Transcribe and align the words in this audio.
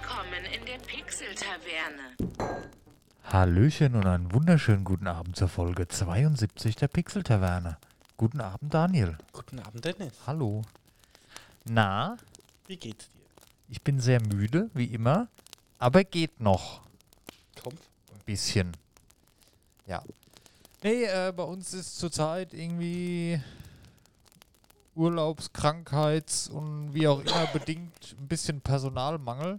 Willkommen 0.00 0.44
in 0.44 0.64
der 0.64 0.78
Pixel-Taverne. 0.78 2.16
Hallöchen 3.24 3.96
und 3.96 4.06
einen 4.06 4.32
wunderschönen 4.32 4.84
guten 4.84 5.08
Abend 5.08 5.34
zur 5.36 5.48
Folge 5.48 5.88
72 5.88 6.76
der 6.76 6.86
Pixel-Taverne. 6.86 7.78
Guten 8.16 8.40
Abend, 8.40 8.72
Daniel. 8.72 9.18
Guten 9.32 9.58
Abend, 9.58 9.84
Dennis. 9.84 10.12
Hallo. 10.26 10.62
Na, 11.64 12.16
Wie 12.68 12.76
geht's 12.76 13.10
dir? 13.10 13.20
ich 13.70 13.82
bin 13.82 13.98
sehr 13.98 14.20
müde, 14.22 14.70
wie 14.72 14.84
immer, 14.84 15.26
aber 15.80 16.04
geht 16.04 16.38
noch 16.40 16.82
Komm. 17.62 17.72
ein 17.74 18.20
bisschen. 18.24 18.76
Ja. 19.86 20.02
Nee, 20.84 21.04
äh, 21.04 21.32
bei 21.36 21.42
uns 21.42 21.74
ist 21.74 21.98
zurzeit 21.98 22.54
irgendwie 22.54 23.40
Urlaubs-, 24.94 25.52
Krankheits- 25.52 26.48
und 26.48 26.94
wie 26.94 27.08
auch 27.08 27.20
immer 27.20 27.46
bedingt 27.46 28.14
ein 28.20 28.28
bisschen 28.28 28.60
Personalmangel. 28.60 29.58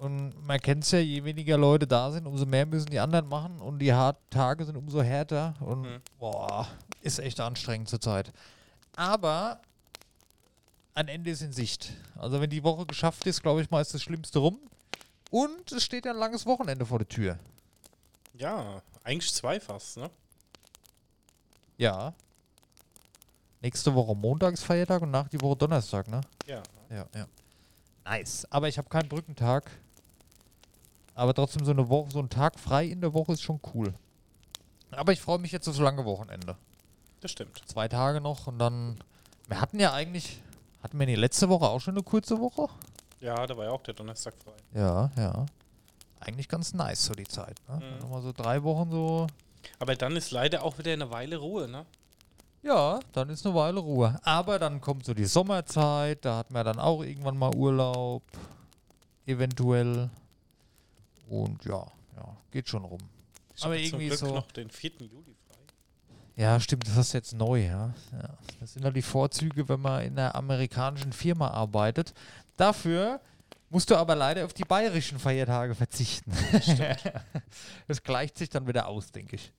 Und 0.00 0.46
man 0.46 0.60
kennt 0.60 0.84
es 0.84 0.90
ja, 0.92 0.98
je 1.00 1.24
weniger 1.24 1.56
Leute 1.58 1.86
da 1.86 2.10
sind, 2.10 2.26
umso 2.26 2.46
mehr 2.46 2.66
müssen 2.66 2.86
die 2.86 3.00
anderen 3.00 3.28
machen 3.28 3.60
und 3.60 3.78
die 3.80 3.92
harten 3.92 4.22
Tage 4.30 4.64
sind 4.64 4.76
umso 4.76 5.02
härter 5.02 5.54
und 5.60 5.82
Mhm. 5.82 6.00
boah, 6.18 6.68
ist 7.02 7.18
echt 7.18 7.40
anstrengend 7.40 7.88
zurzeit. 7.88 8.32
Aber 8.94 9.60
ein 10.94 11.08
Ende 11.08 11.30
ist 11.30 11.42
in 11.42 11.52
Sicht. 11.52 11.92
Also 12.16 12.40
wenn 12.40 12.50
die 12.50 12.62
Woche 12.62 12.86
geschafft 12.86 13.26
ist, 13.26 13.42
glaube 13.42 13.60
ich 13.62 13.70
mal, 13.70 13.80
ist 13.80 13.92
das 13.94 14.02
Schlimmste 14.02 14.38
rum. 14.38 14.58
Und 15.30 15.72
es 15.72 15.84
steht 15.84 16.04
ja 16.06 16.12
ein 16.12 16.18
langes 16.18 16.46
Wochenende 16.46 16.86
vor 16.86 16.98
der 16.98 17.08
Tür. 17.08 17.38
Ja, 18.34 18.80
eigentlich 19.04 19.32
zwei 19.34 19.58
fast, 19.60 19.96
ne? 19.96 20.10
Ja. 21.76 22.12
Nächste 23.60 23.92
Woche 23.94 24.14
Montag 24.14 24.54
ist 24.54 24.62
Feiertag 24.64 25.02
und 25.02 25.10
nach 25.10 25.28
die 25.28 25.40
Woche 25.40 25.56
Donnerstag, 25.56 26.06
ne? 26.08 26.20
Ja. 26.46 26.62
Ja, 26.90 27.06
ja. 27.14 27.26
Nice. 28.04 28.46
Aber 28.50 28.68
ich 28.68 28.78
habe 28.78 28.88
keinen 28.88 29.08
Brückentag. 29.08 29.70
Aber 31.18 31.34
trotzdem 31.34 31.64
so 31.64 31.72
eine 31.72 31.88
Woche, 31.88 32.12
so 32.12 32.20
ein 32.20 32.30
Tag 32.30 32.60
frei 32.60 32.86
in 32.86 33.00
der 33.00 33.12
Woche 33.12 33.32
ist 33.32 33.42
schon 33.42 33.58
cool. 33.74 33.92
Aber 34.92 35.12
ich 35.12 35.20
freue 35.20 35.40
mich 35.40 35.50
jetzt 35.50 35.66
auf 35.66 35.74
das 35.74 35.82
lange 35.82 36.04
Wochenende. 36.04 36.56
Das 37.20 37.32
stimmt. 37.32 37.60
Zwei 37.66 37.88
Tage 37.88 38.20
noch 38.20 38.46
und 38.46 38.60
dann. 38.60 39.00
Wir 39.48 39.60
hatten 39.60 39.80
ja 39.80 39.92
eigentlich. 39.92 40.40
Hatten 40.80 40.96
wir 40.96 41.06
die 41.06 41.16
letzte 41.16 41.48
Woche 41.48 41.66
auch 41.66 41.80
schon 41.80 41.94
eine 41.94 42.04
kurze 42.04 42.38
Woche? 42.38 42.68
Ja, 43.18 43.44
da 43.48 43.56
war 43.56 43.64
ja 43.64 43.72
auch 43.72 43.82
der 43.82 43.94
Donnerstag 43.94 44.32
frei. 44.36 44.52
Ja, 44.78 45.10
ja. 45.16 45.46
Eigentlich 46.20 46.48
ganz 46.48 46.72
nice 46.72 47.06
so 47.06 47.14
die 47.14 47.26
Zeit. 47.26 47.56
Ne? 47.68 47.80
Mhm. 47.84 47.98
Nochmal 47.98 48.22
so 48.22 48.30
drei 48.30 48.62
Wochen 48.62 48.88
so. 48.92 49.26
Aber 49.80 49.96
dann 49.96 50.14
ist 50.14 50.30
leider 50.30 50.62
auch 50.62 50.78
wieder 50.78 50.92
eine 50.92 51.10
Weile 51.10 51.38
Ruhe, 51.38 51.66
ne? 51.66 51.84
Ja, 52.62 53.00
dann 53.12 53.28
ist 53.30 53.44
eine 53.44 53.56
Weile 53.56 53.80
Ruhe. 53.80 54.20
Aber 54.22 54.60
dann 54.60 54.80
kommt 54.80 55.04
so 55.04 55.14
die 55.14 55.24
Sommerzeit, 55.24 56.24
da 56.24 56.36
hat 56.36 56.52
man 56.52 56.64
dann 56.64 56.78
auch 56.78 57.02
irgendwann 57.02 57.36
mal 57.36 57.52
Urlaub. 57.56 58.22
Eventuell. 59.26 60.10
Und 61.28 61.64
ja, 61.64 61.86
ja, 62.16 62.36
geht 62.50 62.68
schon 62.68 62.84
rum. 62.84 63.00
Ich 63.56 63.64
Aber 63.64 63.76
irgendwie 63.76 64.08
zum 64.10 64.18
Glück 64.18 64.30
so- 64.30 64.34
noch 64.34 64.50
den 64.52 64.70
4. 64.70 64.92
Juli 65.00 65.34
frei. 65.46 65.56
Ja, 66.36 66.60
stimmt, 66.60 66.86
das 66.86 66.96
ist 66.96 67.12
jetzt 67.12 67.32
neu, 67.34 67.64
ja. 67.66 67.94
ja. 68.12 68.38
Das 68.60 68.72
sind 68.74 68.84
halt 68.84 68.96
die 68.96 69.02
Vorzüge, 69.02 69.68
wenn 69.68 69.80
man 69.80 70.02
in 70.04 70.18
einer 70.18 70.34
amerikanischen 70.34 71.12
Firma 71.12 71.48
arbeitet. 71.48 72.14
Dafür 72.56 73.20
musst 73.70 73.90
du 73.90 73.96
aber 73.96 74.14
leider 74.14 74.44
auf 74.44 74.54
die 74.54 74.64
bayerischen 74.64 75.18
Feiertage 75.18 75.74
verzichten. 75.74 76.32
das 77.88 78.02
gleicht 78.02 78.38
sich 78.38 78.48
dann 78.48 78.66
wieder 78.66 78.86
aus, 78.86 79.10
denke 79.10 79.36
ich. 79.36 79.52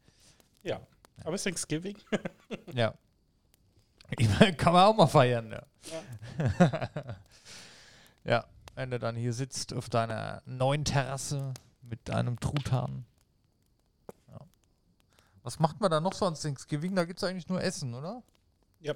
Ja. 0.63 0.79
Aber 1.23 1.35
es 1.35 1.41
ist 1.41 1.43
Thanksgiving. 1.45 1.97
Ja. 2.73 2.93
Kann 4.57 4.73
man 4.73 4.85
auch 4.85 4.95
mal 4.95 5.05
feiern, 5.05 5.51
ja. 5.51 5.63
Ja. 8.25 8.45
wenn 8.79 8.91
du 8.91 8.97
dann 8.97 9.17
hier 9.17 9.33
sitzt 9.33 9.73
auf 9.73 9.89
deiner 9.89 10.41
neuen 10.45 10.85
Terrasse 10.85 11.53
mit 11.81 12.09
einem 12.09 12.39
Truthahn. 12.39 13.03
Ja. 14.29 14.39
Was 15.43 15.59
macht 15.59 15.81
man 15.81 15.91
da 15.91 15.99
noch 15.99 16.13
so 16.13 16.25
an 16.25 16.35
Thanksgiving? 16.35 16.95
Da 16.95 17.03
gibt 17.03 17.19
es 17.19 17.25
eigentlich 17.25 17.49
nur 17.49 17.61
Essen, 17.61 17.93
oder? 17.93 18.23
Ja. 18.79 18.95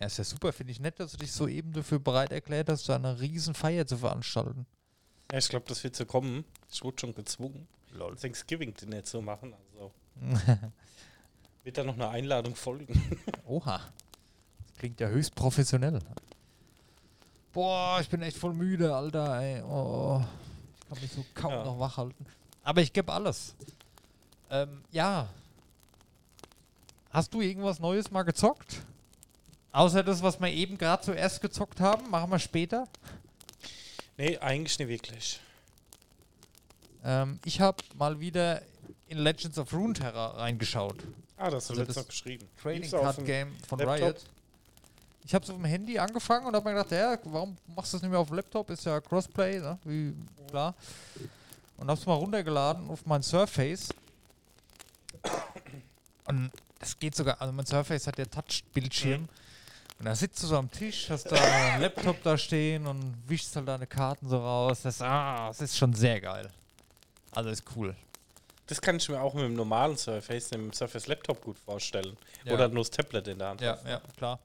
Ja, 0.00 0.06
ist 0.06 0.16
ja 0.16 0.24
super. 0.24 0.50
Finde 0.54 0.72
ich 0.72 0.80
nett, 0.80 0.98
dass 0.98 1.12
du 1.12 1.18
dich 1.18 1.30
soeben 1.30 1.74
dafür 1.74 1.98
bereit 1.98 2.32
erklärt 2.32 2.70
hast, 2.70 2.88
da 2.88 2.96
eine 2.96 3.20
riesen 3.20 3.52
Feier 3.52 3.86
zu 3.86 3.98
veranstalten. 3.98 4.64
Ja, 5.30 5.36
ich 5.36 5.48
glaube, 5.50 5.66
das 5.68 5.84
wird 5.84 5.94
so 5.94 6.06
kommen. 6.06 6.46
Ich 6.70 6.82
wurde 6.82 6.98
schon 6.98 7.14
gezwungen, 7.14 7.68
Thanksgiving-Dinner 8.18 9.04
zu 9.04 9.20
machen. 9.20 9.52
Also 9.74 9.92
wird 11.64 11.76
da 11.76 11.84
noch 11.84 11.96
eine 11.96 12.08
Einladung 12.08 12.56
folgen. 12.56 13.18
Oha. 13.44 13.78
Das 14.68 14.78
klingt 14.78 14.98
ja 15.00 15.08
höchst 15.08 15.34
professionell. 15.34 15.98
Boah, 17.52 17.98
ich 18.00 18.08
bin 18.08 18.22
echt 18.22 18.36
voll 18.36 18.52
müde, 18.54 18.94
Alter, 18.94 19.40
ey. 19.40 19.62
Oh, 19.62 20.22
ich 20.80 20.88
kann 20.88 21.00
mich 21.00 21.12
so 21.12 21.24
kaum 21.34 21.52
Ja. 21.52 21.64
noch 21.64 21.78
wach 21.78 21.96
halten. 21.96 22.26
Aber 22.62 22.80
ich 22.82 22.92
gebe 22.92 23.12
alles. 23.12 23.54
Ähm, 24.50 24.82
ja. 24.92 25.28
Hast 27.10 27.32
du 27.32 27.40
irgendwas 27.40 27.78
Neues 27.80 28.10
mal 28.10 28.22
gezockt? 28.22 28.82
Außer 29.72 30.02
das, 30.02 30.22
was 30.22 30.40
wir 30.40 30.48
eben 30.48 30.76
gerade 30.78 31.02
zuerst 31.02 31.40
gezockt 31.40 31.80
haben, 31.80 32.10
machen 32.10 32.30
wir 32.30 32.38
später. 32.38 32.86
nee, 34.16 34.36
eigentlich 34.38 34.78
nicht 34.78 34.88
wirklich. 34.88 35.40
Ähm, 37.04 37.38
ich 37.44 37.60
habe 37.60 37.78
mal 37.96 38.18
wieder 38.20 38.62
in 39.06 39.18
Legends 39.18 39.58
of 39.58 39.72
Runeterra 39.72 40.28
reingeschaut. 40.38 40.96
Ah, 41.36 41.50
das 41.50 41.68
hast 41.68 41.70
du 41.70 41.72
Also 41.72 41.80
letztens 41.82 41.94
das 41.96 41.96
noch 42.04 42.08
geschrieben. 42.08 42.48
Trading 42.60 42.90
Card 42.90 43.24
Game 43.24 43.56
von 43.66 43.78
Laptop? 43.78 43.98
Riot. 44.00 44.24
Ich 45.28 45.34
habe 45.34 45.44
es 45.44 45.50
auf 45.50 45.56
dem 45.56 45.66
Handy 45.66 45.98
angefangen 45.98 46.46
und 46.46 46.56
habe 46.56 46.70
mir 46.70 46.76
gedacht, 46.76 46.90
ja, 46.90 47.18
warum 47.24 47.54
machst 47.76 47.92
du 47.92 47.96
das 47.98 48.02
nicht 48.02 48.10
mehr 48.10 48.18
auf 48.18 48.28
dem 48.28 48.36
Laptop? 48.36 48.70
Ist 48.70 48.86
ja 48.86 48.98
Crossplay, 48.98 49.60
ne? 49.60 49.78
Wie 49.84 50.14
klar. 50.48 50.74
Und 51.76 51.86
habe 51.90 52.00
es 52.00 52.06
mal 52.06 52.14
runtergeladen 52.14 52.88
auf 52.88 53.04
mein 53.04 53.22
Surface. 53.22 53.90
Und 56.24 56.50
das 56.78 56.98
geht 56.98 57.14
sogar, 57.14 57.38
also 57.42 57.52
mein 57.52 57.66
Surface 57.66 58.06
hat 58.06 58.16
ja 58.16 58.24
Touch-Bildschirm. 58.24 59.28
Und 59.98 60.04
da 60.06 60.14
sitzt 60.14 60.42
du 60.42 60.46
so 60.46 60.56
am 60.56 60.70
Tisch, 60.70 61.10
hast 61.10 61.24
da 61.24 61.36
einen 61.36 61.82
Laptop 61.82 62.22
da 62.22 62.38
stehen 62.38 62.86
und 62.86 63.14
wischst 63.26 63.54
halt 63.54 63.68
deine 63.68 63.86
Karten 63.86 64.30
so 64.30 64.38
raus. 64.38 64.80
Das, 64.80 65.02
ah, 65.02 65.48
das 65.48 65.60
ist 65.60 65.76
schon 65.76 65.92
sehr 65.92 66.22
geil. 66.22 66.48
Also 67.32 67.50
ist 67.50 67.64
cool. 67.76 67.94
Das 68.66 68.80
kann 68.80 68.96
ich 68.96 69.06
mir 69.10 69.20
auch 69.20 69.34
mit 69.34 69.44
dem 69.44 69.54
normalen 69.54 69.98
Surface, 69.98 70.48
dem 70.48 70.72
Surface 70.72 71.06
Laptop 71.06 71.44
gut 71.44 71.58
vorstellen. 71.58 72.16
Ja. 72.44 72.54
Oder 72.54 72.68
nur 72.68 72.78
das 72.78 72.90
Tablet 72.90 73.28
in 73.28 73.38
der 73.38 73.48
Hand. 73.48 73.60
Ja, 73.60 73.78
ja, 73.86 74.00
klar. 74.16 74.38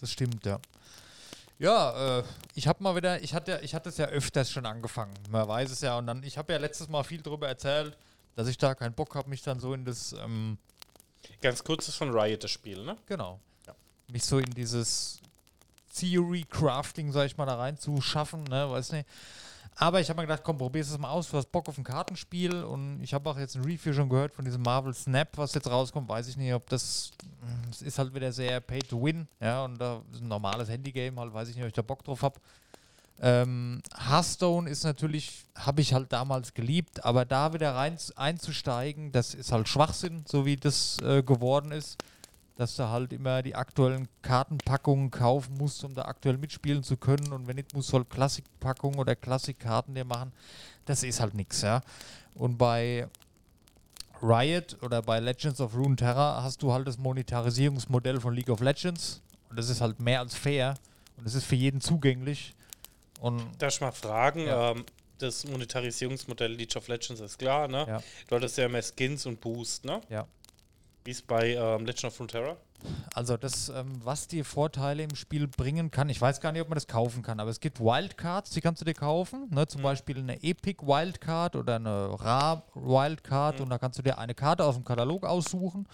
Das 0.00 0.10
stimmt, 0.10 0.44
ja. 0.46 0.58
Ja, 1.58 2.18
äh, 2.20 2.24
ich 2.54 2.66
habe 2.66 2.82
mal 2.82 2.96
wieder, 2.96 3.22
ich 3.22 3.34
hatte, 3.34 3.60
ich 3.62 3.74
hatte 3.74 3.90
es 3.90 3.98
ja 3.98 4.06
öfters 4.06 4.50
schon 4.50 4.64
angefangen. 4.64 5.12
Man 5.28 5.46
weiß 5.46 5.70
es 5.70 5.82
ja. 5.82 5.98
Und 5.98 6.06
dann, 6.06 6.22
ich 6.22 6.38
habe 6.38 6.52
ja 6.52 6.58
letztes 6.58 6.88
Mal 6.88 7.02
viel 7.04 7.20
darüber 7.20 7.48
erzählt, 7.48 7.96
dass 8.34 8.48
ich 8.48 8.56
da 8.56 8.74
keinen 8.74 8.94
Bock 8.94 9.14
habe, 9.14 9.28
mich 9.28 9.42
dann 9.42 9.60
so 9.60 9.74
in 9.74 9.84
das, 9.84 10.12
ähm, 10.14 10.56
Ganz 11.42 11.62
kurz 11.62 11.86
ist 11.88 11.96
von 11.96 12.10
Riot 12.10 12.42
das 12.44 12.50
Spiel, 12.50 12.82
ne? 12.82 12.96
genau, 13.06 13.38
Ja. 13.66 13.74
mich 14.08 14.24
so 14.24 14.38
in 14.38 14.50
dieses 14.52 15.20
Theory 15.94 16.46
Crafting, 16.48 17.12
sag 17.12 17.26
ich 17.26 17.36
mal, 17.36 17.44
da 17.44 17.56
rein 17.56 17.76
zu 17.78 18.00
schaffen, 18.00 18.44
ne, 18.44 18.70
weiß 18.70 18.92
nicht. 18.92 19.06
Aber 19.80 19.98
ich 19.98 20.10
habe 20.10 20.20
mir 20.20 20.26
gedacht, 20.26 20.42
komm, 20.44 20.58
probier's 20.58 20.90
es 20.90 20.98
mal 20.98 21.08
aus. 21.08 21.30
Du 21.30 21.38
hast 21.38 21.50
Bock 21.50 21.66
auf 21.66 21.78
ein 21.78 21.84
Kartenspiel 21.84 22.64
und 22.64 23.00
ich 23.02 23.14
habe 23.14 23.30
auch 23.30 23.38
jetzt 23.38 23.56
ein 23.56 23.64
Review 23.64 23.94
schon 23.94 24.10
gehört 24.10 24.34
von 24.34 24.44
diesem 24.44 24.60
Marvel 24.60 24.92
Snap, 24.92 25.38
was 25.38 25.54
jetzt 25.54 25.70
rauskommt. 25.70 26.06
Weiß 26.06 26.28
ich 26.28 26.36
nicht, 26.36 26.52
ob 26.52 26.68
das. 26.68 27.12
Es 27.70 27.80
ist 27.80 27.98
halt 27.98 28.14
wieder 28.14 28.30
sehr 28.30 28.60
Pay 28.60 28.80
to 28.80 29.02
Win, 29.02 29.26
ja, 29.40 29.64
und 29.64 29.80
da 29.80 30.02
ist 30.12 30.20
ein 30.20 30.28
normales 30.28 30.68
Handygame, 30.68 31.18
halt, 31.18 31.32
weiß 31.32 31.48
ich 31.48 31.54
nicht, 31.54 31.64
ob 31.64 31.68
ich 31.68 31.74
da 31.74 31.80
Bock 31.80 32.04
drauf 32.04 32.20
habe. 32.20 32.38
Ähm, 33.22 33.80
Hearthstone 33.96 34.68
ist 34.68 34.84
natürlich, 34.84 35.46
habe 35.54 35.80
ich 35.80 35.94
halt 35.94 36.12
damals 36.12 36.52
geliebt, 36.52 37.02
aber 37.02 37.24
da 37.24 37.54
wieder 37.54 37.74
rein 37.74 37.96
einzusteigen, 38.16 39.12
das 39.12 39.32
ist 39.32 39.50
halt 39.50 39.66
Schwachsinn, 39.66 40.24
so 40.26 40.44
wie 40.44 40.56
das 40.56 40.98
äh, 41.02 41.22
geworden 41.22 41.72
ist 41.72 41.96
dass 42.60 42.76
du 42.76 42.88
halt 42.88 43.12
immer 43.12 43.42
die 43.42 43.54
aktuellen 43.54 44.06
Kartenpackungen 44.22 45.10
kaufen 45.10 45.54
musst, 45.56 45.82
um 45.84 45.94
da 45.94 46.02
aktuell 46.02 46.36
mitspielen 46.38 46.82
zu 46.82 46.96
können. 46.96 47.32
Und 47.32 47.46
wenn 47.48 47.56
nicht, 47.56 47.74
musst 47.74 47.90
du 47.92 47.96
halt 47.98 48.10
Klassikpackungen 48.10 48.98
oder 48.98 49.16
Klassikkarten 49.16 49.94
dir 49.94 50.04
machen. 50.04 50.32
Das 50.84 51.02
ist 51.02 51.20
halt 51.20 51.34
nix, 51.34 51.62
ja. 51.62 51.80
Und 52.34 52.58
bei 52.58 53.08
Riot 54.22 54.76
oder 54.82 55.00
bei 55.02 55.18
Legends 55.20 55.60
of 55.60 55.74
Runeterra 55.74 56.42
hast 56.42 56.62
du 56.62 56.72
halt 56.72 56.86
das 56.86 56.98
Monetarisierungsmodell 56.98 58.20
von 58.20 58.34
League 58.34 58.50
of 58.50 58.60
Legends. 58.60 59.22
Und 59.48 59.58
das 59.58 59.68
ist 59.70 59.80
halt 59.80 59.98
mehr 59.98 60.20
als 60.20 60.34
fair. 60.34 60.74
Und 61.16 61.26
es 61.26 61.34
ist 61.34 61.44
für 61.44 61.56
jeden 61.56 61.80
zugänglich. 61.80 62.54
Und 63.20 63.42
Darf 63.58 63.74
ich 63.74 63.80
mal 63.80 63.92
fragen, 63.92 64.46
Ja. 64.46 64.72
ähm, 64.72 64.84
das 65.18 65.44
Monetarisierungsmodell 65.46 66.52
League 66.52 66.76
of 66.76 66.88
Legends 66.88 67.20
ist 67.20 67.38
klar, 67.38 67.68
ne? 67.68 67.84
Ja. 67.86 68.02
Du 68.28 68.36
hattest 68.36 68.56
ja 68.56 68.66
immer 68.66 68.80
Skins 68.82 69.26
und 69.26 69.40
Boost, 69.40 69.84
ne? 69.84 70.00
ja. 70.08 70.26
Wie 71.04 71.10
ist 71.10 71.26
bei 71.26 71.54
ähm, 71.54 71.86
Legend 71.86 72.04
of 72.04 72.20
Runeterra? 72.20 72.56
Also 73.14 73.36
das, 73.36 73.68
ähm, 73.68 74.00
was 74.04 74.26
dir 74.28 74.44
Vorteile 74.44 75.02
im 75.02 75.14
Spiel 75.14 75.46
bringen 75.48 75.90
kann, 75.90 76.08
ich 76.08 76.20
weiß 76.20 76.40
gar 76.40 76.52
nicht, 76.52 76.62
ob 76.62 76.68
man 76.68 76.76
das 76.76 76.86
kaufen 76.86 77.22
kann, 77.22 77.40
aber 77.40 77.50
es 77.50 77.60
gibt 77.60 77.80
Wildcards, 77.80 78.50
die 78.50 78.60
kannst 78.60 78.80
du 78.80 78.84
dir 78.84 78.94
kaufen, 78.94 79.48
ne? 79.50 79.66
zum 79.66 79.82
Beispiel 79.82 80.18
eine 80.18 80.42
Epic 80.42 80.86
Wildcard 80.86 81.56
oder 81.56 81.76
eine 81.76 82.20
Ra 82.20 82.62
Wildcard 82.74 83.60
und 83.60 83.70
da 83.70 83.78
kannst 83.78 83.98
du 83.98 84.02
dir 84.02 84.18
eine 84.18 84.34
Karte 84.34 84.64
aus 84.64 84.76
dem 84.76 84.84
Katalog 84.84 85.24
aussuchen. 85.24 85.86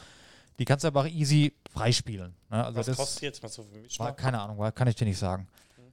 Die 0.59 0.65
kannst 0.65 0.85
du 0.85 0.89
aber 0.89 1.03
auch 1.03 1.07
easy 1.07 1.53
freispielen. 1.71 2.35
Ne? 2.51 2.65
Also 2.65 2.79
Was 2.79 2.87
das 2.87 2.97
kostet 2.97 3.23
jetzt 3.23 3.43
mal 3.43 3.49
so 3.49 3.63
für 3.63 3.79
mich? 3.79 3.99
war, 3.99 4.15
keine 4.15 4.41
Ahnung, 4.41 4.59
war, 4.59 4.73
kann 4.73 4.89
ich 4.89 4.95
dir 4.95 5.05
nicht 5.05 5.19
sagen. 5.19 5.47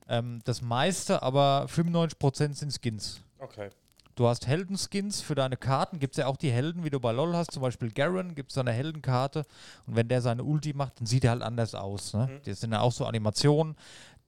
Ähm, 0.07 0.41
das 0.45 0.61
meiste, 0.61 1.21
aber 1.21 1.65
95% 1.69 2.53
sind 2.53 2.71
Skins. 2.71 3.21
Okay. 3.39 3.69
Du 4.15 4.27
hast 4.27 4.45
Heldenskins 4.45 5.21
für 5.21 5.33
deine 5.33 5.57
Karten. 5.57 5.97
Gibt 5.97 6.13
es 6.13 6.17
ja 6.17 6.27
auch 6.27 6.37
die 6.37 6.51
Helden, 6.51 6.83
wie 6.83 6.91
du 6.91 6.99
bei 6.99 7.11
LOL 7.11 7.35
hast. 7.35 7.51
Zum 7.51 7.63
Beispiel 7.63 7.91
Garen 7.91 8.35
gibt 8.35 8.51
es 8.51 8.57
eine 8.57 8.71
Heldenkarte. 8.71 9.45
Und 9.87 9.95
wenn 9.95 10.07
der 10.07 10.21
seine 10.21 10.43
Ulti 10.43 10.73
macht, 10.73 10.99
dann 10.99 11.07
sieht 11.07 11.23
er 11.23 11.31
halt 11.31 11.41
anders 11.41 11.73
aus. 11.73 12.13
Ne? 12.13 12.41
Das 12.45 12.59
sind 12.61 12.73
ja 12.73 12.81
auch 12.81 12.91
so 12.91 13.05
Animationen. 13.05 13.75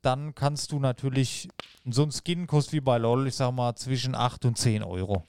Dann 0.02 0.34
kannst 0.34 0.72
du 0.72 0.80
natürlich, 0.80 1.50
so 1.88 2.04
ein 2.04 2.12
Skin 2.12 2.48
kostet 2.48 2.74
wie 2.74 2.82
bei 2.82 2.98
LOL, 2.98 3.28
ich 3.28 3.36
sag 3.36 3.52
mal, 3.52 3.76
zwischen 3.76 4.16
8 4.16 4.46
und 4.46 4.58
10 4.58 4.84
Euro. 4.84 5.24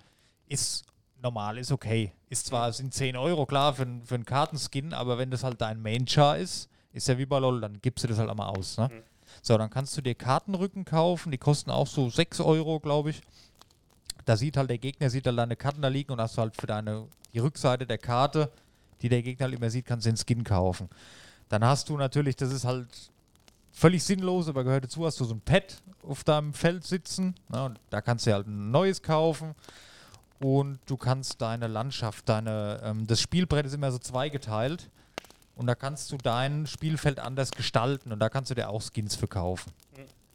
Ist 0.49 0.85
normal, 1.23 1.59
ist 1.59 1.73
okay. 1.73 2.13
Ist 2.29 2.47
zwar, 2.47 2.73
sind 2.73 2.93
10 2.93 3.17
Euro, 3.17 3.47
klar, 3.47 3.75
für, 3.75 3.87
für 4.05 4.15
einen 4.15 4.25
Kartenskin, 4.25 4.93
aber 4.93 5.19
wenn 5.19 5.31
das 5.31 5.45
halt 5.45 5.61
dein 5.61 5.81
Main-Char 5.81 6.39
ist, 6.39 6.69
ist 6.93 7.09
ja 7.09 7.19
wie 7.19 7.27
bei 7.27 7.39
LOL, 7.39 7.61
dann 7.61 7.81
gibst 7.81 8.05
du 8.05 8.09
das 8.09 8.19
halt 8.19 8.31
einmal 8.31 8.49
aus. 8.49 8.77
Ne? 8.79 8.91
So, 9.43 9.57
dann 9.59 9.71
kannst 9.71 9.97
du 9.97 10.03
dir 10.03 10.15
Kartenrücken 10.15 10.85
kaufen, 10.85 11.31
die 11.31 11.39
kosten 11.39 11.71
auch 11.71 11.87
so 11.87 12.09
6 12.09 12.41
Euro, 12.41 12.81
glaube 12.81 13.11
ich. 13.11 13.21
Da 14.27 14.37
sieht 14.37 14.59
halt 14.59 14.69
der 14.69 14.79
Gegner, 14.79 15.09
sieht 15.09 15.27
halt 15.27 15.39
deine 15.39 15.57
Karten 15.57 15.81
da 15.81 15.89
liegen 15.89 16.13
und 16.13 16.21
hast 16.21 16.37
halt 16.37 16.55
für 16.55 16.67
deine, 16.67 17.07
die 17.33 17.39
Rückseite 17.39 17.87
der 17.87 17.99
Karte, 17.99 18.51
die 19.01 19.09
der 19.09 19.23
Gegner 19.23 19.45
halt 19.45 19.55
immer 19.55 19.71
sieht, 19.71 19.87
kannst 19.87 20.05
du 20.05 20.11
den 20.11 20.19
Skin 20.19 20.45
kaufen. 20.45 20.91
Dann 21.49 21.65
hast 21.65 21.89
du 21.89 21.97
natürlich, 21.97 22.37
das 22.37 22.53
ist 22.53 22.65
halt 22.65 22.89
völlig 23.73 24.05
sinnlos, 24.05 24.49
aber 24.49 24.65
gehört 24.65 24.85
dazu, 24.85 25.07
hast 25.07 25.21
du 25.21 25.25
so 25.25 25.35
ein 25.35 25.41
Pad 25.41 25.83
auf 26.03 26.25
deinem 26.25 26.53
Feld 26.53 26.85
sitzen. 26.85 27.35
Na, 27.49 27.67
und 27.67 27.81
da 27.91 28.01
kannst 28.01 28.27
du 28.27 28.33
halt 28.33 28.47
ein 28.47 28.71
neues 28.71 29.03
kaufen. 29.03 29.55
Und 30.41 30.81
du 30.87 30.97
kannst 30.97 31.41
deine 31.41 31.67
Landschaft, 31.67 32.29
deine, 32.29 32.81
ähm, 32.83 33.07
das 33.07 33.21
Spielbrett 33.21 33.67
ist 33.67 33.75
immer 33.75 33.91
so 33.91 33.99
zweigeteilt. 33.99 34.91
Und 35.55 35.67
da 35.67 35.75
kannst 35.75 36.13
du 36.13 36.19
dein 36.19 36.67
Spielfeld 36.67 37.19
anders 37.19 37.51
gestalten 37.51 38.13
und 38.13 38.19
da 38.19 38.29
kannst 38.29 38.51
du 38.51 38.55
dir 38.55 38.69
auch 38.69 38.83
Skins 38.83 39.17
für 39.17 39.27
kaufen. 39.27 39.73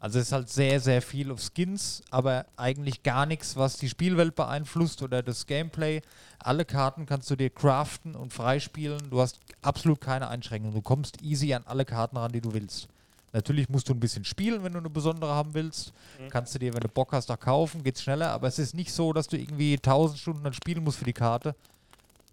Also 0.02 0.18
es 0.18 0.26
ist 0.26 0.32
halt 0.32 0.50
sehr, 0.50 0.80
sehr 0.80 1.00
viel 1.00 1.30
auf 1.30 1.40
Skins, 1.40 2.02
aber 2.10 2.44
eigentlich 2.56 3.04
gar 3.04 3.24
nichts, 3.24 3.54
was 3.54 3.76
die 3.76 3.88
Spielwelt 3.88 4.34
beeinflusst 4.34 5.00
oder 5.00 5.22
das 5.22 5.46
Gameplay. 5.46 6.00
Alle 6.40 6.64
Karten 6.64 7.06
kannst 7.06 7.30
du 7.30 7.36
dir 7.36 7.50
craften 7.50 8.16
und 8.16 8.32
freispielen. 8.32 8.98
Du 9.10 9.20
hast 9.20 9.38
absolut 9.62 10.00
keine 10.00 10.26
Einschränkungen. 10.26 10.74
Du 10.74 10.82
kommst 10.82 11.22
easy 11.22 11.54
an 11.54 11.62
alle 11.66 11.84
Karten 11.84 12.16
ran, 12.16 12.32
die 12.32 12.40
du 12.40 12.52
willst. 12.52 12.88
Natürlich 13.32 13.68
musst 13.68 13.88
du 13.88 13.94
ein 13.94 14.00
bisschen 14.00 14.24
spielen, 14.24 14.64
wenn 14.64 14.72
du 14.72 14.80
eine 14.80 14.90
besondere 14.90 15.36
haben 15.36 15.54
willst. 15.54 15.92
Kannst 16.30 16.52
du 16.52 16.58
dir, 16.58 16.74
wenn 16.74 16.80
du 16.80 16.88
Bock 16.88 17.12
hast, 17.12 17.30
auch 17.30 17.38
kaufen, 17.38 17.84
geht's 17.84 18.02
schneller. 18.02 18.32
Aber 18.32 18.48
es 18.48 18.58
ist 18.58 18.74
nicht 18.74 18.92
so, 18.92 19.12
dass 19.12 19.28
du 19.28 19.38
irgendwie 19.38 19.74
1000 19.74 20.18
Stunden 20.18 20.42
dann 20.42 20.52
spielen 20.52 20.82
musst 20.82 20.98
für 20.98 21.04
die 21.04 21.12
Karte. 21.12 21.54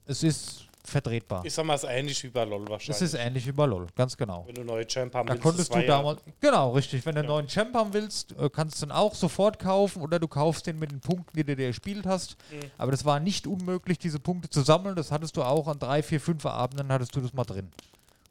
Es 0.07 0.23
ist 0.23 0.65
vertretbar. 0.89 1.45
Ich 1.45 1.53
sag 1.53 1.65
mal, 1.65 1.75
es 1.75 1.83
ist 1.83 1.89
ähnlich 1.89 2.23
wie 2.23 2.29
bei 2.29 2.43
LOL 2.43 2.63
Es 2.63 2.69
wahrscheinlich. 2.69 3.01
ist 3.01 3.13
ähnlich 3.13 3.47
wie 3.47 3.51
bei 3.51 3.65
LOL, 3.65 3.87
ganz 3.95 4.17
genau. 4.17 4.43
Wenn 4.47 4.55
du 4.55 4.63
neue 4.63 4.85
Champ 4.87 5.13
haben 5.15 5.27
Da 5.27 5.33
willst, 5.33 5.43
konntest 5.43 5.73
du 5.73 5.79
ja- 5.79 5.87
damals, 5.87 6.21
genau, 6.41 6.71
richtig. 6.71 7.05
Wenn 7.05 7.15
du 7.15 7.19
einen 7.19 7.27
neuen 7.29 7.47
Champ 7.47 7.73
haben 7.75 7.93
willst, 7.93 8.31
äh, 8.37 8.49
kannst 8.49 8.81
du 8.81 8.85
den 8.87 8.91
auch 8.91 9.13
sofort 9.15 9.59
kaufen 9.59 10.01
oder 10.01 10.19
du 10.19 10.27
kaufst 10.27 10.67
den 10.67 10.79
mit 10.79 10.91
den 10.91 10.99
Punkten, 10.99 11.35
die 11.37 11.43
du 11.43 11.55
dir 11.55 11.67
gespielt 11.67 12.05
hast. 12.05 12.35
Mhm. 12.51 12.59
Aber 12.77 12.91
das 12.91 13.05
war 13.05 13.19
nicht 13.19 13.47
unmöglich, 13.47 13.97
diese 13.99 14.19
Punkte 14.19 14.49
zu 14.49 14.61
sammeln. 14.61 14.95
Das 14.95 15.11
hattest 15.11 15.37
du 15.37 15.43
auch 15.43 15.67
an 15.67 15.79
drei, 15.79 16.01
vier, 16.03 16.19
fünf 16.19 16.45
Abenden, 16.45 16.91
hattest 16.91 17.15
du 17.15 17.21
das 17.21 17.33
mal 17.33 17.43
drin. 17.45 17.69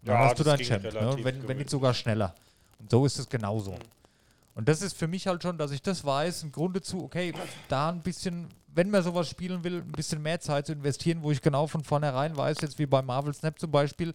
Dann 0.02 0.14
Ja, 0.16 0.24
hast 0.26 0.38
du 0.38 0.44
deinen 0.44 0.62
Champ, 0.62 0.84
ne? 0.84 1.16
wenn, 1.22 1.46
wenn 1.48 1.56
nicht 1.56 1.70
sogar 1.70 1.92
schneller. 1.94 2.34
Und 2.78 2.90
so 2.90 3.04
ist 3.04 3.18
es 3.18 3.28
genauso. 3.28 3.74
Und 4.54 4.68
das 4.68 4.82
ist 4.82 4.96
für 4.96 5.06
mich 5.06 5.26
halt 5.26 5.42
schon, 5.42 5.56
dass 5.56 5.70
ich 5.70 5.82
das 5.82 6.04
weiß, 6.04 6.42
im 6.42 6.52
Grunde 6.52 6.80
zu, 6.80 7.04
okay, 7.04 7.32
da 7.68 7.90
ein 7.90 8.00
bisschen, 8.00 8.48
wenn 8.78 8.90
man 8.90 9.02
sowas 9.02 9.28
spielen 9.28 9.64
will, 9.64 9.78
ein 9.78 9.90
bisschen 9.90 10.22
mehr 10.22 10.38
Zeit 10.38 10.66
zu 10.66 10.72
investieren, 10.72 11.20
wo 11.24 11.32
ich 11.32 11.42
genau 11.42 11.66
von 11.66 11.82
vornherein 11.82 12.36
weiß, 12.36 12.58
jetzt 12.60 12.78
wie 12.78 12.86
bei 12.86 13.02
Marvel 13.02 13.34
Snap 13.34 13.58
zum 13.58 13.72
Beispiel, 13.72 14.14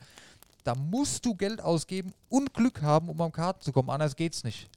da 0.64 0.74
musst 0.74 1.26
du 1.26 1.36
Geld 1.36 1.60
ausgeben 1.60 2.14
und 2.30 2.54
Glück 2.54 2.82
haben, 2.82 3.10
um 3.10 3.20
am 3.20 3.34
Karten 3.34 3.60
zu 3.60 3.74
kommen. 3.74 3.90
Anders 3.90 4.16
geht's 4.16 4.46
nicht. 4.46 4.70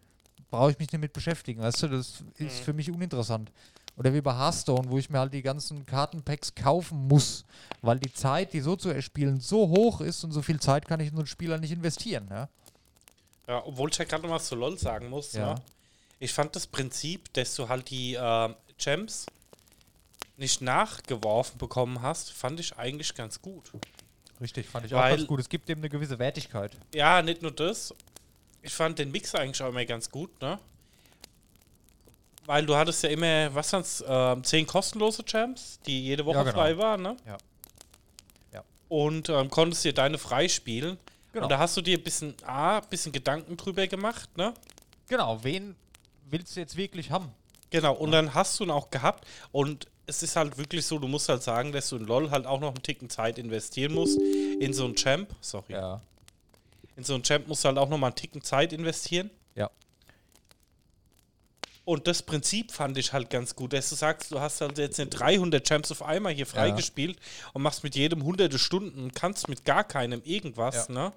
Brauche 0.50 0.72
ich 0.72 0.78
mich 0.80 0.90
nicht 0.90 1.00
mit 1.00 1.12
beschäftigen, 1.12 1.62
weißt 1.62 1.84
du, 1.84 1.88
das 1.88 2.24
ist 2.36 2.58
für 2.58 2.72
mich 2.72 2.90
uninteressant. 2.90 3.52
Oder 3.96 4.12
wie 4.12 4.20
bei 4.20 4.34
Hearthstone, 4.34 4.90
wo 4.90 4.98
ich 4.98 5.08
mir 5.08 5.20
halt 5.20 5.32
die 5.32 5.42
ganzen 5.42 5.86
Kartenpacks 5.86 6.52
kaufen 6.56 7.06
muss, 7.06 7.44
weil 7.80 8.00
die 8.00 8.12
Zeit, 8.12 8.54
die 8.54 8.62
so 8.62 8.74
zu 8.74 8.88
erspielen, 8.88 9.38
so 9.38 9.68
hoch 9.68 10.00
ist 10.00 10.24
und 10.24 10.32
so 10.32 10.42
viel 10.42 10.58
Zeit 10.58 10.88
kann 10.88 10.98
ich 10.98 11.10
in 11.10 11.14
so 11.14 11.20
einen 11.20 11.28
Spieler 11.28 11.58
nicht 11.58 11.70
investieren. 11.70 12.26
Ja? 12.28 12.48
Ja, 13.46 13.64
obwohl 13.64 13.90
ich 13.90 13.98
ja 13.98 14.04
gerade 14.04 14.24
noch 14.24 14.34
was 14.34 14.48
zu 14.48 14.56
LOL 14.56 14.76
sagen 14.78 15.08
muss. 15.08 15.32
Ja. 15.32 15.54
Ne? 15.54 15.62
Ich 16.18 16.32
fand 16.32 16.56
das 16.56 16.66
Prinzip, 16.66 17.32
dass 17.34 17.54
du 17.54 17.68
halt 17.68 17.88
die 17.88 18.14
äh, 18.14 18.52
Gems 18.78 19.26
nicht 20.36 20.60
nachgeworfen 20.60 21.58
bekommen 21.58 22.02
hast, 22.02 22.32
fand 22.32 22.60
ich 22.60 22.76
eigentlich 22.76 23.14
ganz 23.14 23.40
gut. 23.40 23.72
Richtig, 24.40 24.66
fand 24.68 24.86
ich 24.86 24.94
auch 24.94 24.98
Weil- 25.00 25.16
ganz 25.16 25.26
gut. 25.28 25.40
Es 25.40 25.48
gibt 25.48 25.68
eben 25.70 25.80
eine 25.80 25.88
gewisse 25.88 26.18
Wertigkeit. 26.18 26.76
Ja, 26.94 27.22
nicht 27.22 27.42
nur 27.42 27.50
das. 27.52 27.94
Ich 28.62 28.72
fand 28.74 28.98
den 28.98 29.10
Mix 29.10 29.34
eigentlich 29.34 29.62
auch 29.62 29.68
immer 29.70 29.84
ganz 29.84 30.10
gut, 30.10 30.40
ne? 30.42 30.58
Weil 32.44 32.64
du 32.64 32.76
hattest 32.76 33.02
ja 33.02 33.08
immer, 33.08 33.52
was 33.54 33.72
waren's, 33.72 34.04
ähm, 34.06 34.44
zehn 34.44 34.66
kostenlose 34.66 35.24
Champs, 35.24 35.80
die 35.86 36.04
jede 36.04 36.24
Woche 36.24 36.36
Ja, 36.36 36.42
genau. 36.44 36.54
frei 36.54 36.78
waren, 36.78 37.02
ne? 37.02 37.16
Ja. 37.26 37.38
Ja. 38.52 38.64
Und 38.88 39.28
ähm, 39.28 39.50
konntest 39.50 39.84
dir 39.84 39.92
deine 39.92 40.18
freispielen. 40.18 40.98
Genau. 41.32 41.44
Und 41.46 41.50
da 41.50 41.58
hast 41.58 41.76
du 41.76 41.80
dir 41.80 41.98
ein 41.98 42.04
bisschen, 42.04 42.34
A, 42.44 42.78
ein 42.78 42.88
bisschen 42.88 43.10
Gedanken 43.12 43.56
drüber 43.56 43.86
gemacht, 43.86 44.36
ne? 44.36 44.54
Genau, 45.08 45.42
wen 45.42 45.74
willst 46.30 46.54
du 46.56 46.60
jetzt 46.60 46.76
wirklich 46.76 47.10
haben? 47.10 47.32
Genau, 47.70 47.94
und 47.94 48.12
dann 48.12 48.32
hast 48.34 48.58
du 48.60 48.64
ihn 48.64 48.70
auch 48.70 48.90
gehabt. 48.90 49.26
Und 49.50 49.88
es 50.06 50.22
ist 50.22 50.36
halt 50.36 50.56
wirklich 50.56 50.84
so, 50.86 50.98
du 50.98 51.08
musst 51.08 51.28
halt 51.28 51.42
sagen, 51.42 51.72
dass 51.72 51.88
du 51.88 51.96
in 51.96 52.06
LOL 52.06 52.30
halt 52.30 52.46
auch 52.46 52.60
noch 52.60 52.74
einen 52.74 52.82
Ticken 52.82 53.10
Zeit 53.10 53.38
investieren 53.38 53.92
musst. 53.92 54.18
In 54.18 54.72
so 54.72 54.84
einen 54.84 54.94
Champ, 54.94 55.34
sorry. 55.40 55.72
Ja. 55.72 56.00
In 56.96 57.04
so 57.04 57.14
einen 57.14 57.22
Champ 57.24 57.48
musst 57.48 57.64
du 57.64 57.68
halt 57.68 57.78
auch 57.78 57.88
noch 57.88 57.98
mal 57.98 58.06
einen 58.08 58.16
Ticken 58.16 58.42
Zeit 58.42 58.72
investieren. 58.72 59.30
Ja. 59.54 59.70
Und 61.84 62.06
das 62.08 62.22
Prinzip 62.22 62.72
fand 62.72 62.98
ich 62.98 63.12
halt 63.12 63.30
ganz 63.30 63.54
gut, 63.54 63.72
dass 63.72 63.90
du 63.90 63.94
sagst, 63.94 64.32
du 64.32 64.40
hast 64.40 64.60
halt 64.60 64.76
jetzt 64.78 64.98
nicht 64.98 65.10
300 65.10 65.64
Champs 65.66 65.92
auf 65.92 66.02
einmal 66.02 66.32
hier 66.32 66.46
freigespielt 66.46 67.18
und 67.52 67.62
machst 67.62 67.84
mit 67.84 67.94
jedem 67.94 68.24
hunderte 68.24 68.58
Stunden 68.58 69.04
und 69.04 69.14
kannst 69.14 69.48
mit 69.48 69.64
gar 69.64 69.84
keinem 69.84 70.20
irgendwas, 70.24 70.88
Ja. 70.88 70.94
ne? 70.94 71.12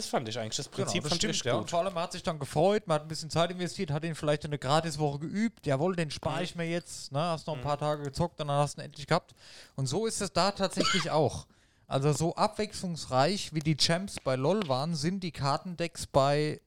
Das 0.00 0.08
fand 0.08 0.26
ich 0.30 0.38
eigentlich, 0.38 0.56
das 0.56 0.70
Prinzip 0.70 1.02
Genau, 1.02 1.02
das 1.02 1.12
ich 1.12 1.18
stimmt, 1.18 1.34
echt 1.34 1.44
ja. 1.44 1.54
Und 1.56 1.68
vor 1.68 1.80
allem 1.80 1.94
hat 1.96 2.12
sich 2.12 2.22
dann 2.22 2.38
gefreut, 2.38 2.86
man 2.86 2.94
hat 2.94 3.02
ein 3.02 3.08
bisschen 3.08 3.28
Zeit 3.28 3.50
investiert, 3.50 3.90
hat 3.90 4.02
ihn 4.02 4.14
vielleicht 4.14 4.46
eine 4.46 4.58
Gratiswoche 4.58 5.18
geübt. 5.18 5.66
Jawohl, 5.66 5.94
den 5.94 6.10
spare 6.10 6.42
ich 6.42 6.54
mir 6.54 6.64
jetzt. 6.64 7.12
Ne? 7.12 7.20
Hast 7.20 7.46
noch 7.46 7.54
ein 7.54 7.60
paar 7.60 7.76
Tage 7.76 8.04
gezockt 8.04 8.40
dann 8.40 8.50
hast 8.50 8.78
du 8.78 8.80
ihn 8.80 8.86
endlich 8.86 9.06
gehabt. 9.06 9.34
Und 9.76 9.88
so 9.88 10.06
ist 10.06 10.22
es 10.22 10.32
da 10.32 10.52
tatsächlich 10.52 11.10
auch. 11.10 11.46
Also 11.86 12.14
so 12.14 12.34
abwechslungsreich 12.34 13.52
wie 13.52 13.58
die 13.58 13.76
Champs 13.76 14.16
bei 14.24 14.36
LOL 14.36 14.66
waren, 14.68 14.94
sind 14.94 15.22
die 15.22 15.32
Kartendecks 15.32 16.06
bei 16.06 16.62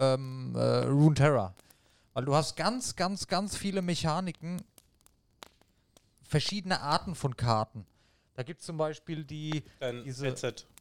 ähm, 0.00 0.56
äh, 0.56 0.86
Runeterra. 0.86 1.54
Weil 2.14 2.24
du 2.24 2.34
hast 2.34 2.56
ganz, 2.56 2.96
ganz, 2.96 3.28
ganz 3.28 3.56
viele 3.56 3.80
Mechaniken, 3.80 4.60
verschiedene 6.24 6.80
Arten 6.80 7.14
von 7.14 7.36
Karten. 7.36 7.86
Da 8.34 8.42
gibt 8.42 8.58
es 8.58 8.66
zum 8.66 8.76
Beispiel 8.76 9.22
die, 9.22 9.62
Dein 9.78 10.02
diese, 10.02 10.34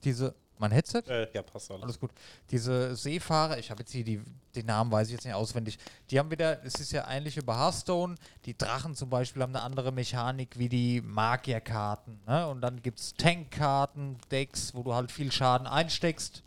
diese, 0.04 0.34
mein 0.60 0.72
Headset? 0.72 1.04
Äh, 1.08 1.28
ja, 1.34 1.42
passt 1.42 1.72
alles. 1.72 1.84
Alles 1.84 2.00
gut. 2.00 2.12
Diese 2.52 2.96
Seefahrer, 2.96 3.58
ich 3.58 3.72
habe 3.72 3.82
jetzt 3.82 3.92
hier 3.92 4.04
die, 4.04 4.22
den 4.56 4.66
Namen 4.66 4.92
weiß 4.92 5.08
ich 5.08 5.14
jetzt 5.14 5.26
nicht 5.26 5.34
auswendig, 5.34 5.78
die 6.10 6.20
haben 6.20 6.32
wieder, 6.32 6.64
es 6.64 6.76
ist 6.76 6.92
ja 6.92 7.10
ähnlich 7.10 7.36
wie 7.38 7.42
bei 7.42 7.56
Hearthstone, 7.56 8.16
die 8.46 8.58
Drachen 8.58 8.96
zum 8.96 9.10
Beispiel 9.10 9.42
haben 9.42 9.56
eine 9.56 9.64
andere 9.64 9.92
Mechanik 9.92 10.58
wie 10.58 10.70
die 10.70 11.02
Magierkarten. 11.02 12.20
Ne? 12.28 12.48
Und 12.48 12.62
dann 12.62 12.82
gibt 12.82 13.00
es 13.00 13.14
Tankkarten, 13.14 14.18
Decks, 14.32 14.74
wo 14.74 14.84
du 14.84 14.94
halt 14.94 15.12
viel 15.12 15.32
Schaden 15.32 15.68
einsteckst 15.68 16.44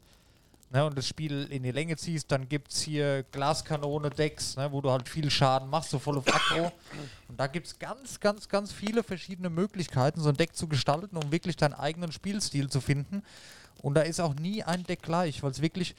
ne? 0.71 0.85
und 0.85 0.97
das 0.97 1.07
Spiel 1.07 1.45
in 1.51 1.63
die 1.63 1.71
Länge 1.71 1.97
ziehst. 1.97 2.31
Dann 2.31 2.49
gibt 2.49 2.73
es 2.73 2.81
hier 2.81 3.25
Glaskanone-Decks, 3.25 4.57
ne? 4.57 4.71
wo 4.73 4.81
du 4.81 4.91
halt 4.91 5.09
viel 5.09 5.31
Schaden 5.31 5.69
machst, 5.69 5.91
so 5.91 5.99
voll 5.99 6.19
auf 6.19 6.27
Aggro. 6.27 6.73
Und 7.29 7.39
da 7.39 7.47
gibt 7.47 7.67
es 7.67 7.79
ganz, 7.79 8.21
ganz, 8.21 8.49
ganz 8.49 8.73
viele 8.73 9.03
verschiedene 9.03 9.51
Möglichkeiten, 9.51 10.21
so 10.21 10.29
ein 10.29 10.37
Deck 10.37 10.55
zu 10.55 10.69
gestalten, 10.69 11.17
um 11.17 11.31
wirklich 11.33 11.57
deinen 11.57 11.75
eigenen 11.75 12.13
Spielstil 12.13 12.71
zu 12.71 12.81
finden. 12.81 13.23
Und 13.83 13.95
da 13.95 14.03
ist 14.03 14.21
auch 14.21 14.35
nie 14.35 14.63
ein 14.63 14.85
Deck 14.85 15.03
gleich, 15.03 15.43
weil 15.43 15.51
es 15.51 15.63
wirklich. 15.63 15.95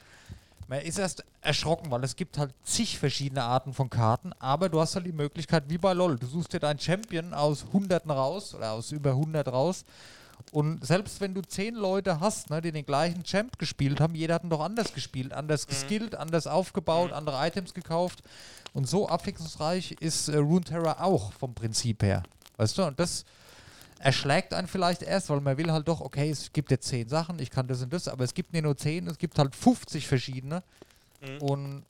Man 0.67 0.81
ist 0.81 0.99
erst 0.99 1.23
erschrocken, 1.41 1.89
weil 1.89 2.03
es 2.03 2.15
gibt 2.15 2.37
halt 2.37 2.53
zig 2.63 2.99
verschiedene 2.99 3.41
Arten 3.41 3.73
von 3.73 3.89
Karten, 3.89 4.33
aber 4.37 4.69
du 4.69 4.79
hast 4.79 4.95
halt 4.95 5.07
die 5.07 5.11
Möglichkeit, 5.11 5.63
wie 5.67 5.79
bei 5.79 5.93
LOL, 5.93 6.19
du 6.19 6.27
suchst 6.27 6.53
dir 6.53 6.59
deinen 6.59 6.77
Champion 6.77 7.33
aus 7.33 7.65
Hunderten 7.73 8.11
raus 8.11 8.53
oder 8.53 8.73
aus 8.73 8.91
über 8.91 9.09
100 9.09 9.47
raus 9.47 9.83
und 10.51 10.85
selbst 10.85 11.21
wenn 11.21 11.33
du 11.33 11.41
zehn 11.41 11.75
Leute 11.75 12.19
hast, 12.19 12.49
ne, 12.49 12.61
die 12.61 12.71
den 12.71 12.85
gleichen 12.85 13.23
Champ 13.23 13.59
gespielt 13.59 13.99
haben, 13.99 14.15
jeder 14.15 14.35
hat 14.35 14.43
ihn 14.43 14.49
doch 14.49 14.61
anders 14.61 14.93
gespielt, 14.93 15.33
anders 15.33 15.67
geskillt, 15.67 16.15
anders 16.15 16.47
aufgebaut, 16.47 17.11
andere 17.11 17.45
Items 17.45 17.73
gekauft 17.73 18.23
und 18.73 18.87
so 18.87 19.07
abwechslungsreich 19.07 19.91
ist 19.99 20.29
äh, 20.29 20.37
Runeterra 20.37 21.03
auch 21.03 21.33
vom 21.33 21.53
Prinzip 21.53 22.01
her. 22.01 22.23
Weißt 22.57 22.77
du, 22.77 22.83
und 22.83 22.99
das 22.99 23.25
erschlägt 23.99 24.53
einen 24.53 24.67
vielleicht 24.67 25.03
erst, 25.03 25.29
weil 25.29 25.41
man 25.41 25.57
will 25.57 25.71
halt 25.71 25.87
doch, 25.87 26.01
okay, 26.01 26.29
es 26.29 26.51
gibt 26.51 26.71
jetzt 26.71 26.87
zehn 26.87 27.07
Sachen, 27.07 27.39
ich 27.39 27.49
kann 27.51 27.67
das 27.67 27.81
und 27.81 27.93
das, 27.93 28.07
aber 28.07 28.23
es 28.23 28.33
gibt 28.33 28.53
nicht 28.53 28.63
nur 28.63 28.75
zehn, 28.75 29.07
es 29.07 29.17
gibt 29.17 29.37
halt 29.37 29.55
50 29.55 30.07
verschiedene. 30.07 30.63
Und 31.41 31.83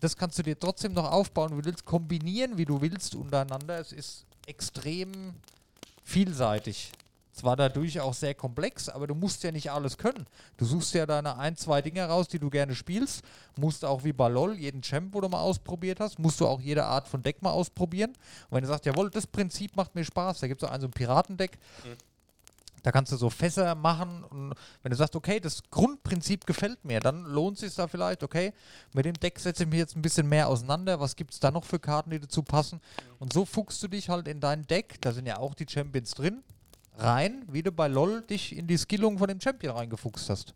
das 0.00 0.16
kannst 0.16 0.38
du 0.38 0.42
dir 0.42 0.58
trotzdem 0.58 0.92
noch 0.92 1.10
aufbauen, 1.10 1.50
du 1.50 1.64
willst 1.64 1.84
kombinieren, 1.84 2.56
wie 2.56 2.64
du 2.64 2.80
willst, 2.80 3.14
untereinander. 3.14 3.80
Es 3.80 3.92
ist 3.92 4.24
extrem 4.46 5.34
vielseitig 6.04 6.92
zwar 7.36 7.56
dadurch 7.56 8.00
auch 8.00 8.14
sehr 8.14 8.34
komplex, 8.34 8.88
aber 8.88 9.06
du 9.06 9.14
musst 9.14 9.42
ja 9.42 9.52
nicht 9.52 9.70
alles 9.70 9.98
können. 9.98 10.26
Du 10.56 10.64
suchst 10.64 10.94
ja 10.94 11.06
deine 11.06 11.36
ein, 11.38 11.56
zwei 11.56 11.82
Dinge 11.82 12.04
raus, 12.04 12.28
die 12.28 12.38
du 12.38 12.50
gerne 12.50 12.74
spielst. 12.74 13.22
Musst 13.56 13.84
auch 13.84 14.04
wie 14.04 14.12
bei 14.12 14.28
LOL 14.28 14.56
jeden 14.58 14.82
Champ, 14.82 15.14
wo 15.14 15.20
du 15.20 15.28
mal 15.28 15.40
ausprobiert 15.40 16.00
hast, 16.00 16.18
musst 16.18 16.40
du 16.40 16.46
auch 16.46 16.60
jede 16.60 16.84
Art 16.84 17.08
von 17.08 17.22
Deck 17.22 17.42
mal 17.42 17.50
ausprobieren. 17.50 18.10
Und 18.48 18.56
wenn 18.56 18.62
du 18.62 18.68
sagst, 18.68 18.86
jawohl, 18.86 19.10
das 19.10 19.26
Prinzip 19.26 19.76
macht 19.76 19.94
mir 19.94 20.04
Spaß, 20.04 20.40
da 20.40 20.48
gibt 20.48 20.62
es 20.62 20.68
auch 20.68 20.72
ein 20.72 20.80
so 20.80 20.86
ein 20.86 20.92
Piratendeck. 20.92 21.58
Da 22.82 22.92
kannst 22.92 23.10
du 23.10 23.16
so 23.16 23.30
Fässer 23.30 23.74
machen 23.74 24.22
und 24.22 24.54
wenn 24.84 24.90
du 24.90 24.96
sagst, 24.96 25.16
okay, 25.16 25.40
das 25.40 25.60
Grundprinzip 25.72 26.46
gefällt 26.46 26.84
mir, 26.84 27.00
dann 27.00 27.24
lohnt 27.24 27.56
es 27.56 27.62
sich 27.62 27.74
da 27.74 27.88
vielleicht, 27.88 28.22
okay, 28.22 28.52
mit 28.92 29.04
dem 29.04 29.14
Deck 29.14 29.40
setze 29.40 29.64
ich 29.64 29.68
mich 29.68 29.80
jetzt 29.80 29.96
ein 29.96 30.02
bisschen 30.02 30.28
mehr 30.28 30.46
auseinander, 30.46 31.00
was 31.00 31.16
gibt 31.16 31.32
es 31.32 31.40
da 31.40 31.50
noch 31.50 31.64
für 31.64 31.80
Karten, 31.80 32.10
die 32.10 32.20
dazu 32.20 32.44
passen 32.44 32.80
und 33.18 33.32
so 33.32 33.44
fuchst 33.44 33.82
du 33.82 33.88
dich 33.88 34.08
halt 34.08 34.28
in 34.28 34.38
dein 34.38 34.68
Deck, 34.68 35.00
da 35.00 35.12
sind 35.12 35.26
ja 35.26 35.38
auch 35.38 35.54
die 35.54 35.66
Champions 35.68 36.12
drin, 36.12 36.44
rein, 36.96 37.44
wie 37.48 37.62
du 37.62 37.72
bei 37.72 37.88
LOL 37.88 38.22
dich 38.22 38.56
in 38.56 38.66
die 38.66 38.78
Skillung 38.78 39.18
von 39.18 39.28
dem 39.28 39.40
Champion 39.40 39.76
reingefuchst 39.76 40.30
hast. 40.30 40.54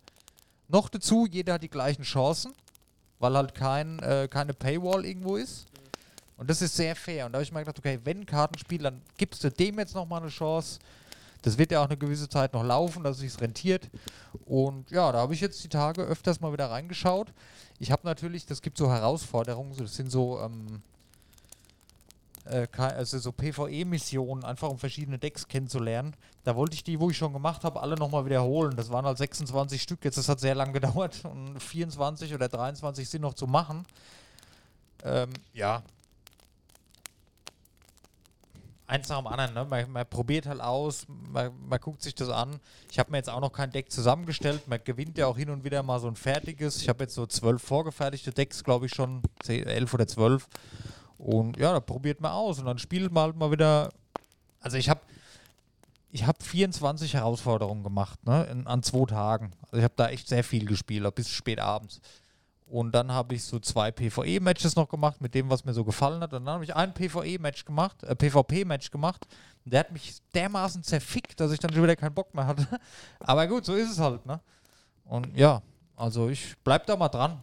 Noch 0.69 0.89
dazu, 0.89 1.27
jeder 1.27 1.55
hat 1.55 1.63
die 1.63 1.69
gleichen 1.69 2.03
Chancen, 2.03 2.53
weil 3.19 3.37
halt 3.37 3.55
kein, 3.55 3.99
äh, 4.01 4.29
keine 4.31 4.55
Paywall 4.55 5.05
irgendwo 5.05 5.37
ist. 5.37 5.67
Und 6.37 6.49
das 6.49 6.63
ist 6.63 6.75
sehr 6.75 6.97
fair. 6.97 7.27
Und 7.27 7.33
da 7.33 7.37
habe 7.37 7.43
ich 7.43 7.53
mir 7.53 7.61
gedacht, 7.61 7.79
okay, 7.79 7.99
wenn 8.05 8.25
Kartenspiel, 8.25 8.83
dann 8.83 9.03
gibst 9.19 9.45
du 9.45 9.51
dem 9.51 9.79
jetzt 9.79 9.95
nochmal 9.95 10.23
eine 10.23 10.31
Chance. 10.31 10.79
Das 11.43 11.59
wird 11.59 11.73
ja 11.73 11.81
auch 11.81 11.87
eine 11.87 11.97
gewisse 11.97 12.29
Zeit 12.29 12.53
noch 12.53 12.65
laufen, 12.65 13.03
dass 13.03 13.17
es 13.17 13.33
sich 13.33 13.41
rentiert. 13.41 13.91
Und 14.47 14.91
ja, 14.91 15.11
da 15.13 15.19
habe 15.19 15.35
ich 15.35 15.41
jetzt 15.41 15.63
die 15.65 15.69
Tage 15.69 16.03
öfters 16.03 16.41
mal 16.41 16.53
wieder 16.53 16.71
reingeschaut. 16.71 17.33
Ich 17.79 17.91
habe 17.91 18.03
natürlich, 18.05 18.47
das 18.47 18.63
gibt 18.63 18.79
so 18.79 18.91
Herausforderungen, 18.91 19.77
das 19.77 19.97
sind 19.97 20.11
so, 20.11 20.41
ähm, 20.41 20.83
äh, 22.51 22.67
also 22.77 23.19
so 23.19 23.33
PvE-Missionen, 23.33 24.45
einfach 24.45 24.69
um 24.69 24.79
verschiedene 24.79 25.19
Decks 25.19 25.49
kennenzulernen. 25.49 26.15
Da 26.45 26.57
wollte 26.57 26.75
ich 26.75 26.85
die, 26.85 27.01
wo 27.01 27.11
ich 27.11 27.17
schon 27.17 27.33
gemacht 27.33 27.65
habe, 27.65 27.81
alle 27.81 27.97
nochmal 27.97 28.25
wiederholen. 28.27 28.77
Das 28.77 28.91
waren 28.91 29.05
halt 29.05 29.19
26 29.19 29.81
Stück, 29.81 30.05
jetzt 30.05 30.19
das 30.19 30.29
hat 30.29 30.41
sehr 30.41 30.55
lang 30.55 30.73
gedauert 30.75 31.25
und 31.25 31.61
24 31.61 32.35
oder 32.35 32.49
23 32.49 33.09
sind 33.09 33.23
noch 33.23 33.35
zu 33.35 33.47
machen. 33.47 33.87
Ähm, 35.05 35.31
ja, 35.55 35.83
eins 38.91 39.09
nach 39.09 39.19
dem 39.19 39.27
anderen. 39.29 39.55
Ne? 39.55 39.65
Man, 39.65 39.91
man 39.91 40.07
probiert 40.07 40.47
halt 40.47 40.61
aus, 40.61 41.07
man, 41.09 41.53
man 41.69 41.81
guckt 41.81 42.03
sich 42.03 42.15
das 42.15 42.29
an. 42.29 42.61
Ich 42.91 42.99
habe 42.99 43.11
mir 43.11 43.19
jetzt 43.19 43.31
auch 43.31 43.41
noch 43.41 43.53
kein 43.53 43.71
Deck 43.71 43.91
zusammengestellt. 43.91 44.67
Man 44.67 44.81
gewinnt 44.85 45.17
ja 45.17 45.27
auch 45.27 45.37
hin 45.37 45.51
und 45.51 45.65
wieder 45.65 45.83
mal 45.83 46.01
so 46.01 46.09
ein 46.09 46.17
fertiges. 46.17 46.83
Ich 46.83 46.89
habe 46.89 47.05
jetzt 47.05 47.15
so 47.15 47.27
zwölf 47.27 47.63
vorgefertigte 47.63 48.33
Decks, 48.33 48.65
glaube 48.65 48.87
ich 48.87 48.93
schon, 48.93 49.23
elf 49.47 49.95
oder 49.95 50.07
zwölf. 50.07 50.49
Und 51.21 51.59
ja, 51.59 51.73
da 51.73 51.81
probiert 51.81 52.21
man 52.21 52.33
aus 52.33 52.59
und 52.59 52.65
dann 52.65 52.79
spielt 52.79 53.13
man 53.13 53.25
halt 53.25 53.37
mal 53.37 53.51
wieder. 53.51 53.91
Also 54.61 54.79
ich 54.79 54.89
habe 54.89 55.01
ich 56.13 56.27
habe 56.27 56.43
24 56.43 57.15
Herausforderungen 57.15 57.85
gemacht, 57.85 58.25
ne, 58.27 58.45
in, 58.45 58.67
an 58.67 58.83
zwei 58.83 59.05
Tagen. 59.05 59.53
Also 59.65 59.77
ich 59.77 59.85
habe 59.85 59.95
da 59.97 60.09
echt 60.09 60.29
sehr 60.29 60.43
viel 60.43 60.65
gespielt, 60.65 61.15
bis 61.15 61.29
spät 61.29 61.61
abends. 61.61 62.01
Und 62.67 62.93
dann 62.93 63.13
habe 63.13 63.35
ich 63.35 63.45
so 63.45 63.59
zwei 63.59 63.91
PvE-Matches 63.91 64.77
noch 64.77 64.89
gemacht 64.89 65.21
mit 65.21 65.35
dem, 65.35 65.51
was 65.51 65.65
mir 65.65 65.75
so 65.75 65.85
gefallen 65.85 66.23
hat. 66.23 66.33
Und 66.33 66.47
dann 66.47 66.55
habe 66.55 66.65
ich 66.65 66.75
ein 66.75 66.95
PvE-Match 66.95 67.65
gemacht, 67.65 68.03
äh, 68.05 68.15
PvP-Match 68.15 68.91
gemacht. 68.91 69.27
Und 69.65 69.75
der 69.75 69.81
hat 69.81 69.93
mich 69.93 70.19
dermaßen 70.35 70.83
zerfickt, 70.83 71.39
dass 71.39 71.53
ich 71.53 71.59
dann 71.59 71.73
schon 71.73 71.83
wieder 71.83 71.97
keinen 71.97 72.15
Bock 72.15 72.33
mehr 72.35 72.47
hatte. 72.47 72.67
Aber 73.21 73.47
gut, 73.47 73.65
so 73.67 73.75
ist 73.75 73.91
es 73.91 73.99
halt, 73.99 74.25
ne? 74.25 74.41
Und 75.05 75.37
ja, 75.37 75.61
also 75.97 76.29
ich 76.29 76.55
bleib 76.65 76.87
da 76.87 76.97
mal 76.97 77.09
dran. 77.09 77.43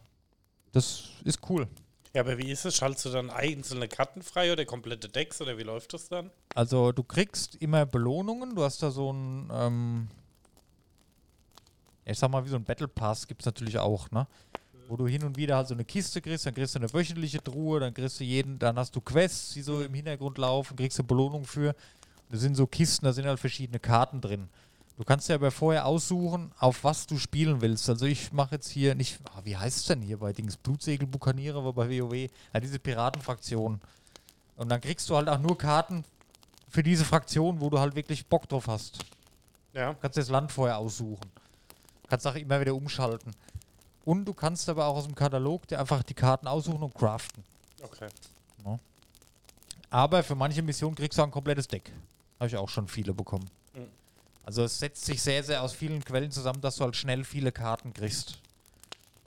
Das 0.72 1.04
ist 1.24 1.38
cool. 1.48 1.68
Ja, 2.14 2.22
aber 2.22 2.38
wie 2.38 2.50
ist 2.50 2.64
es? 2.64 2.76
Schaltest 2.76 3.04
du 3.04 3.10
dann 3.10 3.30
einzelne 3.30 3.88
Karten 3.88 4.22
frei 4.22 4.52
oder 4.52 4.64
komplette 4.64 5.08
Decks 5.08 5.40
oder 5.40 5.58
wie 5.58 5.62
läuft 5.62 5.92
das 5.92 6.08
dann? 6.08 6.30
Also 6.54 6.92
du 6.92 7.02
kriegst 7.02 7.56
immer 7.56 7.84
Belohnungen. 7.86 8.54
Du 8.54 8.62
hast 8.62 8.82
da 8.82 8.90
so 8.90 9.12
ein, 9.12 9.48
ähm, 9.52 10.08
ich 12.04 12.18
sag 12.18 12.30
mal, 12.30 12.44
wie 12.44 12.48
so 12.48 12.56
ein 12.56 12.64
Battle 12.64 12.88
Pass 12.88 13.26
gibt 13.26 13.42
es 13.42 13.46
natürlich 13.46 13.78
auch, 13.78 14.10
ne? 14.10 14.26
Wo 14.88 14.96
du 14.96 15.06
hin 15.06 15.22
und 15.22 15.36
wieder 15.36 15.56
halt 15.56 15.68
so 15.68 15.74
eine 15.74 15.84
Kiste 15.84 16.22
kriegst, 16.22 16.46
dann 16.46 16.54
kriegst 16.54 16.74
du 16.74 16.78
eine 16.78 16.90
wöchentliche 16.94 17.44
Truhe, 17.44 17.78
dann 17.78 17.92
kriegst 17.92 18.20
du 18.20 18.24
jeden, 18.24 18.58
dann 18.58 18.78
hast 18.78 18.96
du 18.96 19.02
Quests, 19.02 19.52
die 19.52 19.60
so 19.60 19.82
im 19.82 19.92
Hintergrund 19.92 20.38
laufen, 20.38 20.76
kriegst 20.76 20.98
du 20.98 21.04
Belohnung 21.04 21.44
für. 21.44 21.74
Das 22.30 22.40
sind 22.40 22.54
so 22.54 22.66
Kisten, 22.66 23.04
da 23.04 23.12
sind 23.12 23.26
halt 23.26 23.38
verschiedene 23.38 23.78
Karten 23.78 24.22
drin. 24.22 24.48
Du 24.98 25.04
kannst 25.04 25.28
ja 25.28 25.36
aber 25.36 25.52
vorher 25.52 25.86
aussuchen, 25.86 26.50
auf 26.58 26.82
was 26.82 27.06
du 27.06 27.18
spielen 27.18 27.60
willst. 27.60 27.88
Also 27.88 28.04
ich 28.04 28.32
mache 28.32 28.56
jetzt 28.56 28.68
hier 28.68 28.96
nicht, 28.96 29.20
ah, 29.32 29.40
wie 29.44 29.56
heißt 29.56 29.78
es 29.78 29.84
denn 29.86 30.02
hier 30.02 30.18
bei 30.18 30.32
Dings? 30.32 30.56
Blutsegel-Bukaniere, 30.56 31.56
aber 31.56 31.72
bei 31.72 31.88
WoW, 31.88 32.28
ja, 32.52 32.60
diese 32.60 32.80
Piratenfraktion. 32.80 33.80
Und 34.56 34.68
dann 34.68 34.80
kriegst 34.80 35.08
du 35.08 35.14
halt 35.14 35.28
auch 35.28 35.38
nur 35.38 35.56
Karten 35.56 36.04
für 36.68 36.82
diese 36.82 37.04
Fraktion, 37.04 37.60
wo 37.60 37.70
du 37.70 37.78
halt 37.78 37.94
wirklich 37.94 38.26
Bock 38.26 38.48
drauf 38.48 38.66
hast. 38.66 38.98
Ja. 39.72 39.92
Du 39.92 40.00
kannst 40.00 40.18
das 40.18 40.30
Land 40.30 40.50
vorher 40.50 40.78
aussuchen. 40.78 41.30
Kannst 42.08 42.26
auch 42.26 42.34
immer 42.34 42.60
wieder 42.60 42.74
umschalten. 42.74 43.32
Und 44.04 44.24
du 44.24 44.34
kannst 44.34 44.68
aber 44.68 44.86
auch 44.86 44.96
aus 44.96 45.04
dem 45.04 45.14
Katalog 45.14 45.68
dir 45.68 45.78
einfach 45.78 46.02
die 46.02 46.14
Karten 46.14 46.48
aussuchen 46.48 46.82
und 46.82 46.94
craften. 46.94 47.44
Okay. 47.82 48.08
Aber 49.90 50.22
für 50.22 50.34
manche 50.34 50.62
Missionen 50.62 50.94
kriegst 50.94 51.18
du 51.18 51.22
auch 51.22 51.26
ein 51.26 51.30
komplettes 51.30 51.68
Deck. 51.68 51.92
Habe 52.38 52.48
ich 52.48 52.56
auch 52.56 52.68
schon 52.68 52.88
viele 52.88 53.14
bekommen. 53.14 53.48
Also 54.48 54.62
es 54.62 54.78
setzt 54.78 55.04
sich 55.04 55.20
sehr, 55.20 55.44
sehr 55.44 55.62
aus 55.62 55.74
vielen 55.74 56.02
Quellen 56.02 56.30
zusammen, 56.30 56.62
dass 56.62 56.76
du 56.76 56.84
halt 56.84 56.96
schnell 56.96 57.22
viele 57.22 57.52
Karten 57.52 57.92
kriegst. 57.92 58.38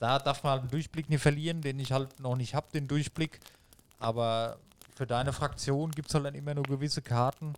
Da 0.00 0.18
darf 0.18 0.42
man 0.42 0.54
halt 0.54 0.62
den 0.64 0.70
Durchblick 0.70 1.08
nicht 1.08 1.22
verlieren, 1.22 1.62
den 1.62 1.78
ich 1.78 1.92
halt 1.92 2.18
noch 2.18 2.34
nicht 2.34 2.56
habe, 2.56 2.66
den 2.74 2.88
Durchblick. 2.88 3.38
Aber 4.00 4.58
für 4.96 5.06
deine 5.06 5.32
Fraktion 5.32 5.92
gibt 5.92 6.08
es 6.08 6.14
halt 6.16 6.24
dann 6.24 6.34
immer 6.34 6.54
nur 6.54 6.64
gewisse 6.64 7.02
Karten. 7.02 7.52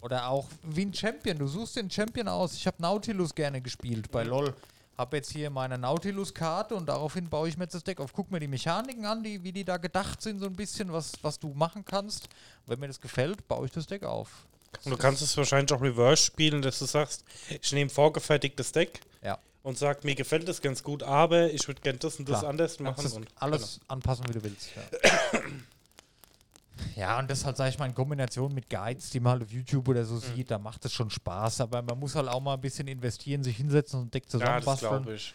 Oder 0.00 0.28
auch 0.28 0.48
wie 0.62 0.86
ein 0.86 0.94
Champion. 0.94 1.36
Du 1.36 1.46
suchst 1.46 1.76
den 1.76 1.90
Champion 1.90 2.26
aus. 2.26 2.54
Ich 2.54 2.66
habe 2.66 2.80
Nautilus 2.80 3.34
gerne 3.34 3.60
gespielt 3.60 4.10
bei 4.10 4.22
LOL. 4.22 4.54
Habe 4.96 5.18
jetzt 5.18 5.30
hier 5.30 5.50
meine 5.50 5.76
Nautilus-Karte 5.76 6.74
und 6.74 6.88
daraufhin 6.88 7.28
baue 7.28 7.50
ich 7.50 7.58
mir 7.58 7.64
jetzt 7.64 7.74
das 7.74 7.84
Deck 7.84 8.00
auf. 8.00 8.14
Guck 8.14 8.30
mir 8.30 8.40
die 8.40 8.48
Mechaniken 8.48 9.04
an, 9.04 9.22
die, 9.22 9.44
wie 9.44 9.52
die 9.52 9.64
da 9.66 9.76
gedacht 9.76 10.22
sind, 10.22 10.38
so 10.40 10.46
ein 10.46 10.56
bisschen, 10.56 10.90
was, 10.90 11.12
was 11.20 11.38
du 11.38 11.52
machen 11.52 11.84
kannst. 11.84 12.30
wenn 12.64 12.80
mir 12.80 12.88
das 12.88 12.98
gefällt, 12.98 13.46
baue 13.46 13.66
ich 13.66 13.72
das 13.72 13.86
Deck 13.86 14.04
auf. 14.04 14.46
Und 14.84 14.92
du 14.92 14.96
kannst 14.96 15.20
es 15.22 15.36
wahrscheinlich 15.36 15.72
auch 15.72 15.82
reverse 15.82 16.22
spielen, 16.24 16.62
dass 16.62 16.78
du 16.78 16.84
sagst, 16.86 17.24
ich 17.48 17.72
nehme 17.72 17.90
vorgefertigtes 17.90 18.72
Deck 18.72 19.00
Ja. 19.22 19.38
und 19.62 19.76
sag, 19.78 20.04
mir 20.04 20.14
gefällt 20.14 20.48
das 20.48 20.62
ganz 20.62 20.82
gut, 20.82 21.02
aber 21.02 21.50
ich 21.52 21.66
würde 21.68 21.80
gerne 21.80 21.98
das 21.98 22.18
und 22.18 22.28
das 22.28 22.38
Klar. 22.40 22.50
anders 22.50 22.78
machen. 22.80 23.12
Und, 23.12 23.28
alles 23.36 23.80
anpassen, 23.88 24.26
wie 24.28 24.32
du 24.32 24.42
willst. 24.44 24.70
Ja. 24.76 25.40
ja, 26.96 27.18
und 27.18 27.30
das 27.30 27.44
halt, 27.44 27.56
sag 27.56 27.68
ich 27.68 27.78
mal, 27.78 27.86
in 27.86 27.94
Kombination 27.94 28.54
mit 28.54 28.70
Guides, 28.70 29.10
die 29.10 29.20
man 29.20 29.32
halt 29.32 29.42
auf 29.42 29.50
YouTube 29.52 29.88
oder 29.88 30.04
so 30.04 30.18
sieht, 30.18 30.50
da 30.50 30.58
macht 30.58 30.84
es 30.84 30.92
schon 30.92 31.10
Spaß. 31.10 31.60
Aber 31.62 31.82
man 31.82 31.98
muss 31.98 32.14
halt 32.14 32.28
auch 32.28 32.40
mal 32.40 32.54
ein 32.54 32.60
bisschen 32.60 32.88
investieren, 32.88 33.42
sich 33.44 33.56
hinsetzen 33.56 34.00
und 34.00 34.06
ein 34.06 34.10
Deck 34.12 34.30
genau. 34.30 34.44
Ja, 34.44 34.60
zusammenbasteln. 34.60 34.90
glaube 35.02 35.14
ich. 35.14 35.32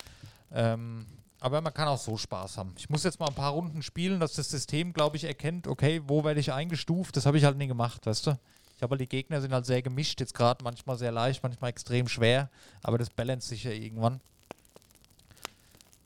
Ähm, 0.54 1.06
aber 1.40 1.62
man 1.62 1.74
kann 1.74 1.88
auch 1.88 2.00
so 2.00 2.18
Spaß 2.18 2.58
haben. 2.58 2.74
Ich 2.78 2.90
muss 2.90 3.04
jetzt 3.04 3.20
mal 3.20 3.28
ein 3.28 3.36
paar 3.36 3.52
Runden 3.52 3.84
spielen, 3.84 4.20
dass 4.20 4.34
das 4.34 4.50
System, 4.50 4.94
glaube 4.94 5.18
ich, 5.18 5.26
erkennt, 5.26 5.68
okay, 5.68 6.02
wo 6.08 6.24
werde 6.24 6.40
ich 6.40 6.52
eingestuft. 6.52 7.16
Das 7.18 7.26
habe 7.28 7.38
ich 7.38 7.44
halt 7.44 7.58
nie 7.58 7.68
gemacht, 7.68 8.06
weißt 8.06 8.28
du? 8.28 8.40
Ich 8.76 8.84
habe 8.84 8.92
halt 8.92 9.02
die 9.02 9.08
Gegner 9.08 9.42
sind 9.42 9.54
halt 9.54 9.66
sehr 9.66 9.82
gemischt, 9.82 10.20
jetzt 10.20 10.34
gerade 10.34 10.64
manchmal 10.64 10.98
sehr 10.98 11.12
leicht, 11.12 11.42
manchmal 11.44 11.70
extrem 11.70 12.08
schwer, 12.08 12.50
aber 12.84 12.98
das 12.98 13.10
balance 13.10 13.48
sich 13.48 13.64
ja 13.64 13.72
irgendwann. 13.72 14.20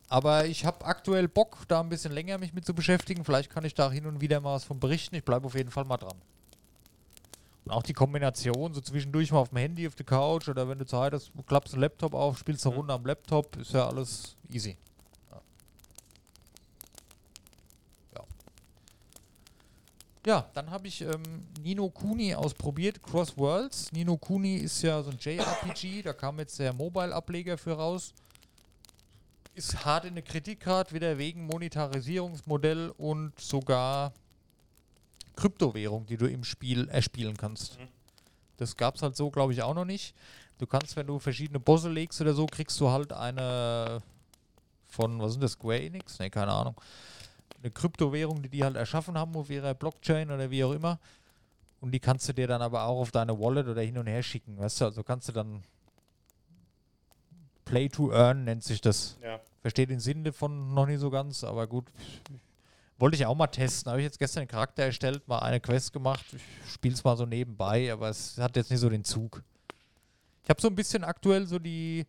Aber 0.09 0.45
ich 0.45 0.65
habe 0.65 0.85
aktuell 0.85 1.27
Bock, 1.27 1.67
da 1.67 1.81
ein 1.81 1.89
bisschen 1.89 2.11
länger 2.11 2.39
mich 2.39 2.53
mit 2.53 2.65
zu 2.65 2.73
beschäftigen. 2.73 3.23
Vielleicht 3.23 3.51
kann 3.51 3.63
ich 3.63 3.75
da 3.75 3.91
hin 3.91 4.07
und 4.07 4.21
wieder 4.21 4.39
mal 4.41 4.55
was 4.55 4.63
von 4.63 4.79
berichten. 4.79 5.15
Ich 5.15 5.23
bleibe 5.23 5.45
auf 5.45 5.55
jeden 5.55 5.69
Fall 5.69 5.85
mal 5.85 5.97
dran. 5.97 6.17
Und 7.65 7.71
auch 7.71 7.83
die 7.83 7.93
Kombination, 7.93 8.73
so 8.73 8.81
zwischendurch 8.81 9.31
mal 9.31 9.37
auf 9.37 9.49
dem 9.49 9.59
Handy, 9.59 9.87
auf 9.87 9.93
der 9.93 10.07
Couch 10.07 10.49
oder 10.49 10.67
wenn 10.67 10.79
du 10.79 10.85
Zeit 10.87 11.13
hast, 11.13 11.31
klappst 11.45 11.73
den 11.73 11.81
Laptop 11.81 12.15
auf, 12.15 12.39
spielst 12.39 12.65
eine 12.65 12.75
Runde 12.75 12.93
am 12.93 13.05
Laptop, 13.05 13.55
ist 13.57 13.73
ja 13.73 13.87
alles 13.87 14.35
easy. 14.49 14.75
Ja. 15.31 15.41
Ja, 18.15 18.23
ja 20.25 20.49
dann 20.53 20.69
habe 20.69 20.87
ich 20.87 21.01
ähm, 21.01 21.47
Nino 21.61 21.89
Kuni 21.89 22.33
ausprobiert, 22.33 23.01
Cross 23.01 23.37
Worlds. 23.37 23.91
Nino 23.91 24.17
Kuni 24.17 24.57
ist 24.57 24.81
ja 24.81 25.01
so 25.01 25.11
ein 25.11 25.17
JRPG, 25.19 26.03
da 26.03 26.13
kam 26.13 26.39
jetzt 26.39 26.59
der 26.59 26.73
Mobile-Ableger 26.73 27.57
für 27.57 27.73
raus. 27.73 28.13
Ist 29.55 29.83
hart 29.83 30.05
in 30.05 30.15
der 30.15 30.23
Kritik 30.23 30.61
gerade, 30.61 30.91
wieder 30.93 31.17
wegen 31.17 31.45
Monetarisierungsmodell 31.45 32.93
und 32.97 33.37
sogar 33.39 34.13
Kryptowährung, 35.35 36.05
die 36.05 36.17
du 36.17 36.29
im 36.29 36.43
Spiel 36.43 36.87
erspielen 36.89 37.35
kannst. 37.35 37.77
Das 38.57 38.75
gab 38.75 38.95
es 38.95 39.01
halt 39.01 39.15
so, 39.15 39.29
glaube 39.31 39.53
ich, 39.53 39.61
auch 39.61 39.73
noch 39.73 39.85
nicht. 39.85 40.13
Du 40.57 40.67
kannst, 40.67 40.95
wenn 40.97 41.07
du 41.07 41.19
verschiedene 41.19 41.59
Bosse 41.59 41.89
legst 41.89 42.19
oder 42.19 42.33
so, 42.33 42.45
kriegst 42.45 42.79
du 42.79 42.89
halt 42.89 43.13
eine 43.13 44.01
von, 44.89 45.21
was 45.21 45.33
sind 45.33 45.41
das, 45.41 45.53
Square 45.53 45.81
Enix? 45.81 46.19
Ne, 46.19 46.29
keine 46.29 46.51
Ahnung. 46.51 46.75
Eine 47.61 47.71
Kryptowährung, 47.71 48.41
die 48.41 48.49
die 48.49 48.63
halt 48.63 48.75
erschaffen 48.75 49.17
haben 49.17 49.35
auf 49.35 49.49
ihrer 49.49 49.73
Blockchain 49.73 50.31
oder 50.31 50.49
wie 50.49 50.63
auch 50.63 50.71
immer. 50.71 50.99
Und 51.81 51.91
die 51.91 51.99
kannst 51.99 52.27
du 52.27 52.33
dir 52.33 52.47
dann 52.47 52.61
aber 52.61 52.83
auch 52.83 52.99
auf 52.99 53.11
deine 53.11 53.39
Wallet 53.39 53.67
oder 53.67 53.81
hin 53.81 53.97
und 53.97 54.07
her 54.07 54.23
schicken, 54.23 54.57
weißt 54.57 54.81
du? 54.81 54.85
Also 54.85 55.03
kannst 55.03 55.27
du 55.29 55.31
dann 55.31 55.63
Play 57.65 57.87
to 57.87 58.11
Earn 58.11 58.45
nennt 58.45 58.63
sich 58.63 58.81
das. 58.81 59.17
Ja. 59.21 59.39
Verstehe 59.61 59.87
den 59.87 59.99
Sinn 59.99 60.23
davon 60.23 60.73
noch 60.73 60.87
nicht 60.87 60.99
so 60.99 61.09
ganz, 61.09 61.43
aber 61.43 61.67
gut. 61.67 61.85
Wollte 62.97 63.15
ich 63.15 63.25
auch 63.25 63.35
mal 63.35 63.47
testen. 63.47 63.91
Habe 63.91 64.01
ich 64.01 64.05
jetzt 64.05 64.19
gestern 64.19 64.41
einen 64.41 64.49
Charakter 64.49 64.83
erstellt, 64.83 65.27
mal 65.27 65.39
eine 65.39 65.59
Quest 65.59 65.93
gemacht. 65.93 66.25
Ich 66.33 66.71
spiele 66.71 66.95
es 66.95 67.03
mal 67.03 67.15
so 67.15 67.25
nebenbei, 67.25 67.91
aber 67.93 68.09
es 68.09 68.37
hat 68.37 68.55
jetzt 68.55 68.71
nicht 68.71 68.79
so 68.79 68.89
den 68.89 69.03
Zug. 69.03 69.43
Ich 70.43 70.49
Ich 70.49 70.51
habe 70.51 70.61
so 70.61 70.67
ein 70.67 70.75
bisschen 70.75 71.03
aktuell 71.03 71.45
so 71.45 71.59
die, 71.59 72.07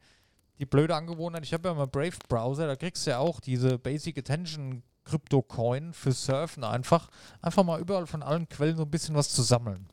die 0.58 0.64
blöde 0.64 0.96
Angewohnheit, 0.96 1.44
ich 1.44 1.52
habe 1.52 1.68
ja 1.68 1.74
mal 1.74 1.86
Brave 1.86 2.16
Browser, 2.26 2.66
da 2.66 2.74
kriegst 2.74 3.06
du 3.06 3.10
ja 3.10 3.18
auch 3.18 3.38
diese 3.38 3.78
Basic 3.78 4.16
Attention 4.16 4.82
Crypto 5.04 5.42
Coin 5.42 5.92
für 5.92 6.12
Surfen 6.12 6.64
einfach. 6.64 7.08
Einfach 7.42 7.64
mal 7.64 7.80
überall 7.80 8.06
von 8.06 8.22
allen 8.22 8.48
Quellen 8.48 8.76
so 8.76 8.84
ein 8.84 8.90
bisschen 8.90 9.14
was 9.14 9.28
zu 9.30 9.42
sammeln. 9.42 9.86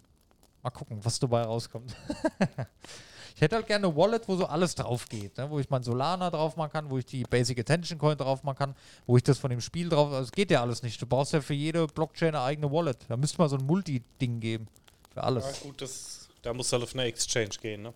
Mal 0.64 0.72
gucken, 0.72 1.00
was 1.04 1.20
dabei 1.20 1.44
rauskommt. 1.44 1.96
ich 3.36 3.42
hätte 3.42 3.56
halt 3.56 3.68
gerne 3.68 3.88
eine 3.88 3.96
Wallet, 3.96 4.28
wo 4.28 4.36
so 4.36 4.46
alles 4.46 4.76
drauf 4.76 5.08
geht, 5.08 5.38
ne? 5.38 5.50
wo 5.50 5.60
ich 5.60 5.70
mein 5.70 5.84
Solana 5.84 6.30
drauf 6.30 6.58
machen 6.58 6.72
kann, 6.72 6.90
wo 6.90 6.98
ich 6.98 7.06
die 7.06 7.24
Basic 7.24 7.60
Attention 7.60 8.00
Coin 8.00 8.18
drauf 8.18 8.44
machen 8.44 8.58
kann, 8.58 8.76
wo 9.06 9.18
ich 9.18 9.24
das 9.24 9.38
von 9.38 9.50
dem 9.50 9.62
Spiel 9.62 9.90
drauf. 9.90 10.12
Also 10.12 10.24
es 10.24 10.32
geht 10.32 10.52
ja 10.52 10.62
alles 10.62 10.84
nicht. 10.84 11.02
Du 11.02 11.06
brauchst 11.06 11.34
ja 11.34 11.42
für 11.42 11.54
jede 11.54 11.88
Blockchain 11.88 12.30
eine 12.30 12.42
eigene 12.42 12.72
Wallet. 12.72 12.98
Da 13.08 13.18
müsste 13.18 13.38
man 13.38 13.50
so 13.50 13.58
ein 13.58 13.66
Multi-Ding 13.66 14.40
geben. 14.40 14.68
Für 15.14 15.24
alles. 15.24 15.46
Ja, 15.46 15.68
gut, 15.68 15.82
das, 15.82 16.28
da 16.42 16.54
muss 16.54 16.72
halt 16.72 16.84
auf 16.84 16.94
eine 16.94 17.04
Exchange 17.04 17.50
gehen, 17.62 17.84
ne? 17.84 17.94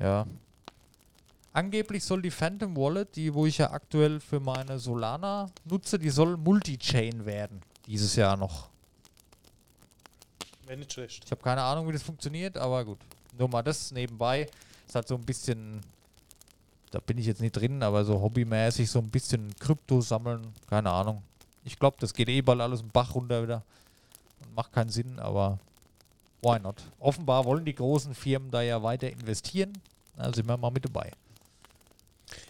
Ja. 0.00 0.26
Angeblich 1.54 2.02
soll 2.02 2.22
die 2.22 2.30
Phantom 2.30 2.74
Wallet, 2.76 3.14
die 3.14 3.32
wo 3.34 3.44
ich 3.44 3.58
ja 3.58 3.70
aktuell 3.70 4.20
für 4.20 4.40
meine 4.40 4.78
Solana 4.78 5.50
nutze, 5.64 5.98
die 5.98 6.08
soll 6.08 6.36
Multi-Chain 6.38 7.26
werden. 7.26 7.60
Dieses 7.86 8.16
Jahr 8.16 8.36
noch. 8.38 8.68
Wäre 10.66 10.78
nicht 10.78 10.92
schlecht. 10.92 11.24
Ich 11.24 11.30
habe 11.30 11.42
keine 11.42 11.62
Ahnung, 11.62 11.86
wie 11.88 11.92
das 11.92 12.02
funktioniert, 12.02 12.56
aber 12.56 12.84
gut. 12.84 12.98
Nur 13.38 13.48
mal 13.48 13.62
das 13.62 13.90
nebenbei. 13.90 14.48
Ist 14.86 14.94
halt 14.94 15.08
so 15.08 15.16
ein 15.16 15.24
bisschen, 15.24 15.80
da 16.90 17.00
bin 17.00 17.18
ich 17.18 17.26
jetzt 17.26 17.42
nicht 17.42 17.52
drin, 17.52 17.82
aber 17.82 18.04
so 18.04 18.20
hobbymäßig 18.20 18.90
so 18.90 19.00
ein 19.00 19.10
bisschen 19.10 19.54
Krypto 19.58 20.00
sammeln. 20.00 20.54
Keine 20.70 20.90
Ahnung. 20.90 21.22
Ich 21.64 21.78
glaube, 21.78 21.98
das 22.00 22.14
geht 22.14 22.30
eh 22.30 22.40
bald 22.40 22.60
alles 22.62 22.80
im 22.80 22.88
Bach 22.88 23.14
runter 23.14 23.42
wieder. 23.42 23.62
Und 24.42 24.54
macht 24.54 24.72
keinen 24.72 24.90
Sinn, 24.90 25.18
aber 25.18 25.58
why 26.40 26.58
not? 26.58 26.82
Offenbar 26.98 27.44
wollen 27.44 27.66
die 27.66 27.74
großen 27.74 28.14
Firmen 28.14 28.50
da 28.50 28.62
ja 28.62 28.82
weiter 28.82 29.10
investieren. 29.10 29.72
Da 30.16 30.32
sind 30.32 30.48
wir 30.48 30.56
mal 30.56 30.70
mit 30.70 30.84
dabei. 30.84 31.10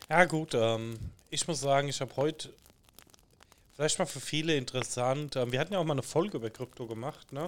Ja, 0.09 0.25
gut, 0.25 0.55
ähm, 0.55 0.99
ich 1.31 1.47
muss 1.49 1.61
sagen, 1.61 1.89
ich 1.89 2.01
habe 2.01 2.15
heute 2.17 2.53
vielleicht 3.75 3.99
mal 3.99 4.07
für 4.07 4.21
viele 4.21 4.57
interessant. 4.57 5.37
Ähm, 5.37 5.53
wir 5.53 5.61
hatten 5.61 5.73
ja 5.73 5.79
auch 5.79 5.85
mal 5.85 5.95
eine 5.95 6.03
Folge 6.03 6.37
über 6.37 6.51
Krypto 6.51 6.87
gemacht, 6.87 7.33
ne? 7.33 7.47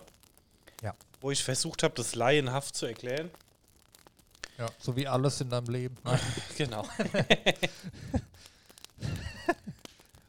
Ja. 0.83 0.95
Wo 1.21 1.31
ich 1.31 1.43
versucht 1.43 1.83
habe, 1.83 1.95
das 1.95 2.15
laienhaft 2.15 2.75
zu 2.75 2.87
erklären. 2.87 3.31
Ja. 4.59 4.69
So 4.79 4.97
wie 4.97 5.07
alles 5.09 5.41
in 5.41 5.51
deinem 5.51 5.69
Leben. 5.69 5.97
genau. 6.57 6.87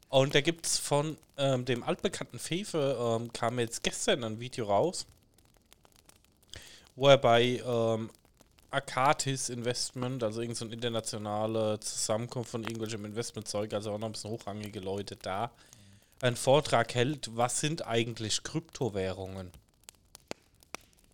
Und 0.09 0.33
da 0.33 0.41
gibt 0.41 0.65
es 0.65 0.77
von 0.77 1.17
ähm, 1.37 1.65
dem 1.65 1.83
altbekannten 1.83 2.39
Fefe, 2.39 2.97
ähm, 3.19 3.33
kam 3.33 3.59
jetzt 3.59 3.83
gestern 3.83 4.23
ein 4.23 4.39
Video 4.39 4.65
raus, 4.65 5.05
wo 6.95 7.09
er 7.09 7.17
bei 7.17 7.61
ähm, 7.65 8.09
Akatis 8.71 9.49
Investment, 9.49 10.23
also 10.23 10.41
irgendeine 10.41 10.69
so 10.69 10.73
internationale 10.73 11.79
Zusammenkunft 11.79 12.51
von 12.51 12.63
irgendwelchem 12.63 13.05
Investmentzeug, 13.05 13.73
also 13.73 13.91
auch 13.91 13.97
noch 13.97 14.07
ein 14.07 14.11
bisschen 14.13 14.31
hochrangige 14.31 14.79
Leute 14.79 15.15
da, 15.15 15.51
einen 16.21 16.35
Vortrag 16.35 16.93
hält, 16.95 17.29
was 17.35 17.59
sind 17.59 17.85
eigentlich 17.85 18.43
Kryptowährungen? 18.43 19.51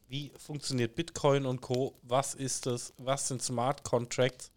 Wie 0.08 0.32
funktioniert 0.38 0.96
Bitcoin 0.96 1.46
und 1.46 1.62
Co? 1.62 1.94
Was 2.04 2.34
ist 2.34 2.66
das? 2.66 2.94
Was 2.98 3.30
sind 3.30 3.42
Smart 3.42 3.84
Contracts? 3.84 4.52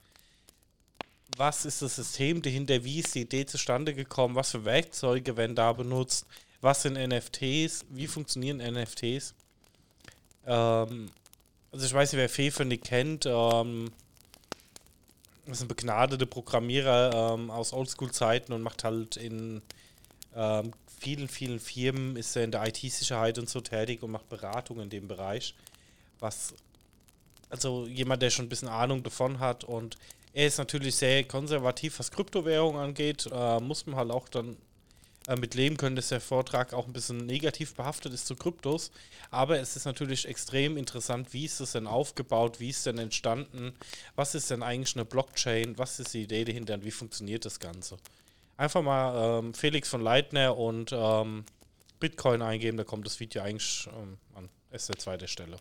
Was 1.36 1.64
ist 1.64 1.82
das 1.82 1.96
System 1.96 2.42
dahinter? 2.42 2.82
Wie 2.84 2.98
ist 2.98 3.14
die 3.14 3.22
Idee 3.22 3.46
zustande 3.46 3.94
gekommen? 3.94 4.34
Was 4.34 4.50
für 4.50 4.64
Werkzeuge 4.64 5.36
werden 5.36 5.54
da 5.54 5.72
benutzt? 5.72 6.26
Was 6.60 6.82
sind 6.82 6.94
NFTs? 6.94 7.84
Wie 7.88 8.06
funktionieren 8.06 8.58
NFTs? 8.58 9.34
Ähm, 10.46 11.10
also 11.74 11.86
ich 11.86 11.92
weiß 11.92 12.12
nicht, 12.12 12.20
wer 12.20 12.28
Fefe 12.28 12.64
nicht 12.64 12.84
kennt. 12.84 13.26
Ähm, 13.26 13.90
ist 15.46 15.60
ein 15.60 15.68
begnadeter 15.68 16.24
Programmierer 16.24 17.34
ähm, 17.34 17.50
aus 17.50 17.72
Oldschool-Zeiten 17.72 18.52
und 18.52 18.62
macht 18.62 18.84
halt 18.84 19.16
in 19.16 19.60
ähm, 20.36 20.70
vielen, 21.00 21.28
vielen 21.28 21.58
Firmen, 21.58 22.16
ist 22.16 22.36
er 22.36 22.44
in 22.44 22.52
der 22.52 22.64
IT-Sicherheit 22.66 23.38
und 23.38 23.50
so 23.50 23.60
tätig 23.60 24.04
und 24.04 24.12
macht 24.12 24.28
Beratung 24.28 24.80
in 24.80 24.88
dem 24.88 25.08
Bereich. 25.08 25.56
Was, 26.20 26.54
also 27.50 27.86
jemand, 27.88 28.22
der 28.22 28.30
schon 28.30 28.46
ein 28.46 28.48
bisschen 28.48 28.68
Ahnung 28.68 29.02
davon 29.02 29.40
hat 29.40 29.64
und 29.64 29.96
er 30.32 30.46
ist 30.46 30.58
natürlich 30.58 30.94
sehr 30.94 31.24
konservativ, 31.24 31.98
was 31.98 32.12
Kryptowährung 32.12 32.78
angeht, 32.78 33.28
äh, 33.32 33.60
muss 33.60 33.84
man 33.86 33.96
halt 33.96 34.12
auch 34.12 34.28
dann 34.28 34.56
äh, 35.26 35.36
mit 35.36 35.54
leben 35.54 35.78
können, 35.78 35.96
dass 35.96 36.08
der 36.08 36.20
Vortrag 36.20 36.74
auch 36.74 36.86
ein 36.86 36.92
bisschen 36.92 37.18
negativ 37.18 37.74
behaftet 37.74 38.12
ist 38.12 38.26
zu 38.26 38.36
Kryptos. 38.36 38.90
Aber 39.30 39.58
es 39.58 39.74
ist 39.74 39.86
natürlich 39.86 40.26
extrem 40.26 40.76
interessant, 40.76 41.32
wie 41.32 41.46
ist 41.46 41.60
es 41.60 41.72
denn 41.72 41.86
aufgebaut, 41.86 42.60
wie 42.60 42.68
ist 42.68 42.84
denn 42.84 42.98
entstanden, 42.98 43.72
was 44.16 44.34
ist 44.34 44.50
denn 44.50 44.62
eigentlich 44.62 44.96
eine 44.96 45.06
Blockchain, 45.06 45.78
was 45.78 45.98
ist 45.98 46.12
die 46.12 46.22
Idee 46.22 46.44
dahinter 46.44 46.74
und 46.74 46.84
wie 46.84 46.90
funktioniert 46.90 47.44
das 47.46 47.58
Ganze. 47.58 47.96
Einfach 48.58 48.82
mal 48.82 49.38
ähm, 49.40 49.54
Felix 49.54 49.88
von 49.88 50.02
Leitner 50.02 50.56
und 50.56 50.90
ähm, 50.92 51.44
Bitcoin 52.00 52.42
eingeben, 52.42 52.76
da 52.76 52.84
kommt 52.84 53.06
das 53.06 53.18
Video 53.18 53.42
eigentlich 53.42 53.88
ähm, 53.96 54.18
an 54.34 54.50
erster, 54.70 54.94
zweiter 54.98 55.26
Stelle. 55.26 55.56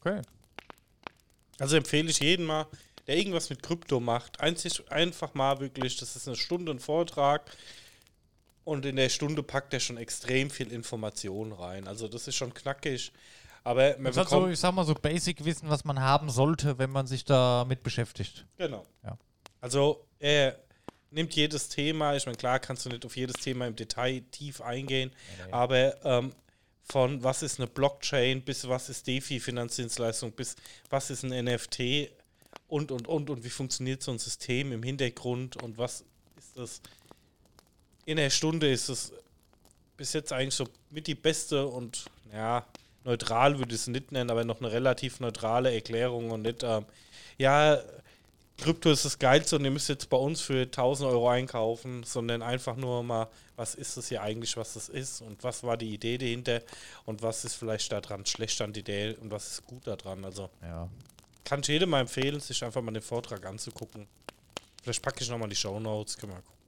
Okay. 0.00 0.22
Also 1.58 1.76
empfehle 1.76 2.10
ich 2.10 2.20
jeden 2.20 2.46
mal, 2.46 2.66
der 3.06 3.18
irgendwas 3.18 3.50
mit 3.50 3.62
Krypto 3.62 4.00
macht, 4.00 4.40
einzig, 4.40 4.90
einfach 4.90 5.34
mal 5.34 5.60
wirklich, 5.60 5.96
das 5.98 6.16
ist 6.16 6.26
eine 6.26 6.36
Stunde 6.36 6.72
ein 6.72 6.78
Vortrag 6.78 7.42
und 8.64 8.86
in 8.86 8.96
der 8.96 9.08
Stunde 9.08 9.42
packt 9.42 9.74
er 9.74 9.80
schon 9.80 9.96
extrem 9.96 10.50
viel 10.50 10.70
Information 10.72 11.52
rein. 11.52 11.88
Also 11.88 12.08
das 12.08 12.28
ist 12.28 12.36
schon 12.36 12.54
knackig. 12.54 13.12
Aber 13.64 13.94
man 13.98 14.06
Das 14.06 14.16
hat 14.16 14.28
so, 14.28 14.48
ich 14.48 14.58
sag 14.58 14.72
mal, 14.74 14.84
so 14.84 14.94
Basic-Wissen, 14.94 15.68
was 15.68 15.84
man 15.84 16.00
haben 16.00 16.30
sollte, 16.30 16.78
wenn 16.78 16.90
man 16.90 17.06
sich 17.06 17.24
damit 17.24 17.82
beschäftigt. 17.82 18.44
Genau. 18.58 18.84
Ja. 19.04 19.16
Also 19.60 20.04
er 20.18 20.58
nimmt 21.10 21.34
jedes 21.34 21.68
Thema, 21.68 22.16
ich 22.16 22.26
meine, 22.26 22.38
klar 22.38 22.58
kannst 22.58 22.84
du 22.84 22.88
nicht 22.88 23.04
auf 23.06 23.16
jedes 23.16 23.36
Thema 23.36 23.66
im 23.66 23.76
Detail 23.76 24.22
tief 24.32 24.60
eingehen, 24.60 25.12
Nee. 25.46 25.52
aber 25.52 26.04
ähm, 26.04 26.32
von 26.84 27.22
was 27.22 27.42
ist 27.42 27.60
eine 27.60 27.68
Blockchain 27.68 28.42
bis 28.42 28.66
was 28.66 28.88
ist 28.88 29.06
DeFi-Finanzdienstleistung 29.06 30.32
bis 30.32 30.56
was 30.90 31.10
ist 31.10 31.22
ein 31.22 31.44
NFT 31.44 32.10
und 32.66 32.90
und 32.90 33.06
und 33.06 33.30
und 33.30 33.44
wie 33.44 33.50
funktioniert 33.50 34.02
so 34.02 34.10
ein 34.10 34.18
System 34.18 34.72
im 34.72 34.82
Hintergrund 34.82 35.62
und 35.62 35.78
was 35.78 36.04
ist 36.36 36.56
das 36.56 36.80
in 38.04 38.16
der 38.16 38.30
Stunde 38.30 38.70
ist 38.70 38.88
es 38.88 39.12
bis 39.96 40.12
jetzt 40.12 40.32
eigentlich 40.32 40.54
so 40.54 40.66
mit 40.90 41.06
die 41.06 41.14
beste 41.14 41.66
und 41.66 42.06
ja, 42.32 42.66
neutral 43.04 43.58
würde 43.58 43.74
ich 43.74 43.80
es 43.82 43.86
nicht 43.86 44.10
nennen, 44.12 44.30
aber 44.30 44.44
noch 44.44 44.60
eine 44.60 44.72
relativ 44.72 45.20
neutrale 45.20 45.72
Erklärung 45.72 46.30
und 46.30 46.42
nicht, 46.42 46.62
ähm, 46.62 46.84
ja, 47.38 47.78
Krypto 48.58 48.90
ist 48.90 49.04
das 49.04 49.18
Geilste 49.18 49.56
und 49.56 49.64
ihr 49.64 49.70
müsst 49.70 49.88
jetzt 49.88 50.08
bei 50.08 50.16
uns 50.16 50.40
für 50.40 50.62
1000 50.62 51.10
Euro 51.10 51.28
einkaufen, 51.28 52.04
sondern 52.04 52.42
einfach 52.42 52.76
nur 52.76 53.02
mal, 53.02 53.28
was 53.56 53.74
ist 53.74 53.96
das 53.96 54.08
hier 54.08 54.22
eigentlich, 54.22 54.56
was 54.56 54.74
das 54.74 54.88
ist 54.88 55.20
und 55.20 55.42
was 55.42 55.62
war 55.64 55.76
die 55.76 55.92
Idee 55.94 56.16
dahinter 56.18 56.60
und 57.04 57.22
was 57.22 57.44
ist 57.44 57.54
vielleicht 57.56 57.90
daran 57.90 58.24
schlecht 58.26 58.60
an 58.60 58.72
der 58.72 58.80
Idee 58.80 59.16
und 59.20 59.30
was 59.30 59.48
ist 59.52 59.66
gut 59.66 59.86
daran. 59.86 60.24
Also 60.24 60.48
Ja. 60.62 60.88
kann 61.44 61.60
ich 61.60 61.68
jedem 61.68 61.90
mal 61.90 62.00
empfehlen, 62.02 62.38
sich 62.40 62.62
einfach 62.62 62.82
mal 62.82 62.92
den 62.92 63.02
Vortrag 63.02 63.44
anzugucken. 63.46 64.06
Vielleicht 64.82 65.02
packe 65.02 65.22
ich 65.24 65.30
nochmal 65.30 65.48
die 65.48 65.56
Show 65.56 65.80
Notes, 65.80 66.16
können 66.16 66.32
wir 66.32 66.36
mal 66.36 66.42
gucken. 66.42 66.61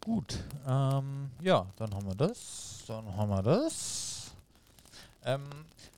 Gut. 0.00 0.38
Ähm, 0.66 1.30
ja, 1.40 1.66
dann 1.76 1.94
haben 1.94 2.06
wir 2.06 2.14
das. 2.14 2.84
Dann 2.86 3.16
haben 3.16 3.30
wir 3.30 3.42
das. 3.42 4.30
Ähm, 5.24 5.42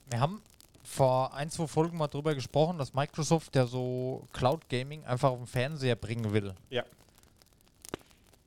wir 0.08 0.20
haben 0.20 0.40
vor 0.84 1.34
ein, 1.34 1.50
zwei 1.50 1.66
Folgen 1.66 1.96
mal 1.96 2.06
drüber 2.06 2.34
gesprochen, 2.34 2.78
dass 2.78 2.94
Microsoft 2.94 3.56
ja 3.56 3.66
so 3.66 4.22
Cloud 4.32 4.68
Gaming 4.68 5.04
einfach 5.04 5.30
auf 5.30 5.38
den 5.38 5.46
Fernseher 5.48 5.96
bringen 5.96 6.32
will. 6.32 6.54
Ja. 6.70 6.84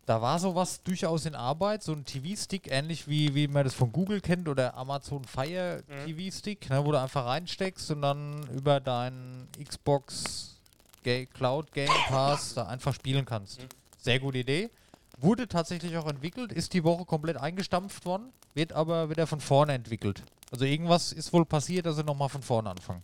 Da 0.06 0.22
war 0.22 0.40
sowas 0.40 0.82
durchaus 0.82 1.26
in 1.28 1.36
Arbeit, 1.36 1.84
so 1.84 1.92
ein 1.92 2.04
TV-Stick, 2.04 2.72
ähnlich 2.72 3.08
wie, 3.08 3.36
wie 3.36 3.48
man 3.48 3.64
das 3.64 3.76
von 3.76 3.92
Google 3.92 4.22
kennt 4.22 4.48
oder 4.48 4.76
Amazon 4.76 5.24
Fire 5.26 5.84
Mhm. 5.88 6.06
TV-Stick, 6.18 6.68
ne, 6.70 6.84
wo 6.84 6.92
du 6.94 7.00
einfach 7.00 7.26
reinsteckst 7.26 7.92
und 7.92 8.02
dann 8.02 8.48
über 8.50 8.80
deinen 8.80 9.48
Xbox 9.64 10.56
Ga 11.04 11.26
Cloud 11.26 11.72
Game 11.74 11.92
Pass 12.08 12.56
da 12.56 12.66
einfach 12.68 12.96
spielen 12.96 13.26
kannst. 13.26 13.60
Mhm. 13.62 13.68
Sehr 14.02 14.20
gute 14.20 14.40
Idee. 14.40 14.70
Wurde 15.18 15.48
tatsächlich 15.48 15.98
auch 15.98 16.08
entwickelt, 16.08 16.52
ist 16.54 16.74
die 16.74 16.84
Woche 16.84 17.04
komplett 17.06 17.38
eingestampft 17.38 18.06
worden, 18.06 18.32
wird 18.54 18.72
aber 18.74 19.10
wieder 19.10 19.28
von 19.28 19.42
vorne 19.42 19.74
entwickelt. 19.74 20.24
Also 20.52 20.66
irgendwas 20.66 21.12
ist 21.12 21.34
wohl 21.34 21.46
passiert, 21.46 21.86
dass 21.86 21.98
sie 21.98 22.04
nochmal 22.04 22.30
von 22.30 22.42
vorne 22.42 22.70
anfangen. 22.70 23.04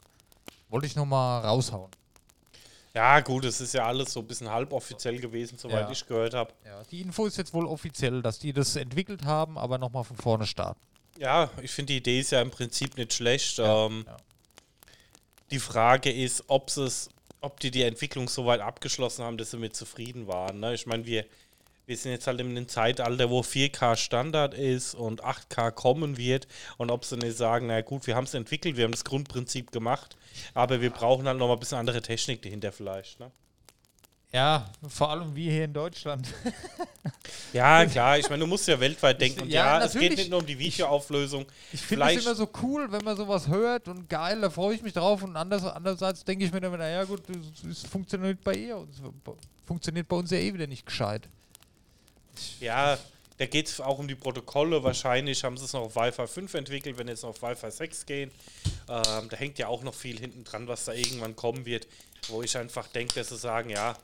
Wollte 0.70 0.88
ich 0.88 0.96
nochmal 0.96 1.42
raushauen. 1.46 1.92
Ja, 2.94 3.20
gut, 3.20 3.44
es 3.44 3.60
ist 3.60 3.74
ja 3.74 3.86
alles 3.86 4.14
so 4.14 4.22
ein 4.22 4.28
bisschen 4.28 4.50
halboffiziell 4.50 5.20
gewesen, 5.20 5.58
soweit 5.58 5.88
Ja. 5.88 5.92
ich 5.92 6.08
gehört 6.08 6.34
habe. 6.34 6.54
Ja, 6.66 6.82
die 6.90 7.02
Info 7.02 7.26
ist 7.26 7.38
jetzt 7.38 7.54
wohl 7.54 7.66
offiziell, 7.66 8.22
dass 8.22 8.40
die 8.40 8.54
das 8.54 8.78
entwickelt 8.78 9.26
haben, 9.26 9.58
aber 9.58 9.78
nochmal 9.78 10.06
von 10.06 10.16
vorne 10.16 10.48
starten. 10.48 10.80
Ja, 11.18 11.50
ich 11.62 11.72
finde 11.72 11.92
die 11.94 11.98
Idee 11.98 12.22
ist 12.22 12.32
ja 12.32 12.42
im 12.42 12.52
Prinzip 12.52 12.96
nicht 12.98 13.14
schlecht. 13.14 13.58
Ja, 13.58 13.88
ähm. 13.88 14.06
Die 15.52 15.60
Frage 15.60 16.12
ist, 16.12 16.46
ob 16.48 16.70
es, 16.70 17.10
ob 17.46 17.60
die 17.60 17.72
die 17.72 17.84
Entwicklung 17.84 18.28
so 18.28 18.46
weit 18.46 18.60
abgeschlossen 18.60 19.24
haben, 19.24 19.38
dass 19.38 19.52
sie 19.52 19.58
mit 19.58 19.76
zufrieden 19.76 20.28
waren. 20.28 20.60
Ne? 20.60 20.74
Ich 20.74 20.86
meine, 20.86 21.06
wir 21.06 21.26
wir 21.88 21.98
sind 21.98 22.14
jetzt 22.14 22.28
halt 22.28 22.40
in 22.40 22.50
einem 22.50 22.68
Zeitalter, 22.68 23.30
wo 23.30 23.42
4K 23.42 23.96
Standard 23.96 24.54
ist 24.54 24.96
und 24.96 25.24
8K 25.24 25.72
kommen 25.72 26.18
wird. 26.18 26.48
Und 26.78 26.90
ob 26.90 27.06
sie 27.06 27.18
nicht 27.18 27.38
sagen, 27.38 27.68
na 27.68 27.82
gut, 27.82 28.08
wir 28.08 28.16
haben 28.16 28.24
es 28.24 28.34
entwickelt, 28.34 28.76
wir 28.78 28.86
haben 28.86 28.92
das 28.92 29.04
Grundprinzip 29.04 29.72
gemacht, 29.72 30.18
aber 30.54 30.82
wir 30.82 30.90
brauchen 30.90 31.28
halt 31.28 31.38
noch 31.38 31.48
mal 31.48 31.54
ein 31.54 31.60
bisschen 31.60 31.78
andere 31.78 32.02
Technik 32.02 32.42
dahinter 32.42 32.72
vielleicht. 32.72 33.20
Ne? 33.20 33.32
Ja, 34.32 34.70
vor 34.88 35.12
allem 35.12 35.36
wie 35.36 35.50
hier 35.50 35.66
in 35.66 35.74
Deutschland. 35.74 36.28
Ja, 37.54 37.86
klar, 37.86 38.20
ich 38.20 38.30
meine, 38.30 38.42
du 38.42 38.48
musst 38.48 38.68
ja 38.68 38.78
weltweit 38.78 39.22
denken. 39.22 39.44
Und 39.44 39.50
Ja, 39.50 39.80
ja, 39.80 39.86
es 39.86 39.94
geht 39.94 40.18
nicht 40.18 40.30
nur 40.30 40.40
um 40.40 40.46
die 40.46 40.60
Videoauflösung. 40.60 41.46
Ich 41.72 41.80
finde 41.80 42.06
es 42.12 42.26
immer 42.26 42.36
so 42.36 42.50
cool, 42.62 42.92
wenn 42.92 43.04
man 43.04 43.16
sowas 43.16 43.48
hört 43.48 43.88
und 43.88 44.10
geil, 44.10 44.42
da 44.42 44.50
freue 44.50 44.76
ich 44.76 44.82
mich 44.82 44.92
drauf. 44.92 45.24
Und 45.24 45.38
anders, 45.38 45.64
andererseits 45.64 46.26
denke 46.26 46.44
ich 46.44 46.52
mir 46.52 46.60
dann, 46.60 46.78
naja 46.78 47.06
gut, 47.06 47.22
es 47.70 47.84
funktioniert 47.84 48.44
bei 48.44 48.56
ihr 48.56 48.78
und 48.78 48.90
funktioniert 49.66 50.10
bei 50.10 50.18
uns 50.18 50.32
ja 50.32 50.38
eh 50.38 50.54
wieder 50.54 50.68
nicht 50.68 50.86
gescheit. 50.86 51.30
Ja, 52.60 52.98
da 53.38 53.46
geht 53.46 53.68
es 53.70 53.80
auch 53.80 54.00
um 54.00 54.08
die 54.08 54.16
Protokolle. 54.16 54.84
Wahrscheinlich 54.84 55.42
haben 55.46 55.56
sie 55.58 55.64
es 55.64 55.72
noch 55.72 55.84
auf 55.84 55.96
Wi-Fi 55.96 56.28
5 56.28 56.54
entwickelt, 56.56 56.98
wenn 56.98 57.08
jetzt 57.08 57.24
noch 57.24 57.30
auf 57.30 57.42
Wi-Fi 57.42 57.72
6 57.72 58.06
gehen. 58.06 58.32
Ähm, 58.90 59.30
da 59.30 59.38
hängt 59.38 59.60
ja 59.60 59.68
auch 59.68 59.84
noch 59.84 59.94
viel 59.94 60.20
hinten 60.20 60.44
dran, 60.44 60.68
was 60.68 60.86
da 60.86 60.92
irgendwann 60.94 61.38
kommen 61.38 61.66
wird, 61.66 61.88
wo 62.28 62.42
ich 62.42 62.58
einfach 62.58 62.88
denke, 62.88 63.16
dass 63.16 63.30
sie 63.30 63.38
sagen, 63.38 63.70
ja, 63.70 63.96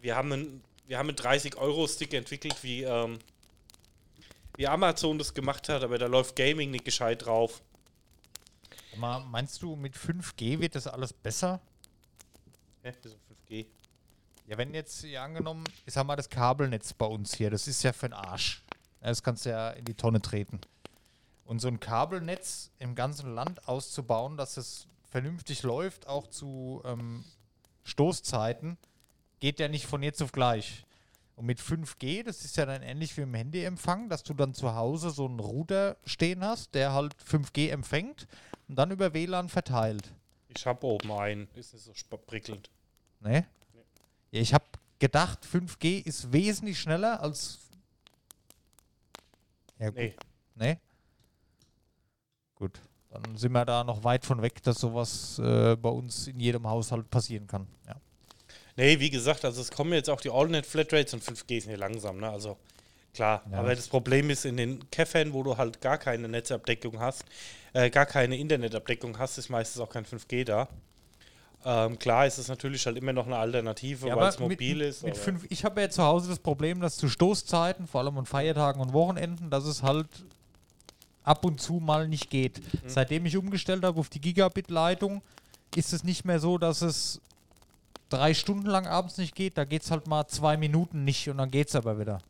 wir 0.00 0.16
haben 0.16 0.32
einen, 0.32 0.64
wir 0.86 0.98
haben 0.98 1.08
einen 1.08 1.18
30-Euro-Stick 1.18 2.14
entwickelt, 2.14 2.56
wie, 2.62 2.82
ähm, 2.82 3.18
wie 4.56 4.66
Amazon 4.66 5.18
das 5.18 5.34
gemacht 5.34 5.68
hat, 5.68 5.82
aber 5.82 5.98
da 5.98 6.06
läuft 6.06 6.36
Gaming 6.36 6.70
nicht 6.70 6.84
gescheit 6.84 7.24
drauf. 7.26 7.62
Mal, 8.96 9.20
meinst 9.20 9.62
du, 9.62 9.76
mit 9.76 9.96
5G 9.96 10.60
wird 10.60 10.74
das 10.74 10.86
alles 10.86 11.12
besser? 11.12 11.60
Ja, 12.82 12.92
das 13.02 13.12
ist 13.12 13.18
5G. 13.48 13.66
Ja, 14.46 14.58
wenn 14.58 14.74
jetzt 14.74 15.02
hier 15.02 15.22
angenommen, 15.22 15.64
ich 15.86 15.94
sag 15.94 16.04
mal, 16.04 16.16
das 16.16 16.28
Kabelnetz 16.28 16.92
bei 16.92 17.06
uns 17.06 17.34
hier, 17.34 17.50
das 17.50 17.68
ist 17.68 17.82
ja 17.82 17.92
für 17.92 18.08
den 18.08 18.14
Arsch. 18.14 18.62
Das 19.00 19.22
kannst 19.22 19.46
du 19.46 19.50
ja 19.50 19.70
in 19.70 19.84
die 19.84 19.94
Tonne 19.94 20.20
treten. 20.20 20.60
Und 21.44 21.60
so 21.60 21.68
ein 21.68 21.80
Kabelnetz 21.80 22.70
im 22.78 22.94
ganzen 22.94 23.34
Land 23.34 23.66
auszubauen, 23.68 24.36
dass 24.36 24.56
es 24.56 24.86
vernünftig 25.08 25.62
läuft, 25.62 26.06
auch 26.06 26.26
zu 26.26 26.82
ähm, 26.84 27.24
Stoßzeiten, 27.84 28.76
geht 29.40 29.58
ja 29.58 29.68
nicht 29.68 29.86
von 29.86 30.02
jetzt 30.02 30.22
auf 30.22 30.32
gleich. 30.32 30.84
Und 31.36 31.46
mit 31.46 31.58
5G, 31.58 32.22
das 32.22 32.44
ist 32.44 32.56
ja 32.58 32.66
dann 32.66 32.82
ähnlich 32.82 33.16
wie 33.16 33.22
im 33.22 33.32
Handyempfang, 33.32 34.10
dass 34.10 34.22
du 34.22 34.34
dann 34.34 34.52
zu 34.52 34.74
Hause 34.74 35.10
so 35.10 35.24
einen 35.26 35.40
Router 35.40 35.96
stehen 36.04 36.44
hast, 36.44 36.74
der 36.74 36.92
halt 36.92 37.16
5G 37.16 37.70
empfängt 37.70 38.26
und 38.68 38.76
dann 38.76 38.90
über 38.90 39.14
WLAN 39.14 39.48
verteilt. 39.48 40.12
Ich 40.48 40.66
habe 40.66 40.86
oben 40.86 41.10
einen, 41.12 41.48
ist 41.54 41.72
nicht 41.72 42.10
so 42.10 42.16
prickelnd. 42.18 42.70
Ne? 43.20 43.46
Ja, 44.30 44.40
ich 44.40 44.52
habe 44.52 44.64
gedacht, 44.98 45.46
5G 45.46 46.04
ist 46.04 46.32
wesentlich 46.32 46.78
schneller 46.78 47.22
als. 47.22 47.60
Ja, 49.78 49.88
gut. 49.88 49.96
Nee. 49.96 50.14
Nee? 50.56 50.78
Gut. 52.54 52.80
Dann 53.08 53.36
sind 53.36 53.52
wir 53.52 53.64
da 53.64 53.82
noch 53.82 54.04
weit 54.04 54.24
von 54.24 54.42
weg, 54.42 54.62
dass 54.62 54.78
sowas 54.78 55.38
äh, 55.38 55.74
bei 55.76 55.88
uns 55.88 56.28
in 56.28 56.38
jedem 56.38 56.68
Haushalt 56.68 57.08
passieren 57.10 57.46
kann. 57.46 57.66
Ja. 57.86 57.96
Nee, 58.76 59.00
wie 59.00 59.10
gesagt, 59.10 59.44
also 59.44 59.60
es 59.60 59.70
kommen 59.70 59.92
jetzt 59.92 60.08
auch 60.10 60.20
die 60.20 60.30
Allnet 60.30 60.66
Flatrates 60.66 61.14
und 61.14 61.22
5G 61.22 61.58
ist 61.58 61.66
nicht 61.66 61.78
langsam, 61.78 62.18
ne? 62.18 62.30
Also 62.30 62.56
klar. 63.14 63.42
Ja. 63.50 63.58
Aber 63.58 63.74
das 63.74 63.88
Problem 63.88 64.30
ist 64.30 64.44
in 64.44 64.56
den 64.56 64.90
Käffern, 64.90 65.32
wo 65.32 65.42
du 65.42 65.56
halt 65.56 65.80
gar 65.80 65.98
keine 65.98 66.28
Netzabdeckung 66.28 67.00
hast, 67.00 67.24
äh, 67.72 67.90
gar 67.90 68.06
keine 68.06 68.38
Internetabdeckung 68.38 69.18
hast, 69.18 69.38
ist 69.38 69.48
meistens 69.48 69.80
auch 69.80 69.90
kein 69.90 70.04
5G 70.04 70.44
da. 70.44 70.68
Ähm, 71.62 71.98
klar 71.98 72.26
ist 72.26 72.38
es 72.38 72.48
natürlich 72.48 72.86
halt 72.86 72.96
immer 72.96 73.12
noch 73.12 73.26
eine 73.26 73.36
Alternative, 73.36 74.08
Ja, 74.08 74.16
weil 74.16 74.28
es 74.28 74.38
mobil 74.38 74.76
mit, 74.76 74.86
ist. 74.86 75.02
Mit 75.04 75.16
fünf, 75.16 75.44
ich 75.50 75.64
habe 75.64 75.82
ja 75.82 75.90
zu 75.90 76.02
Hause 76.02 76.30
das 76.30 76.38
Problem, 76.38 76.80
dass 76.80 76.96
zu 76.96 77.08
Stoßzeiten, 77.08 77.86
vor 77.86 78.00
allem 78.00 78.16
an 78.16 78.24
Feiertagen 78.24 78.80
und 78.80 78.94
Wochenenden, 78.94 79.50
dass 79.50 79.64
es 79.64 79.82
halt 79.82 80.06
ab 81.22 81.44
und 81.44 81.60
zu 81.60 81.74
mal 81.74 82.08
nicht 82.08 82.30
geht. 82.30 82.60
Mhm. 82.60 82.88
Seitdem 82.88 83.26
ich 83.26 83.36
umgestellt 83.36 83.84
habe 83.84 84.00
auf 84.00 84.08
die 84.08 84.22
Gigabit-Leitung, 84.22 85.20
ist 85.76 85.92
es 85.92 86.02
nicht 86.02 86.24
mehr 86.24 86.40
so, 86.40 86.56
dass 86.56 86.80
es 86.80 87.20
drei 88.10 88.34
Stunden 88.34 88.66
lang 88.66 88.86
abends 88.86 89.16
nicht 89.18 89.34
geht. 89.34 89.56
Da 89.56 89.64
geht 89.64 89.82
es 89.82 89.90
halt 89.90 90.06
mal 90.06 90.26
zwei 90.26 90.56
Minuten 90.56 91.04
nicht 91.04 91.28
und 91.30 91.38
dann 91.38 91.50
geht 91.50 91.68
es 91.68 91.74
aber 91.74 91.98
wieder. 91.98 92.20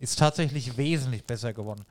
Ist 0.00 0.18
tatsächlich 0.18 0.76
wesentlich 0.76 1.24
besser 1.24 1.52
geworden. 1.52 1.84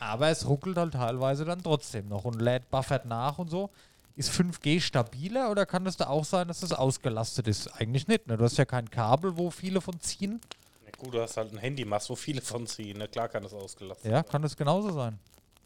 Aber 0.00 0.28
es 0.28 0.46
ruckelt 0.46 0.76
halt 0.76 0.92
teilweise 0.92 1.44
dann 1.44 1.62
trotzdem 1.62 2.08
noch 2.08 2.24
und 2.24 2.40
lädt 2.42 2.70
buffert 2.70 3.06
nach 3.06 3.38
und 3.38 3.48
so. 3.48 3.70
Ist 4.16 4.30
5G 4.30 4.80
stabiler 4.80 5.50
oder 5.50 5.64
kann 5.66 5.86
es 5.86 5.96
da 5.96 6.08
auch 6.08 6.24
sein, 6.24 6.48
dass 6.48 6.62
es 6.62 6.72
ausgelastet 6.72 7.48
ist? 7.48 7.68
Eigentlich 7.80 8.08
nicht. 8.08 8.26
Ne? 8.26 8.36
Du 8.36 8.44
hast 8.44 8.56
ja 8.56 8.64
kein 8.64 8.90
Kabel, 8.90 9.36
wo 9.36 9.50
viele 9.50 9.80
von 9.80 10.00
ziehen. 10.00 10.40
Ja, 10.84 10.90
gut, 10.98 11.14
du 11.14 11.20
hast 11.22 11.36
halt 11.36 11.52
ein 11.52 11.58
Handymast, 11.58 12.08
wo 12.10 12.16
viele 12.16 12.40
von 12.40 12.66
ziehen. 12.66 12.98
Ne? 12.98 13.08
Klar 13.08 13.28
kann 13.28 13.42
das 13.42 13.52
ausgelassen 13.54 14.10
Ja, 14.10 14.18
sein. 14.22 14.28
kann 14.30 14.42
das 14.42 14.56
genauso 14.56 14.90
sein. 14.92 15.18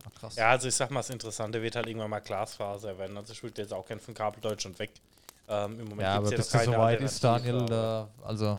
Ach, 0.04 0.14
krass. 0.20 0.34
Ja, 0.36 0.50
also 0.50 0.66
ich 0.68 0.74
sag 0.74 0.90
mal, 0.90 1.00
das 1.00 1.10
Interessante 1.10 1.62
wird 1.62 1.76
halt 1.76 1.86
irgendwann 1.86 2.10
mal 2.10 2.20
Glasfaser 2.20 2.96
werden. 2.98 3.16
Also 3.16 3.32
ich 3.32 3.42
will 3.42 3.52
jetzt 3.56 3.72
auch 3.72 3.84
keinen 3.86 4.00
von 4.00 4.14
Kabel 4.14 4.40
Deutschland 4.40 4.78
weg. 4.78 4.90
Ähm, 5.50 5.80
Im 5.80 5.84
Moment 5.88 6.02
Ja, 6.02 6.14
aber 6.14 6.30
gibt's 6.30 6.48
bis 6.48 6.52
das 6.52 6.64
soweit 6.64 7.00
ist, 7.00 7.24
Daniel, 7.24 7.66
da, 7.66 8.08
also 8.22 8.58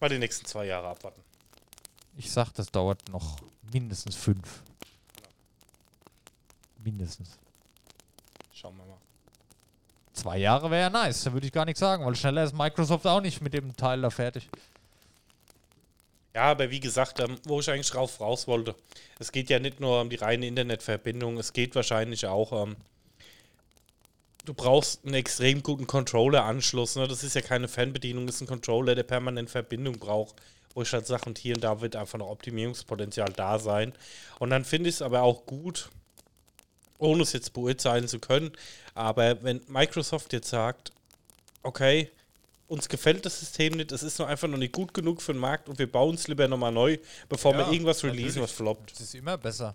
Mal 0.00 0.08
die 0.08 0.18
nächsten 0.18 0.44
zwei 0.46 0.66
Jahre 0.66 0.88
abwarten. 0.88 1.22
ich 2.16 2.30
sag, 2.30 2.50
das 2.54 2.66
dauert 2.72 3.08
noch 3.08 3.36
mindestens 3.72 4.16
fünf. 4.16 4.62
Mindestens. 6.82 7.38
Schauen 8.52 8.76
wir 8.76 8.84
mal. 8.84 8.98
Zwei 10.12 10.38
Jahre 10.38 10.70
wäre 10.72 10.82
ja 10.82 10.90
nice, 10.90 11.22
da 11.22 11.32
würde 11.32 11.46
ich 11.46 11.52
gar 11.52 11.64
nichts 11.64 11.78
sagen, 11.78 12.04
weil 12.04 12.16
schneller 12.16 12.42
ist 12.42 12.52
Microsoft 12.52 13.06
auch 13.06 13.20
nicht 13.20 13.40
mit 13.40 13.54
dem 13.54 13.76
Teil 13.76 14.02
da 14.02 14.10
fertig. 14.10 14.48
Ja, 16.34 16.44
aber 16.44 16.70
wie 16.70 16.80
gesagt, 16.80 17.20
ähm, 17.20 17.38
wo 17.44 17.60
ich 17.60 17.70
eigentlich 17.70 17.90
drauf 17.90 18.20
raus 18.20 18.48
wollte, 18.48 18.74
es 19.18 19.30
geht 19.32 19.50
ja 19.50 19.58
nicht 19.58 19.80
nur 19.80 20.00
um 20.00 20.10
die 20.10 20.16
reine 20.16 20.46
Internetverbindung, 20.46 21.38
es 21.38 21.52
geht 21.52 21.74
wahrscheinlich 21.76 22.26
auch, 22.26 22.64
ähm, 22.64 22.76
du 24.44 24.54
brauchst 24.54 25.04
einen 25.04 25.14
extrem 25.14 25.62
guten 25.62 25.86
Controller-Anschluss. 25.86 26.96
Ne? 26.96 27.08
Das 27.08 27.24
ist 27.24 27.34
ja 27.34 27.40
keine 27.40 27.68
Fernbedienung, 27.68 28.26
das 28.26 28.36
ist 28.36 28.42
ein 28.42 28.46
Controller, 28.46 28.94
der 28.94 29.02
permanent 29.02 29.50
Verbindung 29.50 29.98
braucht, 29.98 30.36
wo 30.74 30.82
ich 30.82 30.92
halt 30.92 31.06
sage, 31.06 31.26
und 31.26 31.38
hier 31.38 31.54
und 31.54 31.64
da 31.64 31.80
wird 31.80 31.96
einfach 31.96 32.18
noch 32.18 32.30
Optimierungspotenzial 32.30 33.32
da 33.32 33.58
sein. 33.58 33.92
Und 34.38 34.50
dann 34.50 34.64
finde 34.64 34.88
ich 34.88 34.96
es 34.96 35.02
aber 35.02 35.22
auch 35.22 35.46
gut, 35.46 35.90
ohne 36.98 37.22
es 37.22 37.32
jetzt 37.32 37.52
beurteilen 37.52 38.08
zu 38.08 38.18
können, 38.18 38.52
aber 38.94 39.42
wenn 39.42 39.60
Microsoft 39.66 40.32
jetzt 40.32 40.50
sagt, 40.50 40.92
okay, 41.62 42.10
uns 42.68 42.88
gefällt 42.88 43.26
das 43.26 43.40
System 43.40 43.74
nicht, 43.74 43.92
es 43.92 44.02
ist 44.02 44.18
nur 44.18 44.28
einfach 44.28 44.48
noch 44.48 44.56
nicht 44.56 44.72
gut 44.72 44.94
genug 44.94 45.20
für 45.20 45.32
den 45.32 45.40
Markt 45.40 45.68
und 45.68 45.78
wir 45.78 45.90
bauen 45.90 46.14
es 46.14 46.28
lieber 46.28 46.48
nochmal 46.48 46.72
neu, 46.72 46.98
bevor 47.28 47.52
Ja, 47.52 47.58
wir 47.58 47.72
irgendwas 47.72 48.02
releasen, 48.02 48.40
was 48.40 48.52
floppt. 48.52 48.92
Das 48.92 49.00
ist 49.00 49.14
immer 49.14 49.36
besser. 49.36 49.74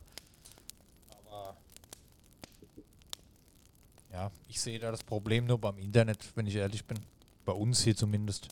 Ja, 4.18 4.32
ich 4.48 4.60
sehe 4.60 4.80
da 4.80 4.90
das 4.90 5.04
Problem 5.04 5.46
nur 5.46 5.60
beim 5.60 5.78
Internet, 5.78 6.18
wenn 6.34 6.48
ich 6.48 6.56
ehrlich 6.56 6.84
bin. 6.84 6.98
Bei 7.46 7.52
uns 7.54 7.84
hier 7.84 7.96
zumindest. 7.96 8.48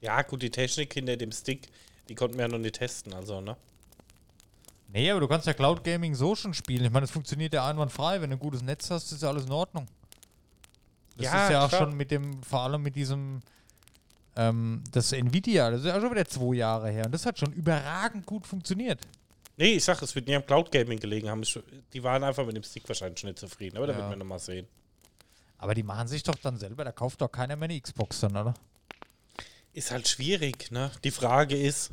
Ja, 0.00 0.22
gut, 0.22 0.40
die 0.40 0.50
Technik 0.52 0.94
hinter 0.94 1.16
dem 1.16 1.32
Stick, 1.32 1.66
die 2.08 2.14
konnten 2.14 2.36
wir 2.36 2.42
ja 2.42 2.48
noch 2.48 2.58
nicht 2.58 2.76
testen, 2.76 3.12
also, 3.12 3.40
ne? 3.40 3.56
Nee, 4.92 5.10
aber 5.10 5.18
du 5.18 5.26
kannst 5.26 5.48
ja 5.48 5.52
Cloud 5.52 5.82
Gaming 5.82 6.14
so 6.14 6.36
schon 6.36 6.54
spielen. 6.54 6.84
Ich 6.84 6.92
meine, 6.92 7.02
das 7.02 7.10
funktioniert 7.10 7.52
ja 7.52 7.66
einwandfrei. 7.68 8.20
Wenn 8.20 8.30
du 8.30 8.36
ein 8.36 8.40
gutes 8.40 8.62
Netz 8.62 8.88
hast, 8.90 9.10
ist 9.10 9.22
ja 9.22 9.30
alles 9.30 9.46
in 9.46 9.52
Ordnung. 9.52 9.88
Das 11.16 11.26
Ja, 11.26 11.44
ist 11.44 11.50
ja 11.50 11.64
auch 11.64 11.68
klar. 11.68 11.80
schon 11.88 11.96
mit 11.96 12.12
dem, 12.12 12.40
vor 12.44 12.60
allem 12.60 12.80
mit 12.82 12.94
diesem, 12.94 13.40
ähm, 14.36 14.84
das 14.92 15.10
Nvidia, 15.10 15.72
das 15.72 15.80
ist 15.80 15.86
ja 15.86 16.00
schon 16.00 16.10
wieder 16.12 16.24
zwei 16.24 16.54
Jahre 16.54 16.88
her. 16.90 17.06
Und 17.06 17.12
das 17.12 17.26
hat 17.26 17.36
schon 17.36 17.52
überragend 17.52 18.26
gut 18.26 18.46
funktioniert. 18.46 19.00
Nee, 19.56 19.74
ich 19.74 19.84
sag, 19.84 20.00
es 20.02 20.14
wird 20.14 20.28
nie 20.28 20.36
am 20.36 20.46
Cloud 20.46 20.70
Gaming 20.70 21.00
gelegen 21.00 21.28
haben. 21.28 21.42
Ich- 21.42 21.58
Die 21.92 22.02
waren 22.04 22.22
einfach 22.22 22.46
mit 22.46 22.54
dem 22.56 22.62
Stick 22.62 22.88
wahrscheinlich 22.88 23.18
schon 23.18 23.28
nicht 23.30 23.40
zufrieden, 23.40 23.76
aber 23.76 23.88
da 23.88 23.92
Ja. 23.92 23.98
werden 23.98 24.10
wir 24.10 24.16
nochmal 24.16 24.38
sehen. 24.38 24.68
Aber 25.60 25.74
die 25.74 25.82
machen 25.82 26.08
sich 26.08 26.22
doch 26.22 26.36
dann 26.36 26.56
selber, 26.56 26.84
da 26.84 26.92
kauft 26.92 27.20
doch 27.20 27.30
keiner 27.30 27.54
mehr 27.54 27.68
eine 27.68 27.78
Xbox 27.78 28.20
dann, 28.20 28.34
oder? 28.34 28.54
Ist 29.74 29.90
halt 29.90 30.08
schwierig, 30.08 30.70
ne? 30.70 30.90
Die 31.04 31.10
Frage 31.10 31.54
ist, 31.54 31.90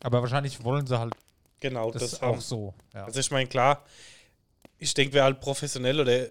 Aber 0.00 0.20
wahrscheinlich 0.22 0.62
wollen 0.64 0.86
sie 0.86 0.98
halt 0.98 1.14
genau, 1.60 1.92
das, 1.92 2.10
das, 2.10 2.22
auch 2.22 2.40
so. 2.40 2.74
Ja. 2.94 3.04
Also 3.04 3.20
ich 3.20 3.30
meine, 3.30 3.48
klar, 3.48 3.84
ich 4.78 4.92
denke, 4.92 5.14
wer 5.14 5.24
halt 5.24 5.40
professionell 5.40 6.00
oder 6.00 6.26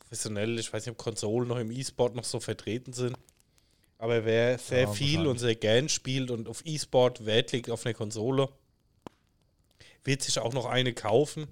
professionell, 0.00 0.58
ich 0.58 0.72
weiß 0.72 0.84
nicht, 0.84 0.92
ob 0.92 0.98
Konsolen 0.98 1.48
noch 1.48 1.58
im 1.58 1.70
E-Sport 1.70 2.16
noch 2.16 2.24
so 2.24 2.40
vertreten 2.40 2.92
sind, 2.92 3.16
aber 3.98 4.24
wer 4.24 4.58
sehr 4.58 4.82
Ja, 4.82 4.92
viel 4.92 5.26
und 5.26 5.38
sehr 5.38 5.54
gern 5.54 5.88
spielt 5.88 6.30
und 6.32 6.48
auf 6.48 6.62
E-Sport 6.64 7.24
Wert 7.24 7.52
legt 7.52 7.70
auf 7.70 7.86
eine 7.86 7.94
Konsole, 7.94 8.48
wird 10.04 10.22
sich 10.22 10.38
auch 10.40 10.52
noch 10.52 10.66
eine 10.66 10.92
kaufen. 10.92 11.46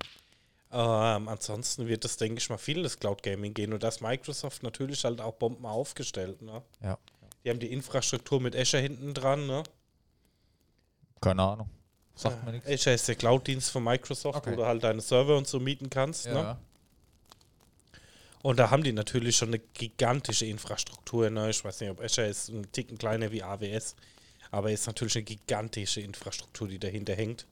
Ähm, 0.77 1.29
ansonsten 1.29 1.87
wird 1.87 2.05
das, 2.05 2.17
denke 2.17 2.39
ich 2.39 2.51
mal, 2.51 2.59
viel 2.59 2.83
das 2.83 2.99
Cloud 2.99 3.23
Gaming 3.23 3.55
gehen 3.55 3.73
und 3.73 3.83
das 3.85 4.01
Microsoft 4.01 4.65
natürlich 4.65 5.05
halt 5.05 5.21
auch 5.21 5.35
Bomben 5.35 5.65
aufgestellt. 5.67 6.43
Ne? 6.43 6.63
ja. 6.83 6.99
Die 7.45 7.51
haben 7.51 7.61
die 7.61 7.73
Infrastruktur 7.73 8.41
mit 8.41 8.57
Azure 8.57 8.83
hinten 8.83 9.13
dran. 9.15 9.47
Ne? 9.47 9.63
Keine 11.21 11.43
Ahnung. 11.43 11.71
Sagt 12.17 12.45
mir 12.45 12.53
nichts. 12.53 12.69
Azure 12.69 12.95
ist 12.95 13.07
der 13.07 13.15
Cloud-Dienst 13.17 13.71
von 13.71 13.85
Microsoft, 13.85 14.39
Okay. 14.39 14.53
wo 14.53 14.57
du 14.57 14.67
halt 14.67 14.83
deine 14.83 15.01
Server 15.01 15.37
und 15.37 15.47
so 15.47 15.61
mieten 15.61 15.91
kannst. 15.91 16.27
Ne? 16.27 16.33
Ja. 16.35 16.59
Und 18.43 18.59
da 18.59 18.71
haben 18.71 18.83
die 18.83 18.93
natürlich 18.93 19.37
schon 19.37 19.49
eine 19.49 19.59
gigantische 19.59 20.47
Infrastruktur. 20.47 21.31
Ne? 21.31 21.51
Ich 21.51 21.65
weiß 21.65 21.81
nicht, 21.81 21.91
ob 21.91 22.01
Azure 22.01 22.27
ist 22.27 22.49
ein 22.49 22.71
Ticken 22.73 22.99
kleiner 22.99 23.31
wie 23.31 23.43
AWS. 23.43 23.95
Aber 24.51 24.71
ist 24.73 24.87
natürlich 24.87 25.17
eine 25.17 25.25
gigantische 25.25 26.01
Infrastruktur, 26.01 26.67
die 26.69 26.79
dahinter 26.79 27.15
hängt, 27.15 27.47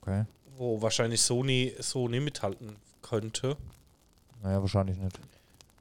Okay. 0.00 0.24
Wo 0.60 0.82
wahrscheinlich 0.82 1.22
Sony 1.22 1.74
so 1.78 2.06
nicht 2.06 2.22
mithalten 2.22 2.76
könnte. 3.00 3.56
Naja, 4.42 4.60
wahrscheinlich 4.60 4.98
nicht. 4.98 5.18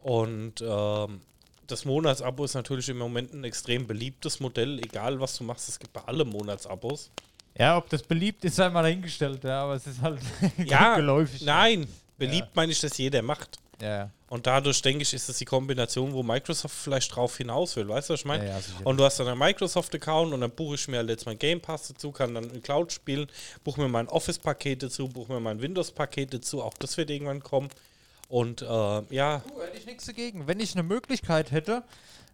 Und 0.01 0.61
ähm, 0.65 1.19
das 1.67 1.83
Monatsabo 1.83 2.45
ist 2.45 2.53
natürlich 2.53 2.87
im 2.87 2.97
Moment 2.97 3.33
ein 3.33 3.43
extrem 3.43 3.85
beliebtes 3.85 4.39
Modell, 4.39 4.79
egal 4.79 5.19
was 5.19 5.37
du 5.37 5.43
machst, 5.43 5.67
es 5.67 5.77
gibt 5.79 5.91
bei 5.91 6.01
allem 6.05 6.29
Monatsabos. 6.29 7.11
Ja, 7.57 7.75
ob 7.77 7.89
das 7.89 8.03
beliebt 8.03 8.45
ist, 8.45 8.55
sei 8.55 8.69
mal 8.69 8.83
dahingestellt, 8.83 9.43
ja, 9.43 9.63
aber 9.63 9.73
es 9.73 9.85
ist 9.85 10.01
halt 10.01 10.21
Ja, 10.65 10.95
geläufig. 10.95 11.41
nein, 11.41 11.85
beliebt 12.17 12.55
meine 12.55 12.71
ich, 12.71 12.79
dass 12.79 12.97
jeder 12.97 13.21
macht. 13.21 13.59
Ja. 13.81 14.09
Und 14.27 14.45
dadurch, 14.45 14.81
denke 14.81 15.01
ich, 15.01 15.13
ist 15.13 15.27
es 15.27 15.37
die 15.37 15.45
Kombination, 15.45 16.13
wo 16.13 16.21
Microsoft 16.21 16.75
vielleicht 16.75 17.15
drauf 17.15 17.37
hinaus 17.37 17.75
will. 17.75 17.87
Weißt 17.87 18.09
du, 18.09 18.13
was 18.13 18.19
ich 18.21 18.25
meine? 18.25 18.45
Ja, 18.45 18.57
ja, 18.57 18.63
und 18.83 18.97
du 18.97 19.03
hast 19.03 19.19
dann 19.19 19.27
einen 19.27 19.39
Microsoft-Account 19.39 20.33
und 20.33 20.41
dann 20.41 20.51
buche 20.51 20.75
ich 20.75 20.87
mir 20.87 20.97
halt 20.97 21.09
jetzt 21.09 21.25
mein 21.25 21.39
Game 21.39 21.59
Pass 21.61 21.87
dazu, 21.87 22.11
kann 22.11 22.35
dann 22.35 22.49
in 22.51 22.61
Cloud 22.61 22.91
spielen, 22.91 23.27
buche 23.63 23.81
mir 23.81 23.87
mein 23.87 24.07
Office-Paket 24.07 24.83
dazu, 24.83 25.07
buche 25.07 25.33
mir 25.33 25.39
mein 25.39 25.61
Windows-Paket 25.61 26.33
dazu. 26.33 26.61
Auch 26.61 26.75
das 26.75 26.97
wird 26.97 27.09
irgendwann 27.09 27.41
kommen. 27.41 27.69
Und 28.27 28.61
äh, 28.61 28.65
ja, 29.09 29.41
Du, 29.47 29.61
hätte 29.61 29.77
ich 29.77 29.85
nichts 29.87 30.05
dagegen. 30.05 30.45
Wenn 30.47 30.59
ich 30.59 30.73
eine 30.75 30.83
Möglichkeit 30.83 31.51
hätte, 31.51 31.83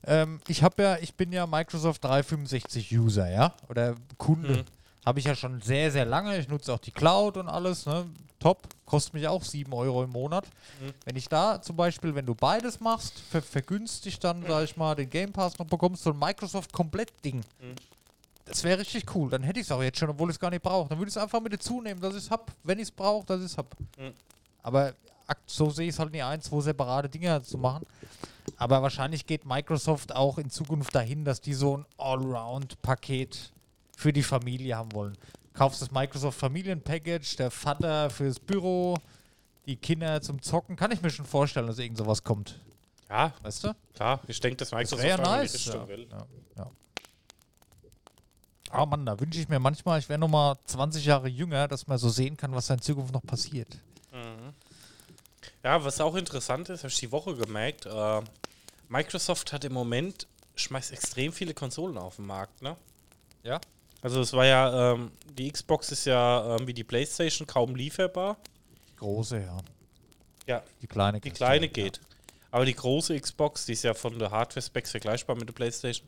ähm, 0.05 0.41
ich 0.47 0.63
habe 0.63 0.83
ja, 0.83 0.97
ich 0.97 1.15
bin 1.15 1.31
ja 1.31 1.47
Microsoft 1.47 2.03
365 2.03 2.97
User, 2.97 3.31
ja, 3.31 3.53
oder 3.69 3.95
Kunde. 4.17 4.49
Mhm. 4.49 4.63
Habe 5.05 5.19
ich 5.19 5.25
ja 5.25 5.35
schon 5.35 5.61
sehr, 5.61 5.91
sehr 5.91 6.05
lange. 6.05 6.37
Ich 6.37 6.49
nutze 6.49 6.73
auch 6.73 6.79
die 6.79 6.91
Cloud 6.91 7.37
und 7.37 7.47
alles, 7.47 7.85
ne? 7.85 8.05
Top. 8.45 8.67
Kostet 8.85 9.15
mich 9.15 9.27
auch 9.27 9.43
7 9.43 9.73
Euro 9.73 10.03
im 10.03 10.11
Monat. 10.11 10.45
Mhm. 10.79 10.93
Wenn 11.03 11.15
ich 11.15 11.27
da 11.27 11.59
zum 11.59 11.75
Beispiel, 11.75 12.13
wenn 12.13 12.27
du 12.27 12.35
beides 12.35 12.79
machst, 12.79 13.17
ver 13.19 13.41
vergünstigt 13.41 14.23
dann, 14.23 14.45
sag 14.47 14.65
ich 14.65 14.77
mal, 14.77 14.93
den 14.93 15.09
Game 15.09 15.31
Pass 15.31 15.57
noch 15.57 15.65
bekommst, 15.65 16.03
so 16.03 16.11
ein 16.11 16.19
Microsoft 16.19 16.71
Komplett-Ding. 16.71 17.37
Mhm. 17.37 17.75
Das 18.45 18.63
wäre 18.63 18.79
richtig 18.79 19.15
cool. 19.15 19.31
Dann 19.31 19.41
hätte 19.41 19.59
ich 19.59 19.65
es 19.65 19.71
auch 19.71 19.81
jetzt 19.81 19.97
schon, 19.97 20.11
obwohl 20.11 20.29
ich 20.29 20.35
es 20.35 20.39
gar 20.39 20.51
nicht 20.51 20.61
brauche. 20.61 20.87
Dann 20.87 20.99
würde 20.99 21.09
ich 21.09 21.15
es 21.15 21.21
einfach 21.21 21.41
mit 21.41 21.53
dazu 21.53 21.81
nehmen, 21.81 21.99
dass 21.99 22.13
ich 22.13 22.25
es 22.25 22.29
habe. 22.29 22.43
Wenn 22.63 22.77
ich 22.77 22.83
es 22.83 22.91
brauche, 22.91 23.25
dass 23.25 23.39
ich 23.39 23.47
es 23.47 23.57
habe. 23.57 23.69
Mhm. 23.97 24.13
Aber 24.61 24.93
so 25.47 25.71
sehe 25.71 25.87
ich 25.87 25.95
es 25.95 25.99
halt 25.99 26.11
nie 26.11 26.21
ein, 26.21 26.39
zwei 26.39 26.61
separate 26.61 27.09
Dinge 27.09 27.41
zu 27.41 27.57
machen. 27.57 27.87
Aber 28.57 28.79
wahrscheinlich 28.83 29.25
geht 29.25 29.43
Microsoft 29.43 30.15
auch 30.15 30.37
in 30.37 30.51
Zukunft 30.51 30.93
dahin, 30.93 31.25
dass 31.25 31.41
die 31.41 31.55
so 31.55 31.77
ein 31.77 31.85
Allround-Paket 31.97 33.51
für 33.97 34.13
die 34.13 34.21
Familie 34.21 34.77
haben 34.77 34.93
wollen. 34.93 35.17
Kaufst 35.55 35.81
das 35.81 35.91
Microsoft 35.91 36.37
Familienpackage, 36.39 37.37
der 37.37 37.49
Vater 37.49 38.09
fürs 38.09 38.39
Büro, 38.39 38.95
die 39.65 39.77
Kinder 39.77 40.21
zum 40.21 40.41
Zocken. 40.41 40.75
Kann 40.75 40.91
ich 40.91 41.01
mir 41.01 41.09
schon 41.09 41.25
vorstellen, 41.25 41.67
dass 41.67 41.79
irgend 41.79 41.97
sowas 41.97 42.23
kommt. 42.23 42.59
ja, 43.09 43.33
Weißt 43.41 43.63
du? 43.63 43.73
klar, 43.93 44.19
ich 44.27 44.39
denke, 44.39 44.57
dass 44.57 44.69
Das 44.69 44.77
Microsoft 44.77 45.03
wäre 45.03 45.21
ja 45.21 45.37
nice. 45.37 45.65
Ja, 45.65 45.87
will. 45.87 46.07
ja, 46.11 46.25
ja. 46.57 46.71
Ah 48.69 48.85
Mann, 48.85 49.05
da 49.05 49.17
wünsche 49.19 49.39
ich 49.39 49.47
mir 49.47 49.59
manchmal, 49.59 49.99
ich 49.99 50.09
wäre 50.09 50.19
noch 50.19 50.27
mal 50.27 50.57
20 50.65 51.05
Jahre 51.05 51.29
jünger, 51.29 51.67
dass 51.69 51.87
man 51.87 51.97
so 51.97 52.09
sehen 52.09 52.35
kann, 52.35 52.53
was 52.53 52.67
da 52.67 52.73
in 52.73 52.81
Zukunft 52.81 53.13
noch 53.13 53.23
passiert. 53.23 53.77
Ja, 55.63 55.83
was 55.83 55.99
auch 56.01 56.15
interessant 56.15 56.69
ist, 56.69 56.81
habe 56.81 56.89
ich 56.91 56.99
die 56.99 57.11
Woche 57.11 57.35
gemerkt, 57.35 57.85
äh, 57.85 58.21
Microsoft 58.89 59.51
hat 59.53 59.63
im 59.63 59.73
Moment, 59.73 60.27
schmeißt 60.55 60.91
extrem 60.91 61.31
viele 61.33 61.53
Konsolen 61.53 61.97
auf 61.97 62.17
den 62.17 62.25
Markt, 62.25 62.61
ne? 62.61 62.75
Ja? 63.43 63.59
Also 64.05 64.21
es 64.21 64.33
war 64.33 64.45
ja, 64.45 64.93
ähm, 64.93 65.11
die 65.33 65.51
Xbox 65.51 65.91
ist 65.91 66.05
ja 66.05 66.55
ähm, 66.57 66.67
wie 66.67 66.75
die 66.75 66.83
Playstation 66.83 67.47
kaum 67.47 67.75
lieferbar. 67.75 68.37
Die 68.91 68.95
große, 68.97 69.39
ja. 69.41 69.57
Ja, 70.45 70.63
Die 70.83 70.85
kleine. 70.85 71.19
die 71.19 71.31
kleine 71.31 71.65
ja. 71.65 71.71
geht. 71.71 71.99
Aber 72.51 72.65
die 72.65 72.75
große 72.75 73.19
Xbox, 73.19 73.65
die 73.65 73.73
ist 73.73 73.83
ja 73.83 73.95
von 73.95 74.19
der 74.19 74.29
Hardware-Specs 74.29 74.91
vergleichbar 74.91 75.35
mit 75.35 75.49
der 75.49 75.53
Playstation, 75.53 76.07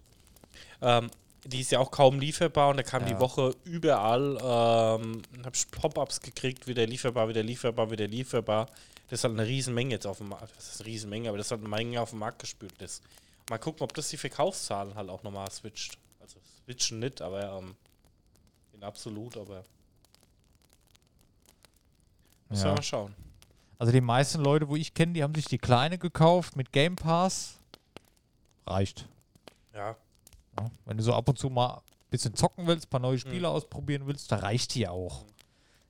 ähm, 0.84 1.10
die 1.44 1.62
ist 1.62 1.72
ja 1.72 1.80
auch 1.80 1.90
kaum 1.90 2.20
lieferbar 2.20 2.70
und 2.70 2.78
da 2.78 2.84
kam 2.84 3.02
Ja. 3.02 3.16
die 3.16 3.20
Woche 3.20 3.56
überall, 3.64 4.38
ähm, 4.44 5.24
habe 5.44 5.56
ich 5.56 5.68
Pop-Ups 5.72 6.22
gekriegt, 6.22 6.68
wieder 6.68 6.86
lieferbar, 6.86 7.28
wieder 7.30 7.42
lieferbar, 7.42 7.90
wieder 7.90 8.06
lieferbar. 8.08 8.68
Das 9.10 9.22
ist 9.22 9.24
halt 9.24 9.34
eine 9.40 9.48
Riesenmenge 9.48 9.90
jetzt 9.96 10.06
auf 10.06 10.20
dem 10.20 10.30
Markt. 10.30 10.56
Das 10.56 10.68
ist 10.76 10.82
eine 10.82 10.88
Riesenmenge, 10.92 11.30
aber 11.30 11.40
das 11.40 11.50
halt 11.50 11.62
eine 11.62 11.70
Menge 11.70 12.00
auf 12.00 12.12
dem 12.12 12.20
Markt 12.20 12.38
gespült 12.40 12.80
ist. 12.80 13.02
Mal 13.50 13.58
gucken, 13.58 13.82
ob 13.82 13.96
das 13.96 14.10
die 14.10 14.18
Verkaufszahlen 14.18 14.94
halt 14.94 15.10
auch 15.10 15.24
nochmal 15.24 15.50
switcht. 15.50 15.98
Also 16.20 16.38
switchen 16.64 17.00
nicht, 17.00 17.24
aber 17.24 17.58
ähm, 17.58 17.76
in 18.78 18.84
absolut, 18.84 19.36
aber 19.38 19.63
müssen 22.50 22.63
wir 22.63 22.70
Ja. 22.70 22.76
mal 22.76 22.84
schauen. 22.84 23.16
Also 23.80 23.92
die 23.92 24.02
meisten 24.02 24.42
Leute, 24.42 24.68
wo 24.70 24.76
ich 24.76 24.94
kenne, 24.94 25.13
die 25.13 25.24
haben 25.24 25.36
sich 25.36 25.46
die 25.46 25.58
kleine 25.58 25.98
gekauft 25.98 26.56
mit 26.56 26.72
Game 26.72 26.96
Pass. 26.96 27.58
Reicht. 28.66 29.08
Ja, 29.74 29.96
Ja. 30.60 30.72
Wenn 30.86 30.98
du 30.98 31.04
so 31.04 31.13
ab 31.13 31.30
und 31.30 31.38
zu 31.38 31.50
mal 31.52 31.76
ein 31.76 31.82
bisschen 32.10 32.34
zocken 32.34 32.66
willst, 32.66 32.88
ein 32.88 32.90
paar 32.90 33.00
Mhm. 33.00 33.06
neue 33.06 33.20
Spiele 33.20 33.48
ausprobieren 33.50 34.08
willst, 34.08 34.32
da 34.32 34.38
reicht 34.38 34.74
die 34.74 34.88
auch. 34.88 35.24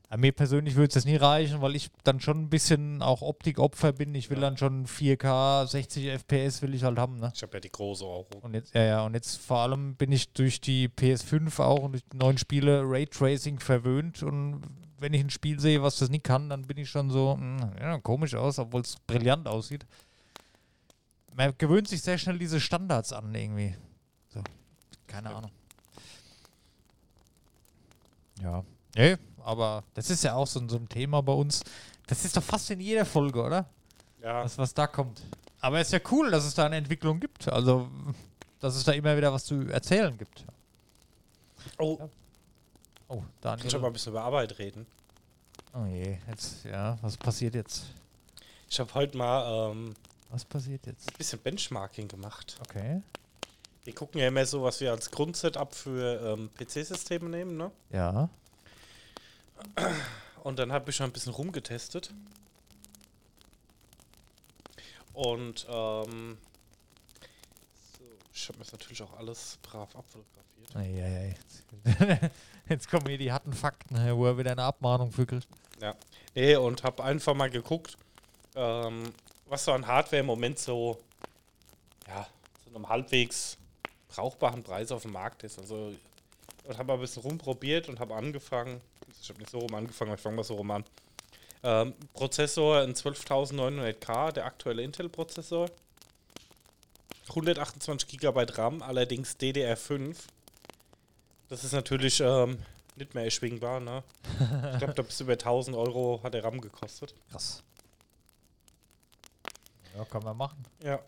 Aber 0.09 0.19
mir 0.21 0.31
persönlich 0.31 0.75
würde 0.75 0.87
es 0.87 0.93
das 0.93 1.05
nie 1.05 1.17
reichen, 1.17 1.61
weil 1.61 1.75
ich 1.75 1.89
dann 2.05 2.21
schon 2.21 2.43
ein 2.43 2.49
bisschen 2.49 3.01
auch 3.01 3.21
Optikopfer 3.21 3.91
bin. 3.91 4.15
Ich 4.15 4.29
will 4.29 4.37
Ja. 4.37 4.41
dann 4.43 4.57
schon 4.57 4.85
4K, 4.87 5.67
60 5.67 6.05
FPS 6.07 6.61
will 6.61 6.73
ich 6.73 6.83
halt 6.83 6.97
haben, 6.97 7.19
ne? 7.19 7.31
ich 7.35 7.41
habe 7.43 7.53
ja 7.57 7.59
die 7.59 7.71
große 7.71 8.05
auch. 8.05 8.25
Und 8.41 8.53
jetzt, 8.53 8.73
ja, 8.73 8.83
ja, 8.83 9.01
und 9.05 9.15
jetzt 9.15 9.35
vor 9.37 9.57
allem 9.59 9.95
bin 9.95 10.13
ich 10.13 10.31
durch 10.31 10.61
die 10.61 10.87
PS5 10.87 11.59
auch 11.61 11.79
und 11.83 11.91
durch 11.91 12.03
die 12.11 12.17
neuen 12.17 12.37
Spiele 12.37 12.83
Raytracing 12.85 13.59
verwöhnt. 13.59 14.23
Und 14.23 14.61
wenn 14.97 15.13
ich 15.13 15.21
ein 15.21 15.29
Spiel 15.29 15.59
sehe, 15.59 15.83
was 15.83 15.97
das 15.97 16.09
nicht 16.09 16.23
kann, 16.23 16.49
dann 16.49 16.61
bin 16.63 16.77
ich 16.77 16.89
schon 16.89 17.09
so, 17.09 17.33
hm, 17.37 17.57
ja, 17.79 17.97
komisch 17.99 18.33
aus, 18.33 18.59
obwohl 18.59 18.81
es 18.81 18.95
brillant 19.07 19.47
aussieht. 19.47 19.85
Man 21.35 21.53
gewöhnt 21.57 21.89
sich 21.89 22.01
sehr 22.01 22.17
schnell 22.17 22.39
diese 22.39 22.61
Standards 22.61 23.11
an, 23.11 23.35
irgendwie. 23.35 23.75
So, 24.29 24.41
keine 25.05 25.35
Ahnung. 25.35 25.51
Ja. 28.41 28.63
Nee, 28.97 29.17
aber 29.43 29.83
das 29.93 30.09
ist 30.09 30.23
ja 30.23 30.35
auch 30.35 30.47
so, 30.47 30.67
so 30.67 30.75
ein 30.77 30.89
Thema 30.89 31.21
bei 31.21 31.33
uns. 31.33 31.63
Das 32.07 32.25
ist 32.25 32.35
doch 32.35 32.43
fast 32.43 32.69
in 32.71 32.79
jeder 32.79 33.05
Folge, 33.05 33.41
oder? 33.43 33.65
Ja, 34.21 34.43
was, 34.43 34.57
was 34.57 34.73
da 34.73 34.87
kommt. 34.87 35.21
Aber 35.61 35.79
es 35.79 35.87
ist 35.87 35.93
ja 35.93 35.99
cool, 36.11 36.31
dass 36.31 36.45
es 36.45 36.53
da 36.53 36.65
eine 36.65 36.77
Entwicklung 36.77 37.19
gibt. 37.19 37.47
Also, 37.47 37.89
dass 38.59 38.75
es 38.75 38.83
da 38.83 38.91
immer 38.93 39.15
wieder 39.17 39.31
was 39.31 39.45
zu 39.45 39.67
erzählen 39.69 40.17
gibt. 40.17 40.45
oh, 41.79 42.09
Oh, 43.09 43.23
kann 43.41 43.59
ich 43.59 43.63
aber 43.65 43.67
Daniel. 43.71 43.85
ein 43.85 43.93
bisschen 43.93 44.11
über 44.11 44.21
Arbeit 44.23 44.59
reden. 44.59 44.85
Oh 45.73 45.85
je, 45.85 46.17
jetzt, 46.29 46.65
ja, 46.65 46.97
was 47.01 47.15
passiert 47.15 47.55
jetzt? 47.55 47.85
Ich 48.69 48.79
habe 48.81 48.93
heute 48.95 49.17
mal 49.17 49.71
ähm, 49.71 49.93
Was 50.29 50.43
passiert 50.43 50.85
jetzt? 50.87 51.09
ein 51.09 51.17
bisschen 51.17 51.39
Benchmarking 51.39 52.09
gemacht. 52.09 52.57
Okay. 52.67 53.01
Wir 53.85 53.95
gucken 53.95 54.19
ja 54.19 54.27
immer 54.27 54.45
so, 54.45 54.61
was 54.63 54.81
wir 54.81 54.91
als 54.91 55.09
Grundsetup 55.09 55.73
für 55.73 56.21
ähm, 56.33 56.49
PC-Systeme 56.57 57.29
nehmen, 57.29 57.55
ne? 57.55 57.71
Ja. 57.91 58.27
Und 60.43 60.59
dann 60.59 60.71
habe 60.71 60.89
ich 60.89 60.95
schon 60.95 61.07
ein 61.07 61.11
bisschen 61.11 61.33
rumgetestet. 61.33 62.13
Und 65.13 65.65
ähm, 65.69 66.37
so, 67.97 68.03
ich 68.33 68.47
habe 68.47 68.59
mir 68.59 68.63
das 68.63 68.71
natürlich 68.71 69.01
auch 69.01 69.17
alles 69.17 69.57
brav 69.63 69.95
abfotografiert. 69.95 70.75
Ei, 70.75 71.35
ei, 71.85 72.29
jetzt 72.69 72.89
kommen 72.89 73.07
hier 73.07 73.17
die 73.17 73.31
harten 73.31 73.53
Fakten, 73.53 73.95
wo 74.15 74.27
er 74.27 74.37
wieder 74.37 74.51
eine 74.51 74.63
Abmahnung 74.63 75.11
für 75.11 75.25
kriegt. 75.25 75.47
Ja. 75.81 75.95
Nee, 76.35 76.55
und 76.55 76.83
habe 76.83 77.03
einfach 77.03 77.33
mal 77.33 77.49
geguckt, 77.49 77.97
ähm, 78.55 79.11
was 79.47 79.65
so 79.65 79.71
an 79.71 79.87
Hardware 79.87 80.19
im 80.19 80.27
Moment 80.27 80.59
so, 80.59 80.99
ja, 82.07 82.27
zu 82.63 82.75
einem 82.75 82.87
halbwegs 82.87 83.57
brauchbaren 84.09 84.63
Preis 84.63 84.91
auf 84.91 85.01
dem 85.01 85.13
Markt 85.13 85.43
ist. 85.43 85.57
Also, 85.59 85.93
und 86.63 86.77
habe 86.77 86.93
ein 86.93 86.99
bisschen 86.99 87.23
rumprobiert 87.23 87.89
und 87.89 87.99
habe 87.99 88.15
angefangen, 88.15 88.81
ich 89.21 89.29
habe 89.29 89.39
nicht 89.39 89.51
so 89.51 89.59
rum 89.59 89.73
angefangen, 89.73 90.11
aber 90.11 90.17
ich 90.17 90.23
fange 90.23 90.35
mal 90.35 90.43
so 90.43 90.55
rum 90.55 90.71
an. 90.71 90.83
Ähm, 91.63 91.93
Prozessor 92.13 92.81
ein 92.81 92.93
12900K, 92.93 94.31
der 94.31 94.45
aktuelle 94.45 94.83
Intel-Prozessor. 94.83 95.69
128 97.29 98.19
GB 98.19 98.45
RAM, 98.53 98.81
allerdings 98.81 99.37
DDR5. 99.37 100.15
Das 101.49 101.63
ist 101.63 101.73
natürlich 101.73 102.19
ähm, 102.19 102.57
nicht 102.95 103.13
mehr 103.13 103.25
erschwingbar, 103.25 103.79
ne? 103.79 104.03
Ich 104.73 104.77
glaube, 104.79 104.93
da 104.93 105.01
bis 105.01 105.19
über 105.19 105.33
1000 105.33 105.75
Euro 105.75 106.21
hat 106.23 106.33
der 106.33 106.43
RAM 106.43 106.61
gekostet. 106.61 107.13
Krass. 107.31 107.63
Ja, 109.95 110.05
kann 110.05 110.23
man 110.23 110.37
machen. 110.37 110.63
Ja. 110.83 110.99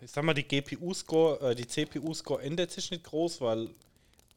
Ich 0.00 0.10
sag 0.10 0.24
mal, 0.24 0.34
die 0.34 0.46
GPU-Score, 0.46 1.50
äh, 1.50 1.54
die 1.54 1.66
CPU-Score 1.66 2.42
ändert 2.42 2.70
sich 2.70 2.90
nicht 2.90 3.04
groß, 3.04 3.40
weil 3.40 3.70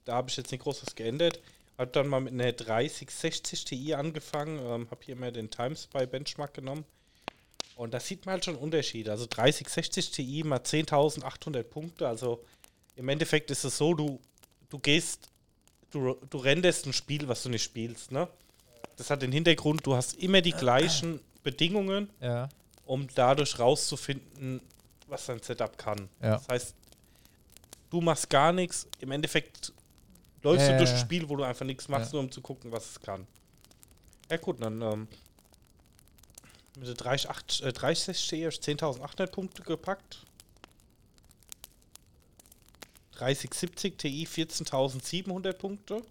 da 0.05 0.15
habe 0.15 0.29
ich 0.29 0.37
jetzt 0.37 0.51
nicht 0.51 0.63
groß 0.63 0.85
was 0.85 0.95
geändert. 0.95 1.39
Habe 1.77 1.91
dann 1.91 2.07
mal 2.07 2.21
mit 2.21 2.33
einer 2.33 2.51
3060 2.51 3.65
Ti 3.65 3.93
angefangen, 3.95 4.59
ähm, 4.59 4.91
habe 4.91 5.01
hier 5.03 5.15
mal 5.15 5.31
den 5.31 5.49
Times 5.49 5.87
bei 5.91 6.05
Benchmark 6.05 6.53
genommen. 6.53 6.85
Und 7.75 7.93
da 7.93 7.99
sieht 7.99 8.25
man 8.25 8.33
halt 8.33 8.45
schon 8.45 8.55
Unterschiede. 8.55 9.09
Also 9.11 9.25
3060 9.27 10.11
Ti 10.11 10.43
mal 10.43 10.59
10.800 10.59 11.63
Punkte. 11.63 12.07
Also 12.07 12.43
im 12.95 13.09
Endeffekt 13.09 13.49
ist 13.49 13.63
es 13.63 13.77
so, 13.77 13.95
du, 13.95 14.19
du 14.69 14.77
gehst, 14.77 15.29
du, 15.89 16.15
du 16.29 16.37
renderst 16.37 16.85
ein 16.85 16.93
Spiel, 16.93 17.27
was 17.27 17.41
du 17.41 17.49
nicht 17.49 17.63
spielst. 17.63 18.11
Ne? 18.11 18.27
Das 18.97 19.09
hat 19.09 19.23
den 19.23 19.31
Hintergrund, 19.31 19.85
du 19.87 19.95
hast 19.95 20.13
immer 20.17 20.41
die 20.41 20.51
gleichen 20.51 21.19
Bedingungen 21.43 22.09
Ja. 22.21 22.47
um 22.85 23.07
dadurch 23.15 23.57
rauszufinden, 23.57 24.61
was 25.07 25.25
dein 25.25 25.41
Setup 25.41 25.75
kann. 25.77 26.07
Ja. 26.21 26.37
Das 26.37 26.47
heißt, 26.47 26.75
du 27.89 28.01
machst 28.01 28.29
gar 28.29 28.53
nichts. 28.53 28.87
Im 28.99 29.09
Endeffekt 29.11 29.73
läufst 30.43 30.67
du 30.67 30.77
durch 30.77 30.89
ja, 30.89 30.95
ein 30.95 30.99
ja. 30.99 30.99
Spiel, 30.99 31.27
wo 31.29 31.35
du 31.35 31.43
einfach 31.43 31.65
nichts 31.65 31.87
machst, 31.87 32.13
nur 32.13 32.21
um 32.21 32.31
zu 32.31 32.41
gucken, 32.41 32.71
was 32.71 32.91
es 32.91 32.99
kann. 32.99 33.25
Ja 34.29 34.37
gut, 34.37 34.61
dann 34.61 34.81
ähm, 34.81 35.07
mit 36.77 36.87
der 36.87 36.95
30, 36.95 37.63
äh, 37.63 37.71
3060 37.71 38.45
hast 38.45 38.67
du 38.67 38.71
10.800 38.71 39.27
Punkte 39.27 39.63
gepackt. 39.63 40.25
3070 43.13 43.97
Ti 43.97 44.27
14.700 44.27 45.53
Punkte. 45.53 46.01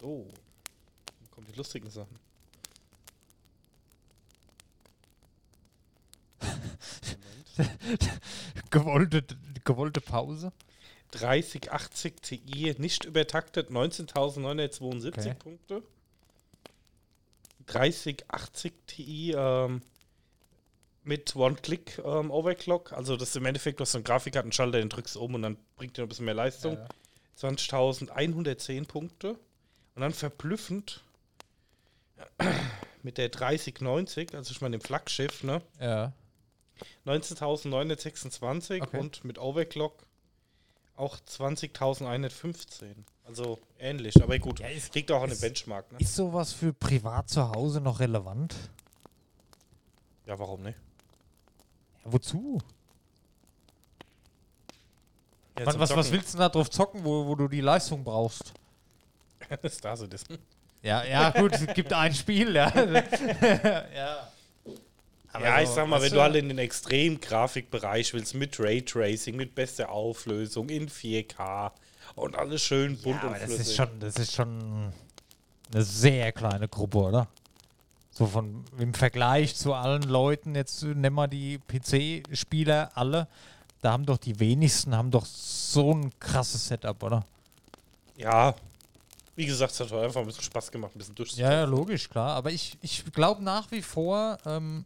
So. 0.00 0.26
Dann 1.06 1.30
kommen 1.30 1.46
die 1.46 1.54
lustigen 1.54 1.90
Sachen. 1.90 2.18
Gewollte, 8.70 9.24
gewollte 9.64 10.00
Pause. 10.00 10.52
3080 11.12 12.14
Ti 12.20 12.74
nicht 12.78 13.04
übertaktet, 13.04 13.70
19.972 13.70 15.08
Okay. 15.08 15.34
Punkte. 15.38 15.82
3080 17.66 18.72
Ti 18.86 19.32
ähm, 19.36 19.82
mit 21.04 21.34
One-Click 21.34 21.98
ähm, 22.04 22.30
Overclock. 22.30 22.92
Also 22.92 23.16
das 23.16 23.30
ist 23.30 23.36
im 23.36 23.46
Endeffekt, 23.46 23.80
du 23.80 23.82
hast 23.82 23.92
so 23.92 23.98
einen 23.98 24.04
Grafikkartenschalter, 24.04 24.78
den 24.78 24.88
drückst 24.90 25.16
du 25.16 25.20
um 25.20 25.34
und 25.34 25.42
dann 25.42 25.56
bringt 25.76 25.96
dir 25.96 26.02
ein 26.02 26.08
bisschen 26.08 26.26
mehr 26.26 26.34
Leistung. 26.34 26.74
Ja. 26.74 26.88
20.110 27.38 28.86
Punkte. 28.86 29.38
Und 29.94 30.02
dann 30.02 30.12
verblüffend 30.12 31.02
mit 33.02 33.18
der 33.18 33.28
3090, 33.30 34.34
also 34.34 34.50
ich 34.52 34.60
meine 34.60 34.76
dem 34.78 34.80
Flaggschiff, 34.80 35.42
ne? 35.42 35.62
Ja. 35.80 36.12
19.926 37.06 38.82
Okay. 38.82 38.98
und 38.98 39.24
mit 39.24 39.38
Overclock 39.38 39.94
auch 40.96 41.16
20.115. 41.28 42.86
Also 43.26 43.58
ähnlich, 43.78 44.20
aber 44.22 44.38
gut. 44.38 44.60
Ja, 44.60 44.68
ist- 44.68 44.94
liegt 44.94 45.10
auch 45.12 45.22
an 45.22 45.30
dem 45.30 45.38
Benchmark, 45.40 45.90
ne? 45.92 45.98
Ist 46.00 46.14
sowas 46.16 46.52
für 46.52 46.72
privat 46.72 47.28
zu 47.28 47.50
Hause 47.50 47.80
noch 47.80 48.00
relevant? 48.00 48.54
Ja, 50.26 50.38
warum 50.38 50.62
nicht? 50.62 50.78
Ja, 52.04 52.12
wozu? 52.12 52.58
Ja, 55.58 55.66
Was, 55.66 55.72
zum 55.74 55.80
was, 55.80 55.96
was 55.96 56.12
willst 56.12 56.34
du 56.34 56.38
da 56.38 56.48
drauf 56.48 56.70
zocken, 56.70 57.04
wo, 57.04 57.26
wo 57.26 57.34
du 57.34 57.48
die 57.48 57.60
Leistung 57.60 58.04
brauchst? 58.04 58.52
ist 59.62 59.84
da 59.84 59.96
so 59.96 60.06
das? 60.06 60.24
Ja, 60.82 61.02
ja, 61.04 61.30
gut, 61.30 61.52
es 61.52 61.66
gibt 61.74 61.92
ein 61.92 62.14
Spiel, 62.14 62.54
ja. 62.54 62.72
ja. 63.94 64.32
Aber 65.32 65.44
ja, 65.44 65.60
ich 65.60 65.68
sag 65.68 65.86
mal, 65.88 66.00
wenn 66.00 66.12
du 66.12 66.20
halt 66.22 66.36
in 66.36 66.48
den 66.48 66.58
extremen 66.58 67.20
Grafikbereich 67.20 68.14
willst, 68.14 68.34
mit 68.34 68.58
Raytracing, 68.58 69.36
mit 69.36 69.54
bester 69.54 69.90
Auflösung, 69.90 70.68
in 70.70 70.88
4K 70.88 71.70
und 72.14 72.36
alles 72.36 72.62
schön 72.62 73.00
bunt 73.00 73.22
ja, 73.22 73.28
und 73.28 73.34
aber 73.34 73.38
das 73.38 73.54
flüssig. 73.54 73.66
ist 73.68 73.74
schon, 73.76 74.00
das 74.00 74.16
ist 74.16 74.34
schon 74.34 74.92
eine 75.72 75.82
sehr 75.84 76.32
kleine 76.32 76.66
Gruppe, 76.68 76.98
oder? 76.98 77.28
So 78.10 78.26
von 78.26 78.64
im 78.78 78.94
Vergleich 78.94 79.54
zu 79.54 79.74
allen 79.74 80.02
Leuten, 80.02 80.54
jetzt 80.56 80.82
nehmen 80.82 81.14
wir 81.14 81.28
die 81.28 81.58
PC-Spieler 81.58 82.90
alle, 82.94 83.28
da 83.82 83.92
haben 83.92 84.06
doch 84.06 84.18
die 84.18 84.40
wenigsten 84.40 84.96
haben 84.96 85.10
doch 85.10 85.24
so 85.26 85.92
ein 85.94 86.10
krasses 86.18 86.66
Setup, 86.68 87.00
oder? 87.02 87.24
ja, 88.16 88.54
wie 89.36 89.46
gesagt, 89.46 89.70
es 89.70 89.78
hat 89.78 89.92
einfach 89.92 90.20
ein 90.20 90.26
bisschen 90.26 90.42
Spaß 90.42 90.72
gemacht, 90.72 90.96
ein 90.96 90.98
bisschen 90.98 91.12
Ja, 91.12 91.16
durchzuzocken. 91.16 91.52
ja, 91.52 91.64
logisch, 91.64 92.10
klar. 92.10 92.34
Aber 92.34 92.50
ich, 92.50 92.76
ich 92.82 93.04
glaube 93.12 93.44
nach 93.44 93.70
wie 93.70 93.82
vor, 93.82 94.36
ähm, 94.44 94.84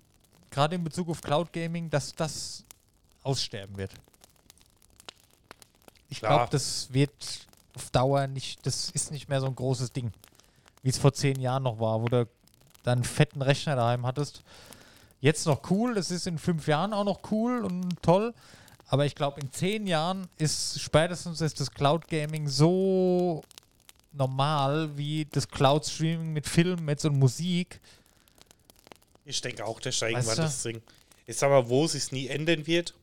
gerade 0.53 0.77
in 0.77 0.85
Bezug 0.85 1.09
auf 1.09 1.21
Cloud 1.21 1.53
Gaming, 1.53 1.91
dass 1.91 2.15
das 2.15 2.65
aussterben 3.25 3.77
wird. 3.77 3.93
Ich 6.09 6.21
glaube, 6.21 6.49
das 6.51 6.93
wird 6.93 7.47
auf 7.75 7.91
Dauer 7.91 8.27
nicht, 8.27 8.65
das 8.67 8.91
ist 8.91 9.11
nicht 9.11 9.29
mehr 9.29 9.41
so 9.41 9.47
ein 9.47 9.55
großes 9.55 9.93
Ding, 9.93 10.13
wie 10.83 10.91
es 10.91 10.99
vor 10.99 11.13
zehn 11.13 11.41
Jahren 11.41 11.63
noch 11.63 11.81
war, 11.81 12.03
wo 12.03 12.07
du 12.07 12.29
dann 12.83 12.99
einen 12.99 13.05
fetten 13.05 13.43
Rechner 13.43 13.77
daheim 13.77 14.07
hattest. 14.07 14.43
Jetzt 15.21 15.47
noch 15.47 15.71
cool, 15.71 15.95
das 15.95 16.11
ist 16.11 16.27
in 16.27 16.39
fünf 16.39 16.67
Jahren 16.67 16.93
auch 16.93 17.05
noch 17.05 17.21
cool 17.31 17.65
und 17.65 18.03
toll. 18.03 18.35
Aber 18.89 19.07
ich 19.07 19.15
glaube, 19.15 19.41
in 19.41 19.51
zehn 19.53 19.87
Jahren 19.87 20.29
ist 20.37 20.81
spätestens 20.81 21.41
ist 21.41 21.61
das 21.61 21.71
Cloud 21.71 22.09
Gaming 22.09 22.47
so 22.49 23.43
normal 24.13 24.91
wie 24.99 25.25
das 25.25 25.49
Cloud 25.49 25.87
Streaming 25.87 26.33
mit 26.33 26.47
Film, 26.47 26.85
mit 26.85 27.01
so 27.01 27.11
Musik. 27.11 27.81
Ich 29.25 29.41
denke 29.41 29.65
auch, 29.65 29.81
der 29.81 29.93
steigen 29.93 30.17
Weißt 30.17 30.29
wir 30.29 30.37
du? 30.37 30.43
das 30.43 30.63
Ding. 30.63 30.83
Ich 31.27 31.37
sag 31.37 31.51
mal, 31.51 31.69
wo 31.69 31.85
es 31.85 31.93
sich 31.93 32.11
nie 32.13 32.27
ändern 32.29 32.67
wird, 32.67 32.95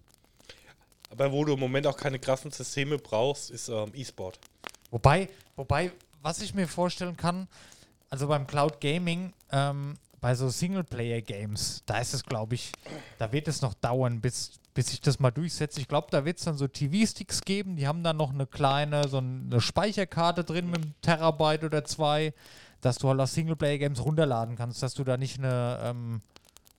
aber 1.10 1.32
wo 1.32 1.46
du 1.46 1.54
im 1.54 1.60
Moment 1.60 1.88
auch 1.88 1.98
keine 1.98 2.20
krassen 2.20 2.52
Systeme 2.52 2.98
brauchst, 2.98 3.50
ist 3.50 3.70
ähm, 3.70 3.92
E-Sport. 3.94 4.40
Wobei, 4.92 5.30
wobei, 5.56 5.92
was 6.22 6.42
ich 6.42 6.54
mir 6.54 6.68
vorstellen 6.68 7.16
kann, 7.16 7.48
also 8.10 8.28
beim 8.28 8.46
Cloud 8.46 8.82
Gaming, 8.82 9.34
ähm, 9.52 9.96
bei 10.20 10.36
so 10.36 10.50
Singleplayer-Games, 10.50 11.84
da 11.86 12.00
ist 12.00 12.14
es, 12.14 12.24
glaube 12.24 12.56
ich, 12.56 12.74
da 13.18 13.32
wird 13.32 13.48
es 13.48 13.62
noch 13.62 13.74
dauern, 13.76 14.20
bis, 14.20 14.52
bis 14.74 14.88
sich 14.88 15.00
das 15.00 15.20
mal 15.20 15.32
durchsetzt. 15.32 15.78
Ich 15.78 15.88
glaube, 15.88 16.08
da 16.12 16.26
wird 16.26 16.40
es 16.40 16.44
dann 16.44 16.58
so 16.58 16.68
TV-Sticks 16.68 17.42
geben, 17.42 17.78
die 17.78 17.88
haben 17.88 18.04
dann 18.04 18.18
noch 18.18 18.32
eine 18.34 18.46
kleine, 18.46 19.08
so 19.08 19.20
eine 19.20 19.62
Speicherkarte 19.62 20.44
drin 20.44 20.70
mit 20.70 20.82
einem 20.82 20.94
Terabyte 21.02 21.64
oder 21.64 21.86
zwei, 21.86 22.34
dass 22.82 22.98
du 22.98 23.10
halt 23.10 23.20
aus 23.20 23.34
Singleplayer-Games 23.34 24.04
runterladen 24.04 24.56
kannst, 24.56 24.82
dass 24.84 24.94
du 24.94 25.04
da 25.04 25.18
nicht 25.18 25.38
eine, 25.40 25.80
ähm, 25.84 26.22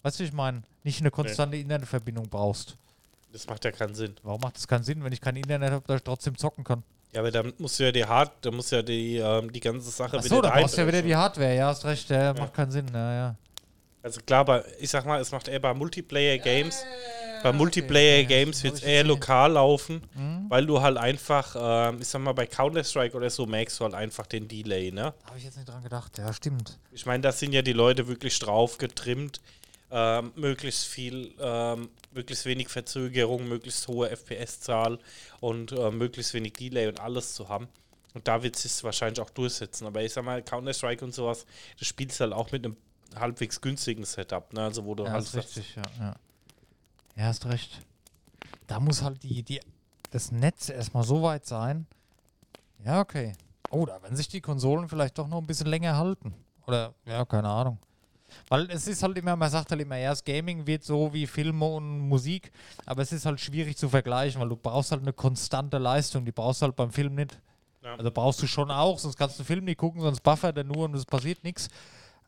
weißt 0.03 0.21
du, 0.21 0.25
ich 0.25 0.33
meine, 0.33 0.63
nicht 0.85 1.01
eine 1.01 1.11
konstante 1.11 1.57
Internetverbindung 1.57 2.29
brauchst. 2.29 2.77
Das 3.33 3.47
macht 3.47 3.65
ja 3.65 3.71
keinen 3.71 3.95
Sinn. 3.95 4.17
Warum 4.23 4.41
macht 4.41 4.57
das 4.57 4.67
keinen 4.67 4.83
Sinn, 4.83 5.05
wenn 5.05 5.13
ich 5.13 5.21
kein 5.21 5.37
Internet 5.37 5.73
habe, 5.73 5.85
dass 5.87 5.97
ich 5.99 6.03
trotzdem 6.03 6.37
zocken 6.37 6.65
kann? 6.65 6.83
Ja, 7.13 7.21
aber 7.21 7.31
dann 7.31 7.53
musst 7.59 7.79
du 7.79 7.85
ja 7.85 7.93
die 7.93 8.05
Hard, 8.05 8.33
da 8.41 8.51
muss 8.51 8.71
ja 8.71 8.83
die, 8.83 9.17
ähm, 9.17 9.53
die 9.53 9.61
ganze 9.61 9.91
Sache 9.91 10.19
Achso, 10.19 10.37
da 10.37 10.49
daheim 10.49 10.63
brauchst 10.63 10.77
du 10.77 10.81
ja 10.81 10.87
wieder 10.87 11.03
die 11.03 11.17
Hardware, 11.17 11.55
ja, 11.57 11.67
hast 11.69 11.85
recht, 11.85 12.09
ja, 12.11 12.33
macht 12.35 12.55
keinen 12.55 12.71
Sinn, 12.71 12.87
ja, 12.93 13.15
ja. 13.15 13.35
Also 14.03 14.21
klar, 14.23 14.41
aber 14.41 14.65
ich 14.79 14.89
sag 14.89 15.05
mal, 15.05 15.21
es 15.21 15.31
macht 15.31 15.49
eher 15.49 15.61
bei 15.61 15.75
Multiplayer-Games. 15.75 16.85
Bei 17.43 17.49
okay, 17.51 17.59
Multiplayer-Games 17.59 18.59
ja, 18.59 18.65
wird 18.65 18.75
es 18.77 18.83
eher 18.83 19.05
lokal 19.05 19.53
laufen, 19.53 20.03
Mhm. 20.15 20.47
weil 20.49 20.67
du 20.67 20.81
halt 20.81 20.97
einfach, 20.97 21.55
ähm, 21.59 22.01
ich 22.01 22.09
sag 22.09 22.21
mal, 22.21 22.33
bei 22.33 22.47
Counter-Strike 22.47 23.17
oder 23.17 23.31
so 23.31 23.47
merkst 23.47 23.79
du 23.81 23.85
halt 23.85 23.95
einfach 23.95 24.27
den 24.27 24.49
Delay, 24.49 24.91
ne? 24.93 25.15
Habe 25.25 25.39
ich 25.39 25.45
jetzt 25.45 25.57
nicht 25.57 25.69
dran 25.69 25.83
gedacht, 25.83 26.19
ja, 26.19 26.33
stimmt. 26.33 26.79
Ich 26.93 27.07
meine, 27.07 27.23
da 27.23 27.33
sind 27.33 27.53
ja 27.53 27.63
die 27.63 27.73
Leute 27.73 28.09
wirklich 28.09 28.39
drauf 28.39 28.79
getrimmt, 28.79 29.41
ähm, 29.91 30.33
möglichst 30.37 30.87
viel, 30.87 31.35
ähm, 31.41 31.89
möglichst 32.13 32.45
wenig 32.47 32.69
Verzögerung, 32.69 33.49
möglichst 33.49 33.89
hohe 33.89 34.09
FPS-Zahl 34.11 34.99
und 35.41 35.73
äh, 35.73 35.91
möglichst 35.91 36.33
wenig 36.35 36.53
Delay 36.55 36.87
und 36.89 37.01
alles 37.01 37.35
zu 37.35 37.49
haben. 37.49 37.69
Und 38.15 38.27
da 38.27 38.43
wird 38.43 38.57
es 38.57 38.63
sich 38.63 38.85
wahrscheinlich 38.85 39.21
auch 39.21 39.31
durchsetzen. 39.31 39.87
Aber 39.87 40.03
ich 40.03 40.13
sag 40.13 40.25
mal, 40.25 40.43
Counter-Strike 40.43 41.05
und 41.05 41.15
sowas, 41.15 41.47
das 41.79 41.87
spielst 41.89 42.19
du 42.21 42.25
halt 42.25 42.33
auch 42.33 42.51
mit 42.53 42.65
einem 42.65 42.77
halbwegs 43.17 43.61
günstigen 43.61 44.05
Setup, 44.05 44.53
ne? 44.53 44.63
Also 44.65 44.85
wo 44.85 44.95
du 44.95 45.05
Ja, 45.05 45.13
halt 45.13 45.33
richtig, 45.35 45.75
ja, 45.77 45.83
ja. 45.99 46.17
Ja, 47.21 47.27
hast 47.27 47.45
recht. 47.45 47.83
Da 48.67 48.81
muss 48.81 49.03
halt 49.03 49.23
die, 49.23 49.43
die, 49.43 49.61
das 50.11 50.33
Netz 50.33 50.71
erstmal 50.71 51.05
so 51.05 51.23
weit 51.23 51.45
sein. 51.45 51.87
Ja, 52.83 53.01
okay. 53.01 53.35
Oh, 53.69 53.85
da 53.85 54.03
werden 54.03 54.17
sich 54.17 54.29
die 54.29 54.41
Konsolen 54.41 54.89
vielleicht 54.89 55.19
doch 55.19 55.29
noch 55.29 55.37
ein 55.37 55.47
bisschen 55.47 55.67
länger 55.67 55.99
halten. 55.99 56.33
Oder, 56.67 56.95
ja, 57.05 57.23
keine 57.27 57.51
Ahnung. 57.51 57.79
Weil 58.49 58.71
es 58.71 58.89
ist 58.89 59.03
halt 59.03 59.19
immer, 59.19 59.37
man 59.37 59.51
sagt 59.51 59.71
halt 59.71 59.83
immer, 59.83 59.97
ja, 59.97 60.09
das 60.09 60.25
Gaming 60.25 60.67
wird 60.67 60.83
so 60.83 61.13
wie 61.13 61.27
Filme 61.27 61.67
und 61.67 62.09
Musik, 62.09 62.53
aber 62.87 63.03
es 63.03 63.13
ist 63.13 63.27
halt 63.27 63.39
schwierig 63.39 63.77
zu 63.77 63.91
vergleichen, 63.91 64.41
weil 64.41 64.49
du 64.49 64.57
brauchst 64.57 64.91
halt 64.91 65.03
eine 65.03 65.13
konstante 65.13 65.77
Leistung, 65.77 66.25
die 66.25 66.33
brauchst 66.33 66.63
du 66.63 66.67
halt 66.67 66.77
beim 66.77 66.91
Film 66.91 67.17
nicht. 67.17 67.39
Ja. 67.83 67.97
Also 67.97 68.11
brauchst 68.11 68.41
du 68.41 68.47
schon 68.47 68.71
auch, 68.71 68.99
sonst 68.99 69.19
kannst 69.19 69.39
du 69.39 69.43
den 69.43 69.47
Film 69.47 69.65
nicht 69.67 69.77
gucken, 69.77 70.01
sonst 70.01 70.23
buffert 70.23 70.57
er 70.57 70.65
nur 70.65 70.87
und 70.87 70.95
es 70.95 71.05
passiert 71.05 71.45
nichts. 71.45 71.69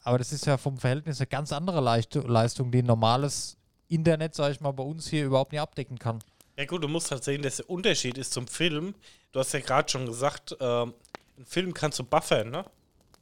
Aber 0.02 0.18
das 0.18 0.34
ist 0.34 0.44
ja 0.44 0.58
vom 0.58 0.76
Verhältnis 0.76 1.18
eine 1.18 1.28
ganz 1.28 1.50
andere 1.50 1.80
Leistung, 1.80 2.70
die 2.70 2.80
ein 2.80 2.86
normales 2.86 3.56
Internet, 3.92 4.34
sag 4.34 4.52
ich 4.52 4.60
mal, 4.60 4.72
bei 4.72 4.82
uns 4.82 5.08
hier 5.08 5.24
überhaupt 5.26 5.52
nicht 5.52 5.60
abdecken 5.60 5.98
kann. 5.98 6.18
Ja 6.56 6.64
gut, 6.66 6.82
du 6.82 6.88
musst 6.88 7.10
halt 7.10 7.24
sehen, 7.24 7.42
dass 7.42 7.56
der 7.56 7.70
Unterschied 7.70 8.18
ist 8.18 8.32
zum 8.32 8.46
Film. 8.46 8.94
Du 9.32 9.40
hast 9.40 9.52
ja 9.52 9.60
gerade 9.60 9.88
schon 9.90 10.06
gesagt, 10.06 10.56
ähm, 10.60 10.92
einen 11.36 11.46
Film 11.46 11.72
kannst 11.74 11.98
du 11.98 12.04
buffern, 12.04 12.50
ne? 12.50 12.64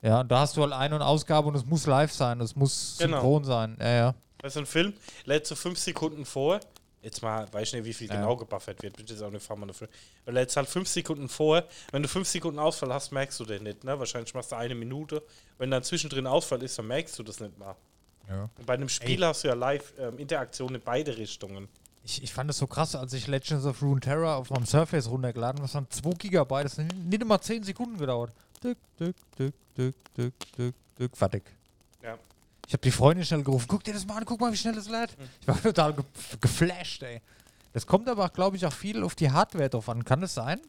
Ja, 0.03 0.21
und 0.21 0.31
da 0.31 0.41
hast 0.41 0.57
du 0.57 0.63
halt 0.63 0.73
Ein- 0.73 0.93
und 0.95 1.03
Ausgabe 1.03 1.49
und 1.49 1.55
es 1.55 1.65
muss 1.65 1.87
live 1.87 2.13
sein, 2.13 2.41
es 2.41 2.57
muss 2.57 2.97
Genau. 2.99 3.19
synchron 3.19 3.45
sein. 3.45 3.77
Ja, 3.81 3.89
ja. 3.91 4.15
Weißt 4.43 4.57
du, 4.57 4.61
ein 4.61 4.67
Film 4.67 4.95
lädst 5.27 5.51
du 5.51 5.55
fünf 5.55 5.79
Sekunden 5.79 6.25
vor. 6.25 6.59
Jetzt 7.03 7.23
mal, 7.23 7.47
weiß 7.53 7.69
ich 7.69 7.75
nicht, 7.75 7.85
wie 7.85 7.93
viel 7.95 8.09
Ja. 8.09 8.17
genau 8.17 8.37
gebuffert 8.37 8.83
wird. 8.83 8.97
Bin 8.97 9.05
ich 9.07 9.11
jetzt 9.11 9.23
auch 9.23 9.31
nicht 9.31 9.45
fahren 9.45 9.67
dafür. 9.69 9.89
Weil 10.25 10.35
lädst 10.35 10.57
halt 10.57 10.69
fünf 10.69 10.89
Sekunden 10.89 11.29
vor. 11.29 11.65
Wenn 11.93 12.03
du 12.03 12.09
fünf 12.09 12.29
Sekunden 12.29 12.59
Ausfall 12.59 12.93
hast, 12.93 13.11
merkst 13.13 13.39
du 13.41 13.45
den 13.45 13.63
nicht, 13.63 13.85
ne? 13.85 13.99
Wahrscheinlich 13.99 14.35
machst 14.35 14.53
du 14.53 14.57
eine 14.57 14.75
Minute. 14.75 15.23
Wenn 15.59 15.71
dann 15.71 15.83
zwischendrin 15.83 16.27
Ausfall 16.27 16.63
ist, 16.63 16.79
dann 16.79 16.87
merkst 16.89 17.19
du 17.19 17.23
das 17.23 17.41
nicht 17.41 17.57
mal. 17.59 17.75
Ja. 18.29 18.49
Und 18.57 18.67
bei 18.67 18.75
einem 18.75 18.89
Spiel 18.89 19.25
hast 19.25 19.45
du 19.45 19.49
ja 19.49 19.55
live 19.55 19.93
ähm, 19.99 20.19
in 20.19 20.81
beide 20.85 21.17
Richtungen. 21.17 21.69
Ich, 22.05 22.23
ich 22.23 22.33
fand 22.33 22.51
es 22.51 22.59
so 22.59 22.67
krass, 22.67 22.95
als 22.95 23.13
ich 23.13 23.27
Legends 23.27 23.67
of 23.67 23.83
Runeterra 23.83 24.37
auf 24.37 24.51
meinem 24.51 24.67
Surface 24.67 25.09
runtergeladen 25.09 25.59
habe, 25.59 25.67
das 25.67 25.75
waren 25.75 25.87
2 25.91 26.11
Gigabyte, 26.19 26.65
das 26.65 26.79
hat 26.79 26.95
nicht 26.95 27.23
immer 27.23 27.41
10 27.41 27.63
Sekunden 27.65 27.99
gedauert. 27.99 28.33
Dück, 28.63 28.79
dück, 28.99 29.17
dück, 29.39 29.55
dück, 29.77 29.95
dück, 30.17 30.35
dück, 30.57 30.75
dück, 30.99 31.17
fertig. 31.17 31.43
Ja. 32.03 32.17
Ich 32.67 32.73
habe 32.73 32.83
die 32.83 32.91
Freundin 32.91 33.25
schnell 33.25 33.43
gerufen, 33.43 33.67
guck 33.69 33.85
dir 33.85 33.93
das 33.93 34.07
mal 34.07 34.17
an, 34.17 34.25
guck 34.25 34.41
mal, 34.41 34.53
wie 34.53 34.57
schnell 34.57 34.75
das 34.75 34.89
lädt. 34.89 35.17
Ich 35.41 35.49
war 35.49 35.61
total 35.63 35.93
ge 35.93 36.05
geflasht, 36.41 37.03
ey. 37.03 37.21
Das 37.73 37.87
kommt 37.87 38.09
aber, 38.09 38.29
glaube 38.31 38.57
ich, 38.57 38.67
auch 38.67 38.73
viel 38.73 39.03
auf 39.05 39.15
die 39.15 39.31
Hardware 39.31 39.69
drauf 39.69 39.89
an. 39.89 40.05
Kann 40.05 40.23
es 40.23 40.35
sein? 40.35 40.61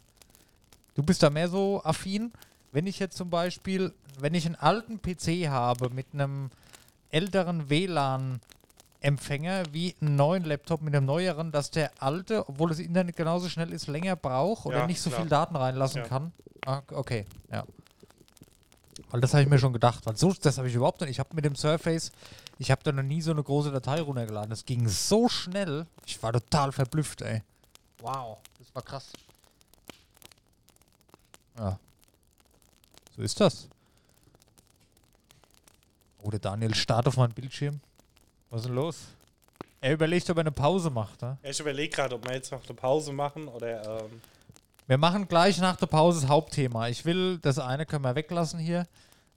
Du 0.93 1.03
bist 1.03 1.23
da 1.23 1.29
mehr 1.29 1.47
so 1.47 1.81
affin. 1.83 2.31
Wenn 2.71 2.85
ich 2.87 2.99
jetzt 2.99 3.17
zum 3.17 3.29
Beispiel, 3.29 3.93
wenn 4.19 4.33
ich 4.33 4.45
einen 4.45 4.55
alten 4.55 5.01
PC 5.01 5.49
habe 5.49 5.89
mit 5.89 6.07
einem 6.13 6.51
älteren 7.11 7.69
WLAN-Empfänger 7.69 9.63
wie 9.71 9.95
einen 10.01 10.15
neuen 10.15 10.43
Laptop 10.43 10.81
mit 10.81 10.95
einem 10.95 11.05
neueren, 11.05 11.51
dass 11.51 11.71
der 11.71 11.91
alte, 11.99 12.47
obwohl 12.49 12.69
das 12.69 12.79
Internet 12.79 13.15
genauso 13.15 13.49
schnell 13.49 13.71
ist, 13.73 13.87
länger 13.87 14.15
braucht 14.15 14.65
oder 14.65 14.79
Ja, 14.79 14.87
nicht 14.87 15.01
so 15.01 15.09
klar. 15.09 15.21
viel 15.21 15.29
Daten 15.29 15.55
reinlassen 15.55 16.01
Ja. 16.01 16.07
kann. 16.07 16.31
Ah, 16.65 16.81
okay, 16.91 17.25
ja. 17.51 17.63
Weil 19.09 19.19
das 19.21 19.33
habe 19.33 19.43
ich 19.43 19.49
mir 19.49 19.59
schon 19.59 19.73
gedacht. 19.73 20.05
Weil 20.05 20.15
so, 20.15 20.31
das 20.33 20.57
habe 20.57 20.67
ich 20.69 20.75
überhaupt 20.75 21.01
nicht. 21.01 21.09
Ich 21.09 21.19
habe 21.19 21.33
mit 21.35 21.43
dem 21.43 21.55
Surface, 21.55 22.11
ich 22.59 22.71
habe 22.71 22.81
da 22.83 22.91
noch 22.91 23.03
nie 23.03 23.21
so 23.21 23.31
eine 23.31 23.43
große 23.43 23.71
Datei 23.71 23.99
runtergeladen. 24.01 24.49
Das 24.51 24.63
ging 24.65 24.87
so 24.87 25.27
schnell. 25.27 25.85
Ich 26.05 26.21
war 26.23 26.31
total 26.31 26.71
verblüfft, 26.71 27.21
ey. 27.23 27.41
Wow, 27.99 28.37
das 28.59 28.73
war 28.73 28.81
krass. 28.83 29.11
Ja. 31.57 31.77
So 33.15 33.21
ist 33.23 33.39
das. 33.39 33.67
Oh, 36.21 36.29
der 36.29 36.39
Daniel 36.39 36.73
starrt 36.75 37.07
auf 37.07 37.17
meinen 37.17 37.33
Bildschirm. 37.33 37.79
Was 38.49 38.61
ist 38.61 38.67
denn 38.67 38.75
los? 38.75 38.97
Er 39.79 39.93
überlegt, 39.93 40.29
ob 40.29 40.37
er 40.37 40.41
eine 40.41 40.51
Pause 40.51 40.89
macht. 40.89 41.21
Ne? 41.21 41.37
Ich 41.41 41.59
überlege 41.59 41.95
gerade, 41.95 42.15
ob 42.15 42.25
wir 42.27 42.33
jetzt 42.35 42.51
noch 42.51 42.63
eine 42.63 42.75
Pause 42.75 43.11
machen 43.11 43.47
oder. 43.47 44.01
Ähm, 44.03 44.21
Wir 44.87 44.97
machen 44.97 45.27
gleich 45.27 45.57
nach 45.57 45.75
der 45.77 45.87
Pause 45.87 46.21
das 46.21 46.29
Hauptthema. 46.29 46.87
Ich 46.89 47.03
will, 47.05 47.39
das 47.39 47.57
eine 47.57 47.85
können 47.85 48.03
wir 48.03 48.13
weglassen 48.15 48.59
hier. 48.59 48.87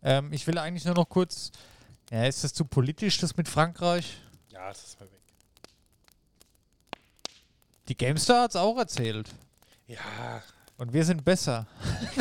Ähm, 0.03 0.33
ich 0.33 0.47
will 0.47 0.59
eigentlich 0.59 0.85
nur 0.85 0.95
noch 0.95 1.09
kurz. 1.09 1.51
Ja, 2.11 2.25
ist 2.27 2.45
das 2.45 2.53
zu 2.53 2.67
politisch, 2.67 3.19
das 3.19 3.37
mit 3.37 3.49
Frankreich? 3.49 4.19
ja, 4.51 4.69
das 4.69 4.85
ist 4.85 5.01
mal 5.01 5.07
weg. 5.07 5.21
Die 7.89 7.97
GameStar 7.97 8.43
hat 8.45 8.51
es 8.51 8.57
auch 8.57 8.77
erzählt. 8.79 9.31
Ja, 9.87 10.43
Und 10.77 10.93
wir 10.93 11.05
sind 11.05 11.25
besser. 11.25 11.67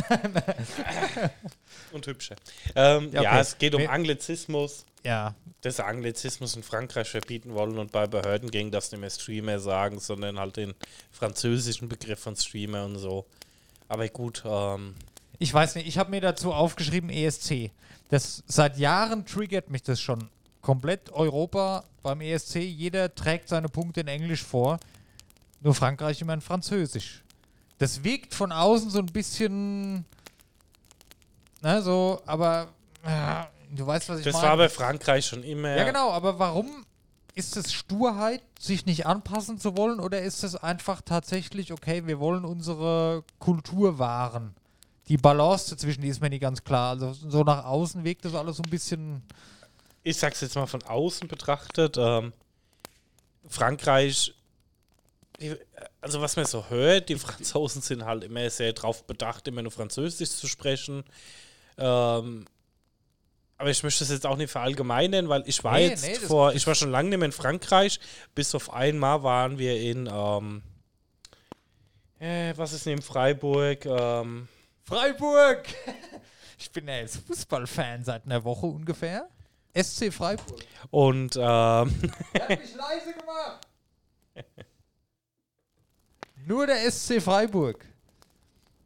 und 1.91 2.05
hübscher. 2.05 2.35
Ähm, 2.75 3.09
Ja, 3.11 3.23
ja, 3.23 3.31
okay. 3.31 3.41
es 3.41 3.57
geht 3.57 3.75
um 3.75 3.87
Anglizismus. 3.87 4.85
Ja. 5.05 5.35
dass 5.59 5.81
Anglizismus 5.81 6.55
in 6.55 6.63
Frankreich 6.63 7.09
verbieten 7.09 7.53
wollen 7.53 7.77
und 7.77 7.91
bei 7.91 8.07
Behörden 8.07 8.49
ging 8.49 8.71
das 8.71 8.89
nicht 8.91 9.01
mehr 9.01 9.09
Streamer 9.09 9.59
sagen, 9.59 9.99
sondern 9.99 10.39
halt 10.39 10.55
den 10.55 10.73
französischen 11.11 11.89
Begriff 11.89 12.19
von 12.19 12.37
Streamer 12.37 12.85
und 12.85 12.97
so. 12.97 13.25
Aber 13.89 14.07
gut, 14.07 14.43
ähm, 14.45 14.95
Ich 15.39 15.53
weiß 15.53 15.75
nicht, 15.75 15.87
ich 15.87 15.97
habe 15.97 16.09
mir 16.09 16.21
dazu 16.21 16.53
aufgeschrieben 16.53 17.09
ESC. 17.09 17.71
Das 18.09 18.43
seit 18.47 18.77
Jahren 18.77 19.25
triggert 19.25 19.69
mich 19.69 19.83
das 19.83 19.99
schon. 19.99 20.29
Komplett 20.61 21.11
Europa 21.11 21.83
beim 22.01 22.21
ESC, 22.21 22.57
jeder 22.57 23.13
trägt 23.13 23.49
seine 23.49 23.67
Punkte 23.67 24.01
in 24.01 24.07
Englisch 24.07 24.43
vor, 24.43 24.79
nur 25.59 25.75
Frankreich 25.75 26.21
immer 26.21 26.33
in 26.33 26.41
Französisch. 26.41 27.23
Das 27.77 28.03
wirkt 28.03 28.33
von 28.33 28.51
außen 28.51 28.89
so 28.89 28.99
ein 28.99 29.07
bisschen, 29.07 30.05
ne, 31.61 31.81
so, 31.81 32.21
aber 32.25 32.69
ja, 33.05 33.49
du 33.71 33.85
weißt, 33.85 34.09
was 34.09 34.19
ich 34.19 34.25
das 34.25 34.33
meine. 34.33 34.47
war 34.47 34.57
bei 34.57 34.69
Frankreich 34.69 35.25
schon 35.25 35.43
immer. 35.43 35.75
ja, 35.75 35.83
genau, 35.83 36.11
aber 36.11 36.39
warum 36.39 36.85
ist 37.35 37.57
es 37.57 37.73
Sturheit, 37.73 38.41
sich 38.59 38.85
nicht 38.85 39.05
anpassen 39.05 39.59
zu 39.59 39.75
wollen, 39.75 39.99
oder 39.99 40.21
ist 40.21 40.43
es 40.43 40.55
einfach 40.55 41.01
tatsächlich, 41.01 41.73
okay, 41.73 42.05
wir 42.05 42.19
wollen 42.19 42.45
unsere 42.45 43.23
Kultur 43.39 43.97
wahren? 43.99 44.55
Die 45.09 45.17
Balance 45.17 45.71
dazwischen, 45.71 46.01
die 46.01 46.07
ist 46.07 46.21
mir 46.21 46.29
nicht 46.29 46.41
ganz 46.41 46.63
klar. 46.63 46.91
Also 46.91 47.11
so 47.13 47.43
nach 47.43 47.65
außen 47.65 48.03
wirkt 48.03 48.23
das 48.23 48.35
alles 48.35 48.57
so 48.57 48.63
ein 48.63 48.69
bisschen. 48.69 49.21
Ich 50.03 50.17
sag's 50.17 50.39
jetzt 50.41 50.55
mal 50.55 50.65
von 50.65 50.81
außen 50.83 51.27
betrachtet. 51.27 51.97
Ähm, 51.97 52.31
Frankreich, 53.47 54.33
die, 55.41 55.55
also 56.03 56.21
was 56.21 56.35
man 56.35 56.45
so 56.45 56.69
hört, 56.69 57.09
die 57.09 57.15
Franzosen 57.15 57.81
sind 57.81 58.05
halt 58.05 58.23
immer 58.23 58.49
sehr 58.49 58.73
drauf 58.73 59.05
bedacht, 59.05 59.47
immer 59.47 59.61
nur 59.61 59.71
Französisch 59.71 60.29
zu 60.31 60.47
sprechen. 60.47 61.03
Ähm, 61.77 62.45
aber 63.57 63.69
ich 63.69 63.81
möchte 63.83 63.99
das 64.03 64.09
jetzt 64.11 64.25
auch 64.25 64.35
nicht 64.35 64.51
verallgemeinern, 64.51 65.29
weil 65.29 65.43
ich 65.47 65.63
war 65.63 65.77
Nee, 65.77 65.87
jetzt 65.87 66.05
nee, 66.05 66.15
vor, 66.15 66.53
ich 66.53 66.67
war 66.67 66.75
schon 66.75 66.91
lange 66.91 67.09
nicht 67.09 67.19
mehr 67.19 67.27
in 67.27 67.31
Frankreich, 67.31 67.99
bis 68.35 68.53
auf 68.53 68.73
einmal 68.73 69.23
waren 69.23 69.57
wir 69.57 69.79
in, 69.79 70.09
ähm, 70.11 70.61
äh, 72.19 72.53
was 72.57 72.73
ist 72.73 72.85
in 72.87 73.01
Freiburg? 73.01 73.85
Ähm, 73.85 74.47
Freiburg! 74.83 75.63
Ich 76.59 76.71
bin 76.71 76.87
ja 76.87 76.95
jetzt 76.95 77.17
Fußballfan 77.27 78.05
seit 78.05 78.23
einer 78.25 78.41
Woche 78.45 78.67
ungefähr. 78.67 79.27
SC 79.77 80.13
Freiburg. 80.13 80.63
und 80.91 81.35
ähm, 81.35 81.41
Er 81.41 81.83
hat 82.39 82.49
mich 82.49 82.75
leise 82.75 83.13
gemacht. 83.19 83.67
Nur 86.45 86.67
der 86.67 86.91
SC 86.91 87.21
Freiburg. 87.21 87.85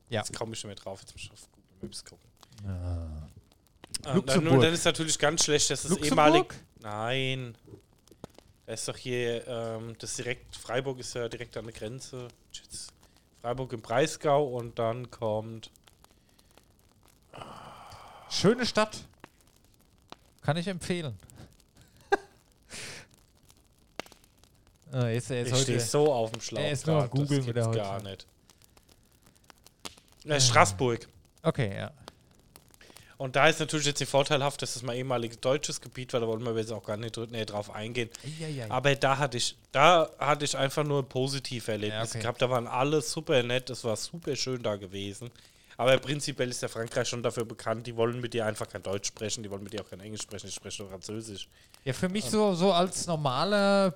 Ja. 0.09 0.21
Jetzt 0.21 0.35
komme 0.35 0.53
ich 0.53 0.59
schon 0.59 0.69
mehr 0.69 0.75
drauf, 0.75 1.01
jetzt 1.01 1.13
muss 1.13 1.23
ich 1.23 1.31
auf 1.31 1.49
Google 1.51 1.67
Maps 1.81 2.05
gucken. 2.05 2.29
Ähm, 2.65 3.23
dann, 4.01 4.15
Luxemburg. 4.15 4.53
nun, 4.53 4.61
dann 4.61 4.73
ist 4.73 4.85
natürlich 4.85 5.19
ganz 5.19 5.43
schlecht, 5.43 5.69
dass 5.69 5.81
das 5.81 5.91
Luxemburg? 5.91 6.27
ehemalig. 6.27 6.53
Nein. 6.81 7.55
Da 8.65 8.73
ist 8.73 8.87
doch 8.87 8.97
hier, 8.97 9.47
ähm, 9.47 9.95
das 9.99 10.15
direkt, 10.15 10.55
Freiburg 10.55 10.99
ist 10.99 11.13
ja 11.13 11.27
direkt 11.29 11.55
an 11.57 11.65
der 11.65 11.73
Grenze. 11.73 12.27
Jetzt 12.51 12.93
Freiburg 13.41 13.73
im 13.73 13.81
Breisgau 13.81 14.45
und 14.45 14.77
dann 14.77 15.09
kommt. 15.09 15.71
Schöne 18.29 18.65
Stadt. 18.65 19.05
Kann 20.41 20.57
ich 20.57 20.67
empfehlen. 20.67 21.17
Ah, 25.01 25.07
jetzt, 25.09 25.29
jetzt 25.29 25.47
Ich 25.47 25.53
heute. 25.53 25.63
stehe 25.63 25.79
so 25.79 26.11
auf 26.13 26.31
dem 26.31 26.41
Schlauch. 26.41 26.59
Er 26.61 26.71
ist 26.71 26.87
nur 26.87 26.97
auf 26.97 27.03
das 27.03 27.11
Google 27.11 27.37
mit 27.43 27.47
der 27.47 27.53
gibt's 27.53 27.67
heute. 27.67 27.77
gar 27.79 28.01
nicht. 28.03 28.27
Äh, 30.25 30.39
Straßburg. 30.41 31.07
Okay, 31.43 31.75
ja. 31.75 31.91
Und 33.17 33.35
da 33.35 33.47
ist 33.47 33.59
natürlich 33.59 33.87
jetzt 33.87 33.99
die 33.99 34.05
vorteilhaft, 34.05 34.61
dass 34.61 34.75
das 34.75 34.83
mal 34.83 34.95
ehemaliges 34.95 35.39
deutsches 35.39 35.81
Gebiet 35.81 36.13
war, 36.13 36.19
da 36.19 36.27
wollen 36.27 36.43
wir 36.45 36.55
jetzt 36.55 36.71
auch 36.71 36.83
gar 36.83 36.97
nicht 36.97 37.17
näher 37.31 37.45
drauf 37.45 37.73
eingehen. 37.73 38.09
Eieiei. 38.23 38.69
Aber 38.69 38.93
da 38.95 39.17
hatte 39.17 39.37
ich, 39.37 39.57
da 39.71 40.09
hatte 40.19 40.45
ich 40.45 40.55
einfach 40.55 40.83
nur 40.83 41.07
positive 41.07 41.71
Erlebnisse 41.71 41.95
Ja, 41.97 42.09
okay. 42.09 42.19
gehabt. 42.19 42.41
Da 42.43 42.49
waren 42.51 42.67
alle 42.67 43.01
super 43.01 43.41
nett, 43.41 43.71
es 43.71 43.83
war 43.83 43.95
super 43.95 44.35
schön 44.35 44.61
da 44.61 44.75
gewesen. 44.75 45.31
Aber 45.77 45.97
prinzipiell 45.97 46.49
ist 46.49 46.61
ja 46.61 46.67
Frankreich 46.67 47.07
schon 47.07 47.23
dafür 47.23 47.45
bekannt, 47.45 47.87
die 47.87 47.95
wollen 47.95 48.19
mit 48.19 48.33
dir 48.35 48.45
einfach 48.45 48.67
kein 48.67 48.83
Deutsch 48.83 49.07
sprechen, 49.07 49.41
die 49.43 49.49
wollen 49.49 49.63
mit 49.63 49.73
dir 49.73 49.81
auch 49.81 49.89
kein 49.89 49.99
Englisch 49.99 50.21
sprechen, 50.23 50.47
die 50.47 50.53
sprechen 50.53 50.83
nur 50.83 50.91
Französisch. 50.91 51.47
Ja, 51.85 51.93
für 51.93 52.09
mich 52.09 52.25
so, 52.25 52.53
so 52.53 52.71
als 52.71 53.07
normaler, 53.07 53.95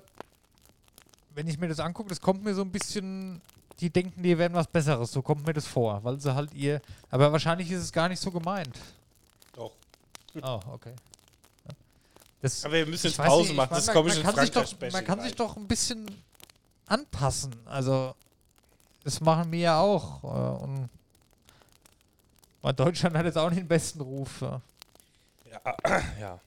wenn 1.34 1.46
ich 1.48 1.58
mir 1.58 1.68
das 1.68 1.80
angucke, 1.80 2.08
das 2.08 2.20
kommt 2.20 2.42
mir 2.44 2.54
so 2.54 2.62
ein 2.62 2.70
bisschen, 2.70 3.40
die 3.80 3.90
denken, 3.90 4.22
die 4.22 4.36
wären 4.38 4.52
was 4.54 4.66
Besseres, 4.66 5.12
so 5.12 5.22
kommt 5.22 5.46
mir 5.46 5.52
das 5.52 5.66
vor, 5.66 6.02
weil 6.04 6.20
sie 6.20 6.34
halt 6.34 6.52
ihr, 6.54 6.80
aber 7.10 7.32
wahrscheinlich 7.32 7.70
ist 7.70 7.82
es 7.82 7.92
gar 7.92 8.08
nicht 8.08 8.20
so 8.20 8.30
gemeint. 8.30 8.78
Doch. 9.54 9.72
Oh, 10.42 10.60
okay. 10.72 10.94
Das, 12.40 12.64
Aber 12.64 12.74
wir 12.74 12.86
müssen 12.86 13.06
jetzt 13.08 13.18
Pause 13.18 13.42
nicht, 13.42 13.50
ich 13.50 13.56
machen, 13.56 13.68
mein, 13.70 13.78
das 13.78 13.86
man- 13.86 13.94
komme 13.94 14.08
ich 14.08 14.14
man 14.16 14.20
in 14.30 14.34
kann 14.34 14.44
sich 14.46 14.50
doch, 14.50 14.92
Man 14.92 15.04
kann 15.04 15.20
sich 15.20 15.34
doch 15.34 15.56
ein 15.56 15.68
bisschen 15.68 16.06
anpassen, 16.86 17.54
also 17.66 18.14
das 19.04 19.20
machen 19.20 19.52
wir 19.52 19.58
ja 19.60 19.78
auch 19.80 20.24
äh, 20.24 20.64
und 22.66 22.80
Deutschland 22.80 23.16
hat 23.16 23.26
jetzt 23.26 23.36
auch 23.38 23.50
nicht 23.50 23.60
den 23.60 23.68
besten 23.68 24.00
Ruf. 24.00 24.40
Ja. 24.40 24.60
Ja, 25.84 26.00
ja. 26.18 26.40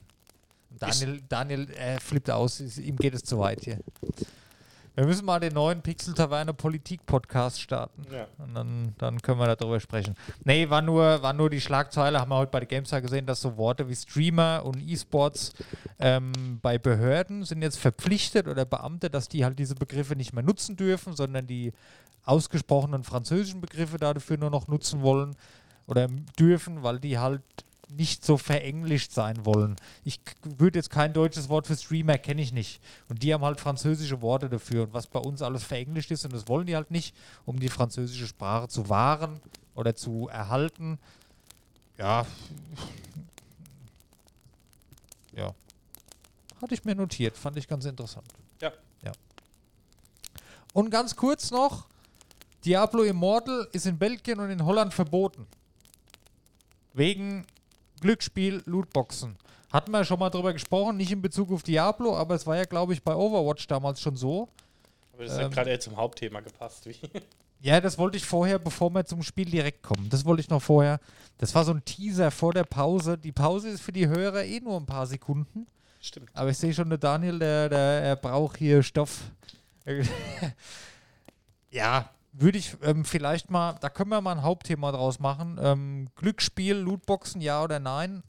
Daniel, 0.78 1.22
Daniel 1.28 1.70
äh, 1.70 1.98
flippt 2.00 2.30
aus, 2.30 2.60
ihm 2.60 2.96
geht 2.96 3.14
es 3.14 3.22
zu 3.22 3.38
weit 3.38 3.62
hier. 3.64 3.78
Wir 4.96 5.04
müssen 5.04 5.26
mal 5.26 5.38
den 5.38 5.52
neuen 5.52 5.82
Pixel 5.82 6.14
Taverne 6.14 6.54
Politik 6.54 7.04
Podcast 7.04 7.60
starten. 7.60 8.06
ja. 8.10 8.26
Und 8.38 8.54
dann, 8.54 8.94
dann 8.96 9.20
können 9.20 9.38
wir 9.38 9.54
darüber 9.54 9.78
sprechen. 9.78 10.14
Nee, 10.42 10.70
war 10.70 10.80
nur, 10.80 11.22
war 11.22 11.34
nur 11.34 11.50
die 11.50 11.60
Schlagzeile, 11.60 12.18
haben 12.18 12.30
wir 12.30 12.38
heute 12.38 12.50
bei 12.50 12.60
der 12.60 12.66
GameStar 12.66 13.02
gesehen, 13.02 13.26
dass 13.26 13.42
so 13.42 13.58
Worte 13.58 13.90
wie 13.90 13.94
Streamer 13.94 14.62
und 14.64 14.80
E-Sports 14.80 15.52
ähm, 15.98 16.32
bei 16.62 16.78
Behörden 16.78 17.44
sind 17.44 17.60
jetzt 17.60 17.78
verpflichtet 17.78 18.48
oder 18.48 18.64
Beamte, 18.64 19.10
dass 19.10 19.28
die 19.28 19.44
halt 19.44 19.58
diese 19.58 19.74
Begriffe 19.74 20.16
nicht 20.16 20.32
mehr 20.32 20.42
nutzen 20.42 20.76
dürfen, 20.76 21.14
sondern 21.14 21.46
die 21.46 21.74
ausgesprochenen 22.24 23.04
französischen 23.04 23.60
Begriffe 23.60 23.98
dafür 23.98 24.38
nur 24.38 24.50
noch 24.50 24.66
nutzen 24.66 25.02
wollen 25.02 25.36
oder 25.86 26.08
dürfen, 26.38 26.82
weil 26.82 27.00
die 27.00 27.18
halt 27.18 27.42
nicht 27.88 28.24
so 28.24 28.36
verenglischt 28.36 29.12
sein 29.12 29.44
wollen. 29.44 29.76
Ich 30.04 30.20
würde 30.42 30.78
jetzt 30.78 30.90
kein 30.90 31.12
deutsches 31.12 31.48
Wort 31.48 31.66
für 31.66 31.76
Streamer 31.76 32.18
kenne 32.18 32.42
ich 32.42 32.52
nicht. 32.52 32.82
Und 33.08 33.22
die 33.22 33.32
haben 33.32 33.44
halt 33.44 33.60
französische 33.60 34.22
Worte 34.22 34.48
dafür. 34.48 34.84
Und 34.84 34.92
was 34.92 35.06
bei 35.06 35.20
uns 35.20 35.42
alles 35.42 35.62
verenglischt 35.62 36.10
ist, 36.10 36.24
und 36.24 36.32
das 36.32 36.48
wollen 36.48 36.66
die 36.66 36.74
halt 36.74 36.90
nicht, 36.90 37.14
um 37.44 37.60
die 37.60 37.68
französische 37.68 38.26
Sprache 38.26 38.68
zu 38.68 38.88
wahren 38.88 39.40
oder 39.74 39.94
zu 39.94 40.28
erhalten. 40.28 40.98
Ja. 41.98 42.26
Ja. 45.34 45.54
Hatte 46.60 46.74
ich 46.74 46.84
mir 46.84 46.94
notiert, 46.94 47.36
fand 47.36 47.56
ich 47.56 47.68
ganz 47.68 47.84
interessant. 47.84 48.26
Ja. 48.60 48.72
Ja. 49.02 49.12
Und 50.72 50.90
ganz 50.90 51.14
kurz 51.14 51.50
noch: 51.50 51.86
Diablo 52.64 53.02
Immortal 53.02 53.68
ist 53.72 53.86
in 53.86 53.98
Belgien 53.98 54.40
und 54.40 54.50
in 54.50 54.64
Holland 54.64 54.92
verboten. 54.92 55.46
Wegen 56.94 57.46
Glücksspiel, 58.00 58.62
Lootboxen. 58.66 59.36
Hatten 59.72 59.90
wir 59.90 60.04
schon 60.04 60.18
mal 60.18 60.30
drüber 60.30 60.52
gesprochen, 60.52 60.96
nicht 60.96 61.10
in 61.12 61.20
Bezug 61.22 61.50
auf 61.52 61.62
Diablo, 61.62 62.16
aber 62.16 62.34
es 62.34 62.46
war 62.46 62.56
ja, 62.56 62.64
glaube 62.64 62.92
ich, 62.92 63.02
bei 63.02 63.14
Overwatch 63.14 63.66
damals 63.66 64.00
schon 64.00 64.16
so. 64.16 64.48
Aber 65.12 65.24
das 65.24 65.34
hat 65.36 65.44
Ähm. 65.44 65.50
gerade 65.50 65.70
eher 65.70 65.80
zum 65.80 65.96
Hauptthema 65.96 66.40
gepasst. 66.40 66.86
Wie. 66.86 66.96
Ja, 67.58 67.80
das 67.80 67.96
wollte 67.96 68.18
ich 68.18 68.24
vorher, 68.26 68.58
bevor 68.58 68.90
wir 68.90 69.06
zum 69.06 69.22
Spiel 69.22 69.46
direkt 69.46 69.82
kommen. 69.82 70.10
Das 70.10 70.26
wollte 70.26 70.40
ich 70.42 70.50
noch 70.50 70.60
vorher. 70.60 71.00
Das 71.38 71.54
war 71.54 71.64
so 71.64 71.72
ein 71.72 71.82
Teaser 71.86 72.30
vor 72.30 72.52
der 72.52 72.64
Pause. 72.64 73.16
Die 73.16 73.32
Pause 73.32 73.70
ist 73.70 73.80
für 73.80 73.92
die 73.92 74.06
Hörer 74.06 74.44
eh 74.44 74.60
nur 74.60 74.76
ein 74.76 74.84
paar 74.84 75.06
Sekunden. 75.06 75.66
Stimmt. 76.02 76.28
Aber 76.34 76.50
ich 76.50 76.58
sehe 76.58 76.74
schon, 76.74 76.90
der 76.90 76.98
Daniel, 76.98 77.38
der, 77.38 77.70
der 77.70 77.78
er 77.78 78.16
braucht 78.16 78.58
hier 78.58 78.82
Stoff. 78.82 79.22
ja, 81.70 82.10
würde 82.38 82.58
ich 82.58 82.76
ähm, 82.82 83.04
vielleicht 83.04 83.50
mal, 83.50 83.74
da 83.80 83.88
können 83.88 84.10
wir 84.10 84.20
mal 84.20 84.32
ein 84.32 84.42
Hauptthema 84.42 84.92
draus 84.92 85.18
machen. 85.18 85.58
Ähm, 85.60 86.08
Glücksspiel, 86.16 86.74
Lootboxen, 86.76 87.40
ja 87.40 87.62
oder 87.62 87.78
nein? 87.78 88.22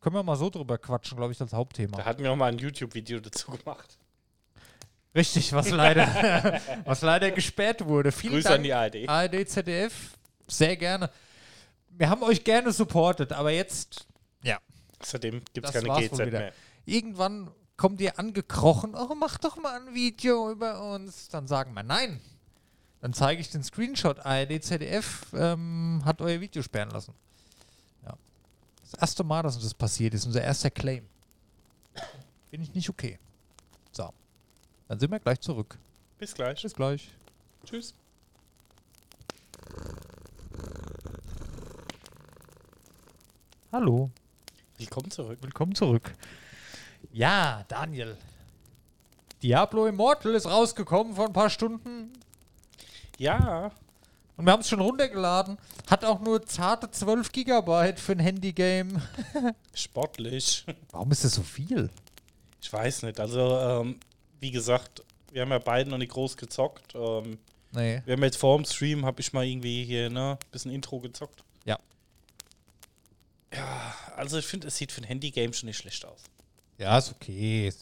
Können 0.00 0.16
wir 0.16 0.22
mal 0.22 0.36
so 0.36 0.50
drüber 0.50 0.78
quatschen, 0.78 1.16
glaube 1.16 1.32
ich, 1.32 1.40
als 1.40 1.52
Hauptthema. 1.52 1.98
Da 1.98 2.04
hatten 2.04 2.22
wir 2.22 2.32
auch 2.32 2.36
mal 2.36 2.50
ein 2.50 2.58
YouTube-Video 2.58 3.20
dazu 3.20 3.50
gemacht. 3.52 3.98
Richtig, 5.14 5.52
was 5.52 5.70
leider, 5.70 6.60
was 6.84 7.02
leider 7.02 7.30
gesperrt 7.30 7.84
wurde. 7.84 8.12
Vielen 8.12 8.34
Grüße 8.34 8.48
Dank. 8.48 8.58
an 8.58 8.62
die 8.62 8.72
ARD. 8.72 9.08
ARD, 9.08 9.48
ZDF, 9.48 10.16
sehr 10.46 10.76
gerne. 10.76 11.10
Wir 11.90 12.08
haben 12.08 12.22
euch 12.22 12.42
gerne 12.44 12.72
supportet, 12.72 13.32
aber 13.32 13.50
jetzt, 13.50 14.06
ja, 14.42 14.58
Außerdem 15.00 15.42
gibt 15.52 15.66
es 15.66 15.72
keine 15.72 16.08
GZ 16.08 16.18
mehr. 16.18 16.52
irgendwann 16.86 17.50
kommt 17.76 18.00
ihr 18.00 18.18
angekrochen, 18.18 18.94
oh, 18.94 19.14
mach 19.14 19.38
doch 19.38 19.56
mal 19.56 19.80
ein 19.80 19.94
Video 19.94 20.50
über 20.50 20.92
uns. 20.94 21.28
Dann 21.28 21.46
sagen 21.46 21.72
wir 21.74 21.82
nein. 21.82 22.20
Dann 23.00 23.14
zeige 23.14 23.40
ich 23.40 23.50
den 23.50 23.62
Screenshot. 23.62 24.18
ARD, 24.24 24.62
ZDF 24.62 25.32
ähm, 25.32 26.02
hat 26.04 26.20
euer 26.20 26.40
Video 26.40 26.62
sperren 26.62 26.90
lassen. 26.90 27.14
Ja. 28.04 28.14
Das 28.82 28.94
erste 28.94 29.24
Mal, 29.24 29.42
dass 29.42 29.54
uns 29.54 29.64
das 29.64 29.74
passiert 29.74 30.12
ist, 30.12 30.26
unser 30.26 30.42
erster 30.42 30.70
Claim. 30.70 31.06
Bin 32.50 32.60
ich 32.60 32.74
nicht 32.74 32.90
okay. 32.90 33.18
So. 33.92 34.12
Dann 34.88 34.98
sind 34.98 35.10
wir 35.10 35.20
gleich 35.20 35.40
zurück. 35.40 35.78
Bis 36.18 36.34
gleich. 36.34 36.62
Bis 36.62 36.74
gleich. 36.74 37.10
Tschüss. 37.64 37.94
Hallo. 43.72 44.10
Willkommen 44.76 45.10
zurück. 45.10 45.38
Willkommen 45.40 45.74
zurück. 45.74 46.14
Ja, 47.12 47.64
Daniel. 47.68 48.18
Diablo 49.42 49.86
Immortal 49.86 50.34
ist 50.34 50.46
rausgekommen 50.46 51.14
vor 51.14 51.26
ein 51.26 51.32
paar 51.32 51.48
Stunden 51.48 52.12
Ja, 53.20 53.70
und 54.38 54.46
wir 54.46 54.52
haben 54.52 54.60
es 54.60 54.68
schon 54.70 54.80
runtergeladen. 54.80 55.58
Hat 55.90 56.06
auch 56.06 56.20
nur 56.20 56.46
zarte 56.46 56.90
12 56.90 57.30
Gigabyte 57.32 58.00
für 58.00 58.12
ein 58.12 58.18
Handygame. 58.20 59.02
sportlich. 59.74 60.64
Warum 60.90 61.10
ist 61.12 61.24
das 61.24 61.34
so 61.34 61.42
viel? 61.42 61.90
Ich 62.62 62.72
weiß 62.72 63.02
nicht. 63.02 63.20
Also, 63.20 63.58
ähm, 63.58 64.00
wie 64.40 64.50
gesagt, 64.50 65.02
wir 65.32 65.42
haben 65.42 65.50
ja 65.50 65.58
beide 65.58 65.90
noch 65.90 65.98
nicht 65.98 66.12
groß 66.12 66.38
gezockt. 66.38 66.94
Ähm, 66.94 67.38
Nee. 67.72 68.00
wir 68.06 68.14
haben 68.14 68.22
jetzt 68.24 68.38
vor 68.38 68.56
dem 68.56 68.64
Stream, 68.64 69.04
habe 69.04 69.20
ich 69.20 69.32
mal 69.34 69.44
irgendwie 69.44 69.84
hier, 69.84 70.08
ne, 70.08 70.38
bisschen 70.50 70.72
Intro 70.72 70.98
gezockt. 70.98 71.44
Ja. 71.66 71.78
Ja, 73.54 73.94
also 74.16 74.38
ich 74.38 74.46
finde, 74.46 74.68
es 74.68 74.76
sieht 74.76 74.90
für 74.90 75.02
ein 75.02 75.04
Handygame 75.04 75.52
schon 75.52 75.66
nicht 75.66 75.76
schlecht 75.76 76.04
aus. 76.06 76.22
Ja, 76.78 76.96
ist 76.98 77.12
okay. 77.12 77.72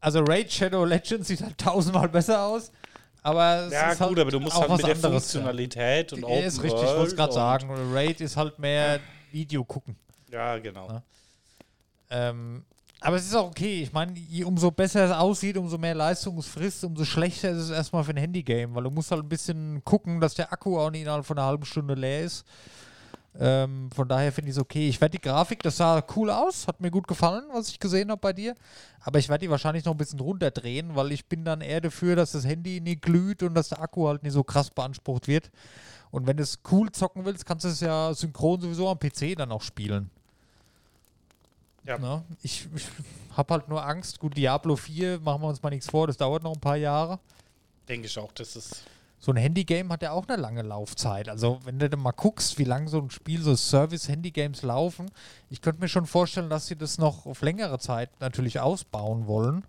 Also 0.00 0.20
Raid 0.24 0.50
Shadow 0.50 0.84
Legends 0.86 1.28
sieht 1.28 1.42
halt 1.42 1.58
tausendmal 1.58 2.08
besser 2.08 2.42
aus. 2.42 2.72
Aber 3.26 3.66
es 3.66 3.72
Ja, 3.72 3.90
ist 3.90 3.98
gut, 3.98 4.06
halt 4.08 4.18
aber 4.20 4.30
du 4.30 4.38
musst 4.38 4.54
auch 4.54 4.60
halt 4.60 4.70
was 4.70 4.78
mit 4.78 4.86
der 4.86 4.96
Funktionalität 4.96 6.12
und 6.12 6.20
Ja, 6.20 6.26
Open 6.28 6.44
ist 6.44 6.62
richtig, 6.62 6.80
ich 6.80 6.88
wollte 6.88 7.02
es 7.08 7.16
gerade 7.16 7.28
und- 7.30 7.34
sagen. 7.34 7.92
Raid 7.92 8.20
ist 8.20 8.36
halt 8.36 8.56
mehr 8.60 9.00
Video 9.32 9.64
gucken. 9.64 9.96
Ja, 10.30 10.56
genau. 10.58 10.86
Ja. 10.88 11.02
Ähm, 12.10 12.64
aber 13.00 13.16
es 13.16 13.26
ist 13.26 13.34
auch 13.34 13.48
okay. 13.48 13.82
Ich 13.82 13.92
meine, 13.92 14.12
je- 14.16 14.44
umso 14.44 14.70
besser 14.70 15.06
es 15.06 15.10
aussieht, 15.10 15.56
umso 15.56 15.76
mehr 15.76 15.96
Leistung 15.96 16.38
es 16.38 16.46
frisst, 16.46 16.84
umso 16.84 17.04
schlechter 17.04 17.50
ist 17.50 17.58
es 17.64 17.70
erstmal 17.70 18.04
für 18.04 18.12
ein 18.12 18.16
Handygame, 18.16 18.72
weil 18.74 18.84
du 18.84 18.90
musst 18.90 19.10
halt 19.10 19.22
ein 19.24 19.28
bisschen 19.28 19.82
gucken, 19.84 20.20
dass 20.20 20.34
der 20.34 20.52
Akku 20.52 20.78
auch 20.78 20.90
nicht 20.92 21.02
innerhalb 21.02 21.26
von 21.26 21.36
einer 21.36 21.48
halben 21.48 21.64
Stunde 21.64 21.94
leer 21.94 22.22
ist. 22.22 22.44
Ähm, 23.38 23.90
von 23.94 24.08
daher 24.08 24.32
finde 24.32 24.50
ich 24.50 24.56
es 24.56 24.60
okay. 24.60 24.88
Ich 24.88 25.00
werde 25.00 25.18
die 25.18 25.22
Grafik, 25.22 25.62
das 25.62 25.76
sah 25.76 26.02
cool 26.16 26.30
aus, 26.30 26.66
hat 26.66 26.80
mir 26.80 26.90
gut 26.90 27.06
gefallen, 27.06 27.44
was 27.52 27.68
ich 27.68 27.78
gesehen 27.78 28.10
habe 28.10 28.20
bei 28.20 28.32
dir. 28.32 28.54
Aber 29.00 29.18
ich 29.18 29.28
werde 29.28 29.44
die 29.44 29.50
wahrscheinlich 29.50 29.84
noch 29.84 29.92
ein 29.92 29.98
bisschen 29.98 30.20
runterdrehen, 30.20 30.96
weil 30.96 31.12
ich 31.12 31.26
bin 31.26 31.44
dann 31.44 31.60
eher 31.60 31.80
dafür, 31.80 32.16
dass 32.16 32.32
das 32.32 32.46
Handy 32.46 32.80
nicht 32.80 33.02
glüht 33.02 33.42
und 33.42 33.54
dass 33.54 33.68
der 33.68 33.80
Akku 33.80 34.08
halt 34.08 34.22
nicht 34.22 34.32
so 34.32 34.42
krass 34.42 34.70
beansprucht 34.70 35.28
wird. 35.28 35.50
Und 36.10 36.26
wenn 36.26 36.36
du 36.36 36.42
es 36.42 36.60
cool 36.70 36.90
zocken 36.90 37.24
willst, 37.24 37.44
kannst 37.44 37.64
du 37.64 37.68
es 37.68 37.80
ja 37.80 38.14
synchron 38.14 38.60
sowieso 38.60 38.88
am 38.88 38.98
PC 38.98 39.36
dann 39.36 39.52
auch 39.52 39.62
spielen. 39.62 40.10
Ja. 41.84 41.98
Ne? 41.98 42.24
Ich, 42.42 42.66
ich 42.74 42.86
habe 43.36 43.54
halt 43.54 43.68
nur 43.68 43.84
Angst. 43.84 44.18
Gut, 44.18 44.36
Diablo 44.36 44.76
4, 44.76 45.20
machen 45.20 45.42
wir 45.42 45.48
uns 45.48 45.62
mal 45.62 45.70
nichts 45.70 45.90
vor, 45.90 46.06
das 46.06 46.16
dauert 46.16 46.42
noch 46.42 46.54
ein 46.54 46.60
paar 46.60 46.76
Jahre. 46.76 47.18
Denke 47.88 48.06
ich 48.06 48.18
auch, 48.18 48.32
das 48.32 48.56
ist. 48.56 48.82
So 49.26 49.32
ein 49.32 49.38
Handygame 49.38 49.92
hat 49.92 50.02
ja 50.02 50.12
auch 50.12 50.28
eine 50.28 50.40
lange 50.40 50.62
Laufzeit. 50.62 51.28
Also, 51.28 51.58
wenn 51.64 51.80
du 51.80 51.90
dann 51.90 51.98
mal 51.98 52.12
guckst, 52.12 52.60
wie 52.60 52.64
lange 52.64 52.86
so 52.86 53.00
ein 53.00 53.10
Spiel, 53.10 53.42
so 53.42 53.56
Service-Handygames 53.56 54.62
laufen, 54.62 55.10
ich 55.50 55.60
könnte 55.60 55.80
mir 55.80 55.88
schon 55.88 56.06
vorstellen, 56.06 56.48
dass 56.48 56.68
sie 56.68 56.76
das 56.76 56.96
noch 56.98 57.26
auf 57.26 57.42
längere 57.42 57.80
Zeit 57.80 58.08
natürlich 58.20 58.60
ausbauen 58.60 59.26
wollen. 59.26 59.64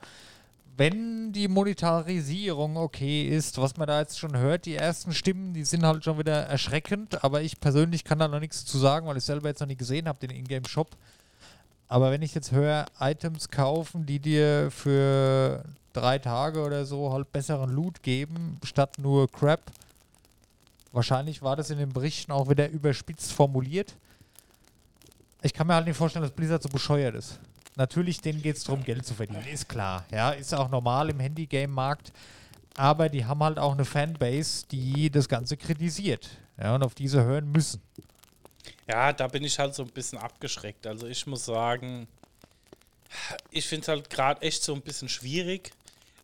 Wenn 0.77 1.33
die 1.33 1.47
Monetarisierung 1.47 2.77
okay 2.77 3.27
ist, 3.27 3.57
was 3.57 3.77
man 3.77 3.87
da 3.87 3.99
jetzt 3.99 4.19
schon 4.19 4.37
hört, 4.37 4.67
die 4.67 4.75
ersten 4.75 5.11
Stimmen, 5.11 5.55
die 5.55 5.65
sind 5.65 5.83
halt 5.83 6.03
schon 6.03 6.19
wieder 6.19 6.35
erschreckend, 6.43 7.23
aber 7.23 7.41
ich 7.41 7.59
persönlich 7.59 8.03
kann 8.03 8.19
da 8.19 8.27
noch 8.27 8.39
nichts 8.39 8.63
zu 8.63 8.77
sagen, 8.77 9.07
weil 9.07 9.17
ich 9.17 9.23
selber 9.23 9.47
jetzt 9.47 9.61
noch 9.61 9.67
nicht 9.67 9.79
gesehen 9.79 10.07
habe, 10.07 10.19
den 10.19 10.29
Ingame-Shop. 10.29 10.95
Aber 11.87 12.11
wenn 12.11 12.21
ich 12.21 12.35
jetzt 12.35 12.51
höre, 12.51 12.85
Items 12.99 13.49
kaufen, 13.49 14.05
die 14.05 14.19
dir 14.19 14.69
für 14.71 15.63
drei 15.93 16.19
Tage 16.19 16.63
oder 16.63 16.85
so 16.85 17.11
halt 17.11 17.31
besseren 17.31 17.71
Loot 17.71 18.03
geben, 18.03 18.59
statt 18.63 18.97
nur 18.99 19.31
Crap. 19.31 19.61
Wahrscheinlich 20.91 21.41
war 21.41 21.55
das 21.55 21.69
in 21.69 21.77
den 21.77 21.93
Berichten 21.93 22.31
auch 22.31 22.49
wieder 22.49 22.69
überspitzt 22.69 23.31
formuliert. 23.31 23.95
Ich 25.41 25.53
kann 25.53 25.67
mir 25.67 25.75
halt 25.75 25.87
nicht 25.87 25.97
vorstellen, 25.97 26.23
dass 26.23 26.31
Blizzard 26.31 26.63
so 26.63 26.69
bescheuert 26.69 27.15
ist. 27.15 27.39
Natürlich, 27.75 28.19
denen 28.21 28.41
geht 28.41 28.57
es 28.57 28.63
darum, 28.63 28.83
Geld 28.83 29.05
zu 29.05 29.13
verdienen, 29.13 29.45
ist 29.45 29.69
klar. 29.69 30.03
Ja, 30.11 30.31
ist 30.31 30.53
auch 30.53 30.69
normal 30.69 31.09
im 31.09 31.19
Handygame-Markt. 31.19 32.11
Aber 32.75 33.07
die 33.07 33.23
haben 33.25 33.43
halt 33.43 33.59
auch 33.59 33.73
eine 33.73 33.85
Fanbase, 33.85 34.65
die 34.71 35.09
das 35.09 35.29
Ganze 35.29 35.57
kritisiert. 35.57 36.27
Ja, 36.59 36.75
und 36.75 36.83
auf 36.83 36.95
diese 36.95 37.23
hören 37.23 37.51
müssen. 37.51 37.81
Ja, 38.87 39.11
da 39.13 39.27
bin 39.27 39.43
ich 39.43 39.59
halt 39.59 39.75
so 39.75 39.83
ein 39.83 39.89
bisschen 39.89 40.17
abgeschreckt. 40.17 40.87
Also 40.87 41.07
ich 41.07 41.25
muss 41.27 41.45
sagen, 41.45 42.07
ich 43.51 43.65
finde 43.67 43.81
es 43.83 43.87
halt 43.89 44.09
gerade 44.09 44.41
echt 44.41 44.63
so 44.63 44.73
ein 44.73 44.81
bisschen 44.81 45.09
schwierig, 45.09 45.71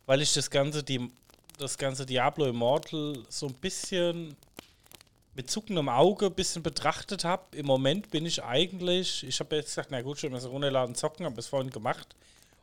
weil 0.06 0.22
ich 0.22 0.32
das 0.32 0.50
ganze, 0.50 0.82
die, 0.82 1.10
das 1.58 1.76
ganze 1.76 2.06
Diablo 2.06 2.46
Immortal 2.46 3.18
so 3.28 3.46
ein 3.46 3.54
bisschen 3.54 4.36
mit 5.34 5.50
zuckendem 5.50 5.88
Auge 5.88 6.26
ein 6.26 6.34
bisschen 6.34 6.62
betrachtet 6.62 7.24
habe. 7.24 7.42
Im 7.56 7.66
Moment 7.66 8.10
bin 8.10 8.24
ich 8.24 8.42
eigentlich, 8.42 9.24
ich 9.26 9.40
habe 9.40 9.56
jetzt 9.56 9.66
gesagt, 9.68 9.90
na 9.90 10.00
gut, 10.00 10.18
schon 10.20 10.30
mal 10.32 10.40
so 10.40 10.48
runterladen, 10.50 10.94
zocken, 10.94 11.26
habe 11.26 11.38
es 11.40 11.48
vorhin 11.48 11.70
gemacht 11.70 12.14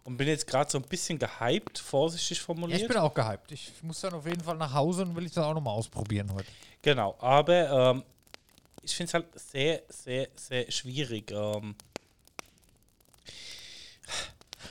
und 0.06 0.18
bin 0.18 0.28
jetzt 0.28 0.47
gerade 0.47 0.72
so 0.72 0.78
ein 0.78 0.84
bisschen 0.86 1.20
gehypt, 1.20 1.78
vorsichtig 1.78 2.38
Ja, 2.39 2.43
formuliert. 2.45 2.82
ich 2.82 2.88
bin 2.88 2.97
auch 2.97 3.14
gehypt. 3.14 3.52
Ich 3.52 3.72
muss 3.84 3.99
dann 3.99 4.14
auf 4.14 4.26
jeden 4.26 4.41
Fall 4.43 4.56
nach 4.56 4.74
Hause 4.74 5.04
und 5.04 5.16
will 5.16 5.26
ich 5.26 5.34
das 5.34 5.43
auch 5.43 5.54
nochmal 5.54 5.76
ausprobieren 5.76 6.32
heute. 6.34 6.47
Genau, 6.82 7.16
aber 7.20 7.91
ähm, 7.91 8.04
ich 8.82 8.95
finde 8.95 9.07
es 9.09 9.13
halt 9.13 9.39
sehr, 9.39 9.82
sehr, 9.89 10.27
sehr 10.36 10.71
schwierig. 10.71 11.32
Ähm, 11.32 11.75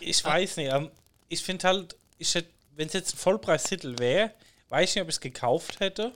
ich 0.00 0.24
weiß 0.24 0.56
nicht, 0.56 0.72
ähm, 0.72 0.90
ich 1.28 1.42
finde 1.42 1.66
halt, 1.68 1.96
wenn 2.76 2.86
es 2.86 2.92
jetzt 2.92 3.14
ein 3.14 3.18
Vollpreistitel 3.18 3.98
wäre, 3.98 4.32
weiß 4.68 4.90
ich 4.90 4.96
nicht, 4.96 5.02
ob 5.02 5.08
ich 5.08 5.16
es 5.16 5.20
gekauft 5.20 5.80
hätte. 5.80 6.12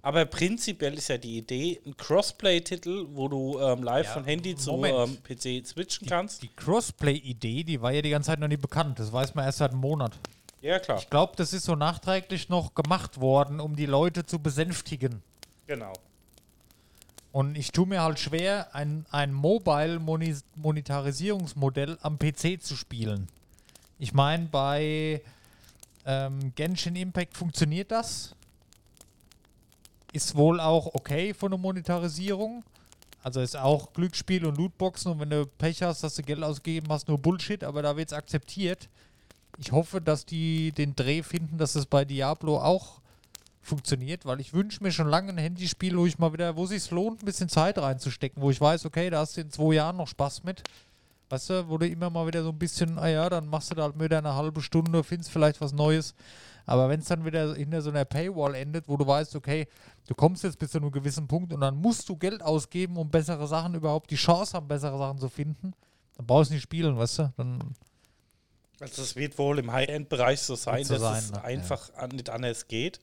Aber 0.00 0.24
prinzipiell 0.26 0.94
ist 0.94 1.08
ja 1.08 1.18
die 1.18 1.38
Idee, 1.38 1.80
ein 1.84 1.96
Crossplay-Titel, 1.96 3.06
wo 3.10 3.26
du 3.28 3.58
ähm, 3.60 3.82
live 3.82 4.06
Ja, 4.06 4.12
von 4.12 4.24
Handy 4.24 4.54
zu 4.54 4.84
ähm, 4.84 5.18
PC 5.22 5.66
switchen 5.66 6.06
kannst. 6.06 6.42
Die 6.42 6.48
Crossplay-Idee, 6.48 7.64
die 7.64 7.82
war 7.82 7.90
ja 7.92 8.00
die 8.00 8.10
ganze 8.10 8.28
Zeit 8.28 8.38
noch 8.38 8.46
nie 8.48 8.56
bekannt. 8.56 9.00
Das 9.00 9.12
weiß 9.12 9.34
man 9.34 9.44
erst 9.44 9.58
seit 9.58 9.72
einem 9.72 9.80
Monat. 9.80 10.12
Ja, 10.60 10.78
klar, 10.78 10.98
Ich 10.98 11.10
glaube, 11.10 11.34
das 11.36 11.52
ist 11.52 11.64
so 11.64 11.74
nachträglich 11.74 12.48
noch 12.48 12.74
gemacht 12.74 13.20
worden, 13.20 13.60
um 13.60 13.74
die 13.76 13.86
Leute 13.86 14.24
zu 14.24 14.38
besänftigen. 14.38 15.22
genau. 15.66 15.92
Und 17.32 17.56
ich 17.56 17.72
tue 17.72 17.86
mir 17.86 18.02
halt 18.02 18.18
schwer, 18.18 18.74
ein, 18.74 19.06
ein 19.10 19.32
Mobile-Monetarisierungsmodell 19.32 21.98
am 22.00 22.18
PC 22.18 22.62
zu 22.62 22.74
spielen. 22.74 23.28
Ich 23.98 24.14
meine, 24.14 24.46
bei 24.46 25.20
ähm, 26.06 26.54
Genshin 26.54 26.96
Impact 26.96 27.36
funktioniert 27.36 27.90
das. 27.90 28.34
Ist 30.12 30.36
wohl 30.36 30.58
auch 30.58 30.94
okay 30.94 31.34
von 31.34 31.50
der 31.50 31.58
Monetarisierung. 31.58 32.64
Also 33.22 33.40
ist 33.40 33.56
auch 33.56 33.92
Glücksspiel 33.92 34.46
und 34.46 34.56
Lootboxen 34.56 35.12
und 35.12 35.20
wenn 35.20 35.30
du 35.30 35.44
Pech 35.44 35.82
hast, 35.82 36.02
dass 36.02 36.14
du 36.14 36.22
Geld 36.22 36.42
ausgegeben 36.42 36.86
hast, 36.88 37.08
nur 37.08 37.18
Bullshit, 37.18 37.62
aber 37.64 37.82
da 37.82 37.96
wird 37.96 38.08
es 38.08 38.16
akzeptiert. 38.16 38.88
Ich 39.58 39.72
hoffe, 39.72 40.00
dass 40.00 40.24
die 40.24 40.72
den 40.72 40.94
Dreh 40.94 41.22
finden, 41.22 41.58
dass 41.58 41.74
es 41.74 41.84
bei 41.84 42.04
Diablo 42.04 42.58
auch 42.58 43.00
funktioniert, 43.68 44.26
weil 44.26 44.40
ich 44.40 44.52
wünsche 44.52 44.82
mir 44.82 44.90
schon 44.90 45.08
lange 45.08 45.30
ein 45.30 45.38
Handyspiel, 45.38 45.96
wo 45.96 46.06
ich 46.06 46.18
mal 46.18 46.32
wieder, 46.32 46.56
wo 46.56 46.64
es 46.64 46.70
sich 46.70 46.90
lohnt, 46.90 47.22
ein 47.22 47.26
bisschen 47.26 47.48
Zeit 47.48 47.78
reinzustecken, 47.78 48.42
wo 48.42 48.50
ich 48.50 48.60
weiß, 48.60 48.86
okay, 48.86 49.10
da 49.10 49.20
hast 49.20 49.36
du 49.36 49.42
in 49.42 49.50
zwei 49.50 49.74
Jahren 49.74 49.96
noch 49.96 50.08
Spaß 50.08 50.44
mit. 50.44 50.62
Weißt 51.30 51.50
du, 51.50 51.68
wo 51.68 51.76
du 51.76 51.86
immer 51.86 52.08
mal 52.08 52.26
wieder 52.26 52.42
so 52.42 52.48
ein 52.48 52.58
bisschen, 52.58 52.98
ah 52.98 53.08
ja, 53.08 53.28
dann 53.28 53.46
machst 53.46 53.70
du 53.70 53.74
da 53.74 53.82
halt 53.82 54.00
wieder 54.00 54.18
eine 54.18 54.34
halbe 54.34 54.62
Stunde, 54.62 55.04
findest 55.04 55.30
vielleicht 55.30 55.60
was 55.60 55.72
Neues. 55.72 56.14
Aber 56.64 56.88
wenn 56.88 57.00
es 57.00 57.06
dann 57.06 57.24
wieder 57.24 57.54
hinter 57.54 57.82
so 57.82 57.90
einer 57.90 58.04
Paywall 58.04 58.54
endet, 58.54 58.88
wo 58.88 58.96
du 58.96 59.06
weißt, 59.06 59.36
okay, 59.36 59.66
du 60.06 60.14
kommst 60.14 60.44
jetzt 60.44 60.58
bis 60.58 60.70
zu 60.70 60.78
einem 60.78 60.90
gewissen 60.90 61.26
Punkt 61.26 61.52
und 61.52 61.60
dann 61.60 61.76
musst 61.76 62.08
du 62.08 62.16
Geld 62.16 62.42
ausgeben, 62.42 62.96
um 62.96 63.10
bessere 63.10 63.46
Sachen 63.46 63.74
überhaupt 63.74 64.10
die 64.10 64.16
Chance 64.16 64.54
haben, 64.54 64.68
bessere 64.68 64.98
Sachen 64.98 65.18
zu 65.18 65.28
finden, 65.28 65.72
dann 66.16 66.26
brauchst 66.26 66.50
du 66.50 66.54
nicht 66.54 66.62
spielen, 66.62 66.96
weißt 66.96 67.20
du? 67.20 67.32
Dann 67.36 67.74
Also 68.80 69.02
es 69.02 69.16
wird 69.16 69.38
wohl 69.38 69.58
im 69.58 69.72
High-End-Bereich 69.72 70.40
so 70.40 70.56
sein, 70.56 70.84
so 70.84 70.94
dass 70.94 71.02
sein, 71.02 71.24
es 71.24 71.32
ne? 71.32 71.44
einfach 71.44 71.94
an, 71.94 72.10
nicht 72.10 72.30
anders 72.30 72.68
geht. 72.68 73.00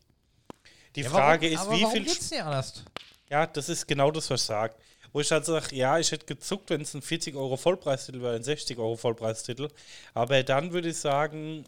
Die 0.96 1.02
Ja, 1.02 1.10
Frage 1.10 1.52
warum, 1.52 1.54
ist, 1.56 1.62
aber 1.62 1.78
wie 1.78 1.82
warum 1.84 1.94
viel... 1.94 2.04
geht's 2.06 2.32
nicht 2.32 2.44
anders? 2.44 2.84
Ja, 3.30 3.48
das 3.48 3.70
ist 3.70 3.88
genau 3.88 4.12
das, 4.12 4.30
was 4.30 4.42
ich 4.42 4.48
sage. 4.48 4.76
Wo 5.12 5.22
ich 5.22 5.32
halt 5.32 5.46
sage, 5.46 5.76
ja, 5.76 5.98
ich 5.98 6.12
hätte 6.12 6.26
gezuckt, 6.26 6.70
wenn 6.70 6.82
es 6.82 6.94
ein 6.94 7.02
40 7.02 7.36
Euro 7.36 7.56
Vollpreistitel 7.58 8.22
wäre, 8.22 8.36
ein 8.36 8.44
60 8.44 8.78
Euro 8.78 8.98
Vollpreistitel. 8.98 9.70
Aber 10.14 10.44
dann 10.44 10.74
würde 10.74 10.90
ich 10.90 10.98
sagen, 10.98 11.66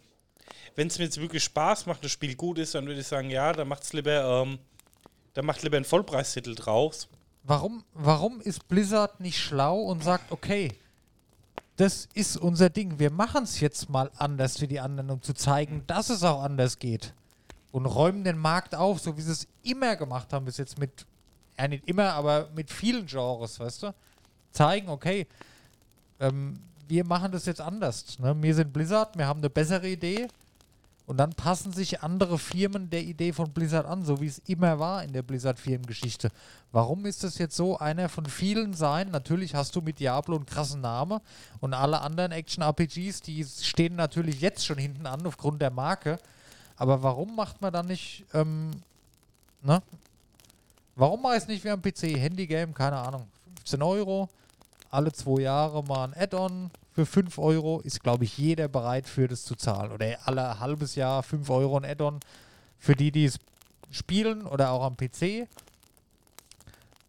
wenn 0.76 0.88
es 0.88 0.98
mir 0.98 1.06
jetzt 1.06 1.20
wirklich 1.20 1.44
Spaß 1.44 1.86
macht, 1.86 2.04
das 2.04 2.12
Spiel 2.12 2.36
gut 2.36 2.58
ist, 2.58 2.74
dann 2.74 2.86
würde 2.86 3.00
ich 3.00 3.06
sagen, 3.06 3.30
ja, 3.30 3.52
dann 3.52 3.68
macht 3.68 3.82
es 3.84 3.92
lieber, 3.92 4.42
ähm, 4.42 4.58
dann 5.34 5.46
macht 5.46 5.62
lieber 5.62 5.76
einen 5.76 5.84
Vollpreistitel 5.86 6.54
draus. 6.54 7.08
Warum, 7.42 7.84
warum 7.94 8.40
ist 8.42 8.68
Blizzard 8.68 9.20
nicht 9.20 9.38
schlau 9.38 9.80
und 9.80 10.04
sagt, 10.04 10.30
okay, 10.30 10.72
das 11.76 12.08
ist 12.12 12.36
unser 12.36 12.68
Ding, 12.70 12.98
wir 12.98 13.10
machen 13.10 13.44
es 13.44 13.60
jetzt 13.60 13.88
mal 13.88 14.10
anders 14.16 14.58
für 14.58 14.68
die 14.68 14.80
anderen, 14.80 15.10
um 15.10 15.22
zu 15.22 15.32
zeigen, 15.32 15.84
dass 15.86 16.10
es 16.10 16.22
auch 16.22 16.42
anders 16.42 16.78
geht. 16.78 17.14
Und 17.70 17.86
räumen 17.86 18.24
den 18.24 18.38
Markt 18.38 18.74
auf, 18.74 19.00
so 19.00 19.16
wie 19.16 19.20
sie 19.20 19.32
es 19.32 19.46
immer 19.62 19.96
gemacht 19.96 20.32
haben 20.32 20.44
bis 20.44 20.56
jetzt 20.56 20.78
mit, 20.78 21.06
ja 21.58 21.68
nicht 21.68 21.86
immer, 21.86 22.14
aber 22.14 22.48
mit 22.54 22.70
vielen 22.70 23.06
Genres, 23.06 23.60
weißt 23.60 23.82
du? 23.84 23.94
Zeigen, 24.52 24.88
okay, 24.88 25.26
ähm, 26.20 26.58
wir 26.88 27.04
machen 27.04 27.30
das 27.32 27.44
jetzt 27.46 27.60
anders. 27.60 28.18
Ne? 28.18 28.34
Wir 28.40 28.54
sind 28.54 28.72
Blizzard, 28.72 29.16
wir 29.16 29.26
haben 29.26 29.40
eine 29.40 29.50
bessere 29.50 29.88
Idee. 29.88 30.28
Und 31.08 31.16
dann 31.16 31.30
passen 31.30 31.72
sich 31.72 32.02
andere 32.02 32.38
Firmen 32.38 32.90
der 32.90 33.02
Idee 33.02 33.32
von 33.32 33.50
Blizzard 33.50 33.86
an, 33.86 34.04
so 34.04 34.20
wie 34.20 34.26
es 34.26 34.40
immer 34.40 34.78
war 34.78 35.02
in 35.02 35.14
der 35.14 35.22
Blizzard-Firmengeschichte. 35.22 36.28
Warum 36.70 37.06
ist 37.06 37.24
das 37.24 37.38
jetzt 37.38 37.56
so 37.56 37.78
einer 37.78 38.10
von 38.10 38.26
vielen 38.26 38.74
sein? 38.74 39.10
Natürlich 39.10 39.54
hast 39.54 39.74
du 39.74 39.80
mit 39.80 40.00
Diablo 40.00 40.36
einen 40.36 40.44
krassen 40.44 40.82
Namen 40.82 41.20
und 41.60 41.72
alle 41.72 42.02
anderen 42.02 42.32
Action-RPGs, 42.32 43.22
die 43.22 43.42
stehen 43.42 43.96
natürlich 43.96 44.42
jetzt 44.42 44.66
schon 44.66 44.76
hinten 44.76 45.06
an 45.06 45.26
aufgrund 45.26 45.62
der 45.62 45.70
Marke. 45.70 46.18
Aber 46.78 47.02
warum 47.02 47.34
macht 47.36 47.60
man 47.60 47.72
dann 47.72 47.86
nicht, 47.86 48.24
ähm, 48.34 48.70
ne? 49.62 49.82
Warum 50.94 51.22
mache 51.22 51.36
ich 51.36 51.42
es 51.42 51.48
nicht 51.48 51.64
wie 51.64 51.70
am 51.70 51.82
PC? 51.82 52.16
Handy-Game, 52.16 52.74
keine 52.74 52.96
Ahnung, 52.98 53.28
15 53.58 53.82
Euro, 53.82 54.28
alle 54.90 55.12
zwei 55.12 55.42
Jahre 55.42 55.82
mal 55.84 56.04
ein 56.08 56.14
Add-on 56.16 56.70
für 56.92 57.06
5 57.06 57.38
Euro, 57.38 57.80
ist 57.80 58.02
glaube 58.02 58.24
ich 58.24 58.36
jeder 58.38 58.68
bereit 58.68 59.06
für 59.08 59.28
das 59.28 59.44
zu 59.44 59.54
zahlen. 59.54 59.92
Oder 59.92 60.18
alle 60.26 60.58
halbes 60.60 60.94
Jahr 60.94 61.22
5 61.22 61.48
Euro 61.50 61.76
ein 61.78 61.84
Add-on 61.84 62.20
für 62.78 62.94
die, 62.96 63.12
die 63.12 63.26
es 63.26 63.38
spielen 63.90 64.46
oder 64.46 64.70
auch 64.70 64.82
am 64.84 64.96
PC. 64.96 65.48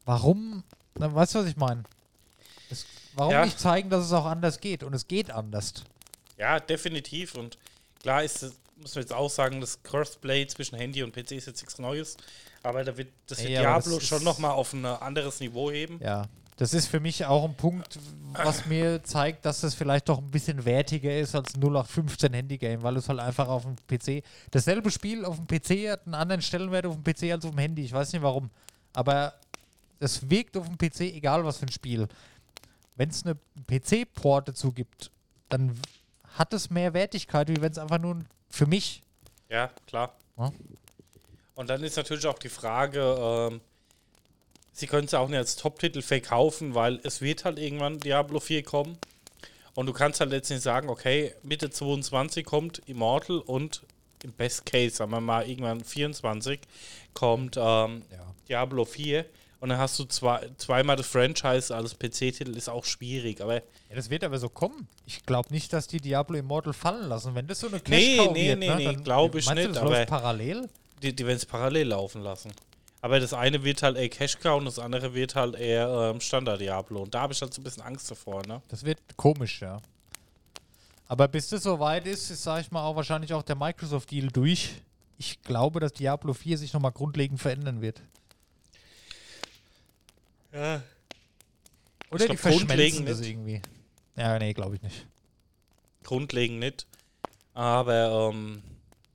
Warum? 0.06 0.64
Na, 0.96 1.14
weißt 1.14 1.36
du, 1.36 1.40
was 1.40 1.46
ich 1.48 1.58
meine? 1.58 1.84
Warum 3.14 3.34
Ja. 3.34 3.46
nicht 3.46 3.60
zeigen, 3.60 3.90
dass 3.90 4.06
es 4.06 4.14
auch 4.14 4.26
anders 4.26 4.60
geht? 4.60 4.84
Und 4.84 4.94
es 4.94 5.08
geht 5.08 5.32
anders. 5.32 5.74
Ja, 6.38 6.60
definitiv. 6.60 7.36
Und 7.36 7.58
klar 8.02 8.24
ist 8.24 8.44
es, 8.44 8.54
muss 8.82 8.96
man 8.96 9.02
jetzt 9.04 9.14
auch 9.14 9.30
sagen, 9.30 9.62
das 9.62 9.82
Crossplay 9.84 10.48
zwischen 10.48 10.76
Handy 10.78 11.04
und 11.04 11.14
PC 11.14 11.32
ist 11.34 11.48
jetzt 11.48 11.62
nichts 11.62 11.80
Neues. 11.80 12.18
Aber 12.64 12.84
da 12.84 12.96
wird 12.98 13.10
das 13.28 13.40
wird 13.40 13.50
Diablo 13.50 13.96
das 13.96 14.08
schon 14.08 14.24
nochmal 14.24 14.52
auf 14.52 14.74
ein 14.74 14.86
anderes 14.86 15.40
Niveau 15.40 15.72
heben. 15.72 16.00
Ja. 16.04 16.28
Das 16.58 16.74
ist 16.74 16.88
für 16.88 17.00
mich 17.00 17.26
auch 17.26 17.46
ein 17.46 17.56
Punkt, 17.56 17.98
was 18.34 18.66
mir 18.66 19.02
zeigt, 19.04 19.46
dass 19.46 19.62
das 19.62 19.76
vielleicht 19.76 20.10
doch 20.10 20.18
ein 20.18 20.30
bisschen 20.30 20.66
wertiger 20.66 21.18
ist 21.18 21.34
als 21.34 21.54
0815 21.56 22.34
Handy-Game, 22.34 22.84
weil 22.84 22.98
es 22.98 23.08
halt 23.08 23.20
einfach 23.20 23.48
auf 23.48 23.64
dem 23.64 23.76
PC. 23.88 24.24
Dasselbe 24.52 24.92
Spiel 24.92 25.24
auf 25.24 25.38
dem 25.38 25.48
PC 25.48 25.90
hat 25.90 26.06
einen 26.06 26.16
anderen 26.16 26.42
Stellenwert 26.42 26.86
auf 26.86 26.96
dem 27.02 27.04
PC 27.04 27.32
als 27.32 27.46
auf 27.46 27.52
dem 27.52 27.60
Handy. 27.60 27.84
Ich 27.86 27.94
weiß 27.94 28.12
nicht 28.12 28.22
warum. 28.22 28.50
Aber 28.92 29.36
es 30.02 30.30
wirkt 30.30 30.58
auf 30.58 30.68
dem 30.68 30.78
PC, 30.78 31.02
egal 31.16 31.46
was 31.46 31.58
für 31.58 31.66
ein 31.66 31.72
Spiel. 31.72 32.10
Wenn 32.98 33.10
es 33.10 33.24
eine 33.26 33.38
PC-Port 33.68 34.50
dazu 34.50 34.74
gibt, 34.74 35.12
dann 35.48 35.80
hat 36.34 36.54
es 36.54 36.70
mehr 36.70 36.94
Wertigkeit, 36.94 37.48
wie 37.48 37.62
wenn 37.62 37.72
es 37.72 37.78
einfach 37.78 38.00
nur 38.00 38.16
ein- 38.16 38.28
für 38.50 38.66
mich. 38.66 39.02
Ja, 39.50 39.70
klar. 39.88 40.16
Ja. 40.38 40.52
Und 41.56 41.70
dann 41.70 41.84
ist 41.84 41.98
natürlich 41.98 42.26
auch 42.28 42.40
die 42.40 42.50
Frage, 42.50 43.18
ähm, 43.20 43.62
sie 44.72 44.88
können 44.88 45.06
es 45.06 45.14
auch 45.14 45.28
nicht 45.28 45.38
als 45.38 45.56
Top-Titel 45.56 46.02
verkaufen, 46.02 46.74
weil 46.76 47.00
es 47.04 47.22
wird 47.22 47.46
halt 47.46 47.60
irgendwann 47.60 48.00
Diablo 48.00 48.40
4 48.40 48.64
kommen. 48.64 48.98
Und 49.76 49.86
du 49.86 49.94
kannst 49.94 50.20
halt 50.20 50.32
letztendlich 50.32 50.64
sagen, 50.64 50.90
okay, 50.90 51.34
Mitte 51.44 51.70
22 51.70 52.46
kommt 52.46 52.80
Immortal 52.88 53.40
und 53.40 53.84
im 54.24 54.34
Best 54.34 54.66
Case, 54.66 54.96
sagen 54.96 55.12
wir 55.12 55.22
mal, 55.22 55.48
irgendwann 55.50 55.84
24 55.84 56.60
kommt 57.14 57.58
ähm, 57.58 58.04
Ja. 58.12 58.36
Diablo 58.48 58.84
4. 58.86 59.26
Und 59.62 59.70
dann 59.70 59.78
hast 59.78 60.00
du 60.00 60.06
zwei, 60.06 60.50
zweimal 60.58 60.96
das 60.96 61.08
Franchise 61.08 61.76
als 61.76 61.94
PC-Titel, 61.98 62.56
ist 62.56 62.70
auch 62.70 62.86
schwierig. 62.86 63.42
Aber 63.42 63.56
Ja, 63.56 63.62
das 63.96 64.10
wird 64.10 64.24
aber 64.24 64.38
so 64.38 64.48
kommen. 64.48 64.88
Ich 65.06 65.26
glaube 65.26 65.52
nicht, 65.52 65.74
dass 65.74 65.88
die 65.88 66.00
Diablo 66.00 66.38
Immortal 66.38 66.72
fallen 66.74 67.10
lassen. 67.10 67.36
Wenn 67.36 67.46
das 67.48 67.60
so 67.60 67.68
eine 67.68 67.78
Nee, 67.88 68.18
Cash-Cow 68.18 68.34
nee, 68.34 68.48
wird, 68.50 68.60
nee, 68.60 68.68
ne, 68.70 68.76
nee, 68.78 68.86
dann 68.86 69.04
glaub 69.04 69.36
ich 69.36 69.46
meinst 69.46 69.64
du, 69.64 69.68
nicht, 69.68 69.76
das 69.76 69.82
aber- 69.84 69.92
läuft 69.92 70.10
parallel. 70.10 70.70
die, 71.02 71.14
die 71.14 71.26
werden 71.26 71.38
es 71.38 71.46
parallel 71.46 71.88
laufen 71.90 72.22
lassen. 72.22 72.52
Aber 73.02 73.20
das 73.20 73.34
eine 73.34 73.64
wird 73.64 73.82
halt 73.84 73.98
eher 73.98 74.10
Cash 74.10 74.40
Cow 74.40 74.58
und 74.60 74.66
das 74.66 74.80
andere 74.80 75.14
wird 75.14 75.36
halt 75.36 75.56
eher 75.56 76.12
ähm, 76.14 76.22
Standard 76.22 76.60
Diablo. 76.62 77.02
Und 77.04 77.14
da 77.14 77.22
habe 77.22 77.34
ich 77.34 77.42
halt 77.42 77.54
so 77.54 77.60
ein 77.62 77.64
bisschen 77.64 77.84
Angst 77.84 78.10
davor, 78.12 78.46
ne? 78.48 78.62
Das 78.70 78.84
wird 78.86 79.00
komisch, 79.18 79.62
ja. 79.62 79.78
Aber 81.08 81.28
bis 81.28 81.50
das 81.50 81.64
soweit 81.64 82.06
ist, 82.06 82.30
ist, 82.30 82.44
sag 82.44 82.62
ich 82.62 82.72
mal, 82.72 82.84
auch 82.84 82.96
wahrscheinlich 82.96 83.34
auch 83.34 83.42
der 83.44 83.56
Microsoft-Deal 83.56 84.28
durch. 84.28 84.70
Ich 85.18 85.42
glaube, 85.42 85.80
dass 85.80 85.94
Diablo 85.94 86.34
4 86.34 86.58
sich 86.58 86.72
nochmal 86.74 86.92
grundlegend 86.92 87.40
verändern 87.42 87.82
wird. 87.82 88.02
Ja. 90.54 90.82
Oder 92.12 92.26
Ich 92.26 92.32
die 92.32 92.38
glaub, 92.38 92.40
verschmelzen 92.40 93.06
das 93.06 93.20
nicht. 93.20 93.30
irgendwie. 93.30 93.62
Ja, 94.16 94.38
nee, 94.40 94.54
glaube 94.54 94.76
ich 94.76 94.82
nicht. 94.82 95.06
Grundlegend 96.04 96.60
nicht. 96.60 96.88
Aber, 97.54 98.32
ähm, 98.34 98.64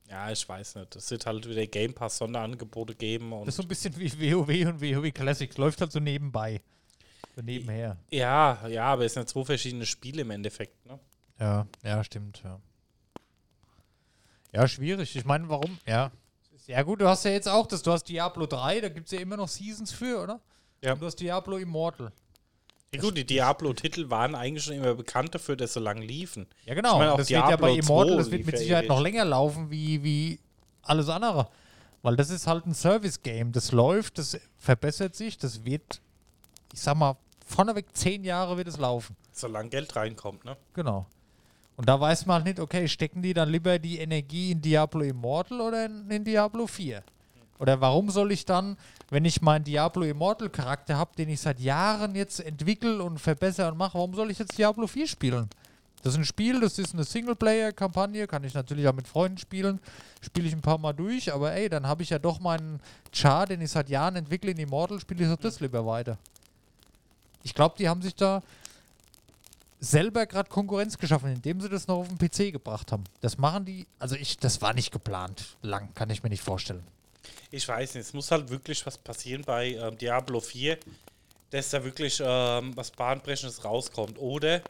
ja, 0.09 0.31
ich 0.31 0.49
weiß 0.49 0.77
nicht. 0.77 0.95
Es 0.97 1.11
wird 1.11 1.27
halt 1.27 1.49
wieder 1.49 1.67
Game 1.67 1.93
Pass 1.95 2.19
Sonderangebote 2.19 2.95
geben. 2.95 3.33
Und 3.33 3.47
Das 3.47 3.55
ist 3.55 3.57
so 3.57 3.63
ein 3.63 3.69
bisschen 3.69 3.97
wie 3.99 4.33
WoW 4.33 4.69
und 4.69 4.81
WoW 4.81 5.13
Classics. 5.13 5.57
Läuft 5.57 5.81
halt 5.81 5.93
so 5.93 5.99
nebenbei. 6.01 6.61
So 7.35 7.43
nebenher. 7.43 7.97
ja, 8.11 8.65
ja, 8.69 8.85
aber 8.85 9.07
es 9.07 9.15
sind 9.15 9.29
zwei 9.29 9.45
verschiedene 9.45 9.87
Spiele 9.87 10.23
im 10.23 10.31
Endeffekt, 10.31 10.87
ne? 10.87 11.01
Ja, 11.41 11.67
ja, 11.83 12.05
stimmt, 12.05 12.41
ja. 12.45 12.61
Ja, 14.53 14.69
schwierig. 14.69 15.17
Ich 15.17 15.25
meine, 15.25 15.49
warum? 15.49 15.79
Ja. 15.85 16.13
Ja, 16.69 16.83
gut, 16.83 17.01
du 17.01 17.09
hast 17.09 17.25
ja 17.25 17.33
jetzt 17.33 17.49
auch 17.49 17.67
das. 17.67 17.83
Du 17.83 17.91
hast 17.91 18.05
Diablo 18.05 18.47
3, 18.47 18.81
da 18.83 18.89
gibt 18.89 19.07
es 19.07 19.13
ja 19.13 19.19
immer 19.19 19.37
noch 19.37 19.49
Seasons 19.49 19.91
für, 19.91 20.23
oder? 20.23 20.41
Ja. 20.85 20.95
Du 20.95 21.07
hast 21.07 21.17
Diablo 21.17 21.57
Immortal. 21.57 22.13
Ja, 22.95 23.01
gut, 23.01 23.17
die 23.17 23.25
Diablo-Titel 23.25 24.11
waren 24.11 24.35
eigentlich 24.35 24.65
schon 24.65 24.75
immer 24.75 24.95
bekannt 24.95 25.35
dafür, 25.35 25.57
dass 25.57 25.71
sie 25.73 25.81
so 25.81 25.85
lange 25.85 26.05
liefen. 26.05 26.47
Ja, 26.65 26.75
genau. 26.75 27.03
Ich 27.03 27.09
auch 27.09 27.17
das 27.17 27.31
wird 27.31 27.41
ja 27.41 27.57
bei 27.57 27.73
Diablo 27.73 27.95
Immortal, 27.95 28.15
2 28.15 28.17
das 28.19 28.31
wird 28.31 28.47
mit 28.47 28.59
Sicherheit 28.59 28.89
noch 28.89 29.01
länger 29.01 29.25
laufen 29.25 29.71
wie, 29.71 30.03
wie 30.05 30.39
alles 30.83 31.09
andere. 31.09 31.49
Weil 32.03 32.17
das 32.17 32.31
ist 32.31 32.47
halt 32.47 32.67
ein 32.67 32.75
Service-Game. 32.75 33.51
Das 33.51 33.73
läuft, 33.73 34.19
das 34.19 34.39
verbessert 34.59 35.17
sich, 35.17 35.39
das 35.39 35.65
wird, 35.65 36.03
ich 36.73 36.81
sag 36.81 36.97
mal, 36.97 37.17
vorneweg 37.47 37.87
zehn 37.95 38.23
Jahre 38.23 38.57
wird 38.59 38.69
es 38.69 38.77
laufen. 38.77 39.17
Solange 39.33 39.71
Geld 39.71 39.97
reinkommt, 39.97 40.45
ne? 40.45 40.57
Genau. 40.75 41.07
Und 41.77 41.89
da 41.89 41.99
weiß 42.01 42.27
man 42.27 42.37
halt 42.37 42.45
nicht, 42.45 42.61
okay, 42.61 42.87
stecken 42.87 43.23
die 43.23 43.35
dann 43.35 43.49
lieber 43.49 43.79
die 43.79 43.99
Energie 43.99 44.53
in 44.53 44.61
Diablo 44.61 45.01
Immortal 45.01 45.61
oder 45.61 45.87
in, 45.87 46.09
in 46.11 46.25
Diablo 46.25 46.67
4? 46.67 47.03
Oder 47.59 47.81
warum 47.81 48.11
soll 48.11 48.33
ich 48.33 48.45
dann, 48.45 48.77
wenn 49.11 49.25
ich 49.25 49.43
meinen 49.43 49.65
Diablo 49.65 50.03
Immortal 50.03 50.51
Charakter 50.51 50.97
habe, 50.97 51.13
den 51.17 51.29
ich 51.29 51.41
seit 51.41 51.61
Jahren 51.61 52.15
jetzt 52.15 52.41
entwickle 52.41 53.03
und 53.03 53.19
verbessere 53.19 53.71
und 53.71 53.79
mache, 53.79 53.95
warum 53.95 54.15
soll 54.15 54.31
ich 54.31 54.39
jetzt 54.39 54.59
Diablo 54.59 54.87
4 54.87 55.07
spielen? 55.07 55.49
Das 56.03 56.13
ist 56.13 56.19
ein 56.19 56.25
Spiel, 56.27 56.61
das 56.61 56.79
ist 56.79 56.93
eine 56.93 57.05
Singleplayer-Kampagne, 57.05 58.27
kann 58.27 58.45
ich 58.45 58.53
natürlich 58.53 58.87
auch 58.87 58.93
mit 58.93 59.09
Freunden 59.09 59.39
spielen, 59.39 59.81
spiele 60.21 60.47
ich 60.47 60.53
ein 60.53 60.61
paar 60.61 60.77
Mal 60.77 60.93
durch, 60.93 61.33
aber 61.33 61.53
ey, 61.53 61.71
dann 61.71 61.87
habe 61.87 62.03
ich 62.03 62.11
ja 62.11 62.19
doch 62.19 62.41
meinen 62.41 62.81
Char, 63.11 63.47
den 63.47 63.63
ich 63.63 63.71
seit 63.71 63.89
Jahren 63.89 64.17
entwickle 64.17 64.51
in 64.51 64.59
Immortal, 64.59 65.01
spiele 65.01 65.25
ich 65.25 65.31
doch 65.31 65.41
das 65.41 65.61
lieber 65.61 65.87
weiter. 65.87 66.19
Ich 67.43 67.55
glaube, 67.55 67.77
die 67.79 67.89
haben 67.89 68.03
sich 68.03 68.15
da 68.15 68.43
selber 69.81 70.27
gerade 70.27 70.51
Konkurrenz 70.51 70.99
geschaffen, 70.99 71.31
indem 71.31 71.61
sie 71.61 71.71
das 71.71 71.87
noch 71.87 72.01
auf 72.01 72.09
den 72.09 72.19
PC 72.19 72.53
gebracht 72.53 72.93
haben. 72.93 73.05
Das 73.23 73.39
machen 73.39 73.65
die, 73.65 73.87
also 73.99 74.15
ich, 74.15 74.37
das 74.37 74.61
war 74.61 74.75
nicht 74.75 74.93
geplant. 74.93 75.57
Lang, 75.63 75.89
kann 75.95 76.11
ich 76.11 76.23
mir 76.23 76.29
nicht 76.29 76.43
vorstellen. 76.43 76.85
Ich 77.51 77.67
weiß 77.67 77.95
nicht, 77.95 78.07
es 78.07 78.13
muss 78.13 78.31
halt 78.31 78.51
wirklich 78.51 78.85
was 78.87 78.99
passieren 78.99 79.43
bei 79.43 79.73
ähm, 79.73 79.97
Diablo 79.99 80.41
4, 80.41 80.79
dass 81.51 81.71
da 81.71 81.85
wirklich 81.85 82.21
ähm, 82.25 82.77
was 82.77 82.91
Bahnbrechendes 82.91 83.65
rauskommt. 83.65 84.19
Oder, 84.19 84.63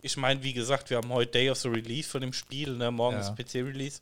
ich 0.00 0.16
meine, 0.16 0.42
wie 0.42 0.52
gesagt, 0.52 0.90
wir 0.90 0.96
haben 0.96 1.10
heute 1.10 1.30
Day 1.32 1.50
of 1.50 1.58
the 1.58 1.68
Release 1.68 2.08
von 2.08 2.20
dem 2.20 2.32
Spiel, 2.32 2.76
ne? 2.76 2.90
morgen 2.90 3.16
Ja. 3.16 3.22
ist 3.22 3.36
PC-Release. 3.36 4.00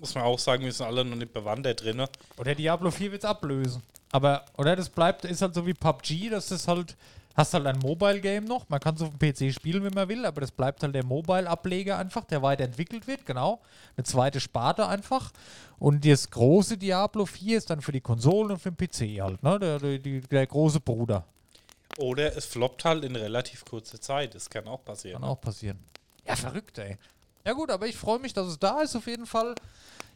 Muss 0.00 0.14
man 0.14 0.24
auch 0.24 0.38
sagen, 0.38 0.64
wir 0.64 0.72
sind 0.72 0.86
alle 0.86 1.04
noch 1.04 1.16
nicht 1.16 1.32
bewandert 1.32 1.82
drin. 1.82 1.96
Ne? 1.96 2.08
Oder 2.36 2.54
Diablo 2.54 2.90
4 2.90 3.12
wird 3.12 3.24
es 3.24 3.28
ablösen. 3.28 3.82
Aber, 4.10 4.44
oder 4.56 4.74
das 4.76 4.88
bleibt, 4.88 5.24
ist 5.24 5.42
halt 5.42 5.54
so 5.54 5.66
wie 5.66 5.74
PUBG, 5.74 6.30
dass 6.30 6.48
das 6.48 6.66
halt 6.66 6.96
Hast 7.38 7.54
halt 7.54 7.68
ein 7.68 7.78
Mobile-Game 7.78 8.46
noch. 8.46 8.68
Man 8.68 8.80
kann 8.80 8.96
es 8.96 9.00
auf 9.00 9.10
dem 9.16 9.18
PC 9.20 9.54
spielen, 9.54 9.84
wenn 9.84 9.94
man 9.94 10.08
will, 10.08 10.26
aber 10.26 10.40
das 10.40 10.50
bleibt 10.50 10.82
halt 10.82 10.92
der 10.92 11.04
Mobile-Ableger 11.04 11.96
einfach, 11.96 12.24
der 12.24 12.42
weiterentwickelt 12.42 13.06
wird, 13.06 13.24
genau. 13.24 13.60
Eine 13.96 14.02
zweite 14.02 14.40
Sparte 14.40 14.88
einfach. 14.88 15.30
Und 15.78 16.04
das 16.04 16.28
große 16.28 16.76
Diablo 16.76 17.26
4 17.26 17.58
ist 17.58 17.70
dann 17.70 17.80
für 17.80 17.92
die 17.92 18.00
Konsolen 18.00 18.50
und 18.50 18.58
für 18.58 18.72
den 18.72 18.76
PC 18.76 19.22
halt, 19.22 19.40
ne? 19.44 19.56
Der, 19.56 19.78
der, 19.78 20.20
der, 20.20 20.46
große 20.48 20.80
Bruder. 20.80 21.24
Oder 21.98 22.36
es 22.36 22.44
floppt 22.44 22.84
halt 22.84 23.04
in 23.04 23.14
relativ 23.14 23.64
kurzer 23.64 24.00
Zeit. 24.00 24.34
Das 24.34 24.50
kann 24.50 24.66
auch 24.66 24.84
passieren. 24.84 25.20
Kann 25.20 25.30
auch 25.30 25.40
passieren. 25.40 25.78
Ja, 26.26 26.34
verrückt, 26.34 26.78
ey. 26.78 26.98
Ja 27.46 27.52
gut, 27.52 27.70
aber 27.70 27.86
ich 27.86 27.96
freue 27.96 28.18
mich, 28.18 28.32
dass 28.32 28.48
es 28.48 28.58
da 28.58 28.80
ist 28.80 28.96
auf 28.96 29.06
jeden 29.06 29.26
Fall. 29.26 29.54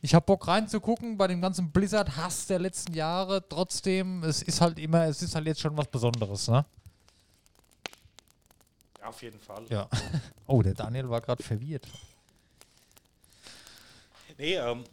Ich 0.00 0.12
habe 0.12 0.26
Bock 0.26 0.48
reinzugucken 0.48 1.16
bei 1.16 1.28
dem 1.28 1.40
ganzen 1.40 1.70
Blizzard-Hass 1.70 2.48
der 2.48 2.58
letzten 2.58 2.94
Jahre. 2.94 3.48
Trotzdem, 3.48 4.24
es 4.24 4.42
ist 4.42 4.60
halt 4.60 4.80
immer, 4.80 5.04
es 5.04 5.22
ist 5.22 5.36
halt 5.36 5.46
jetzt 5.46 5.60
schon 5.60 5.76
was 5.76 5.86
Besonderes, 5.86 6.48
ne? 6.48 6.64
Auf 9.04 9.22
jeden 9.22 9.40
Fall. 9.40 9.64
Ja. 9.68 9.88
Oh, 10.46 10.60
der 10.60 10.74
Daniel 10.74 11.08
war 11.08 11.20
gerade 11.22 11.42
verwirrt. 11.42 11.86
Nee, 14.36 14.56
ähm, 14.56 14.84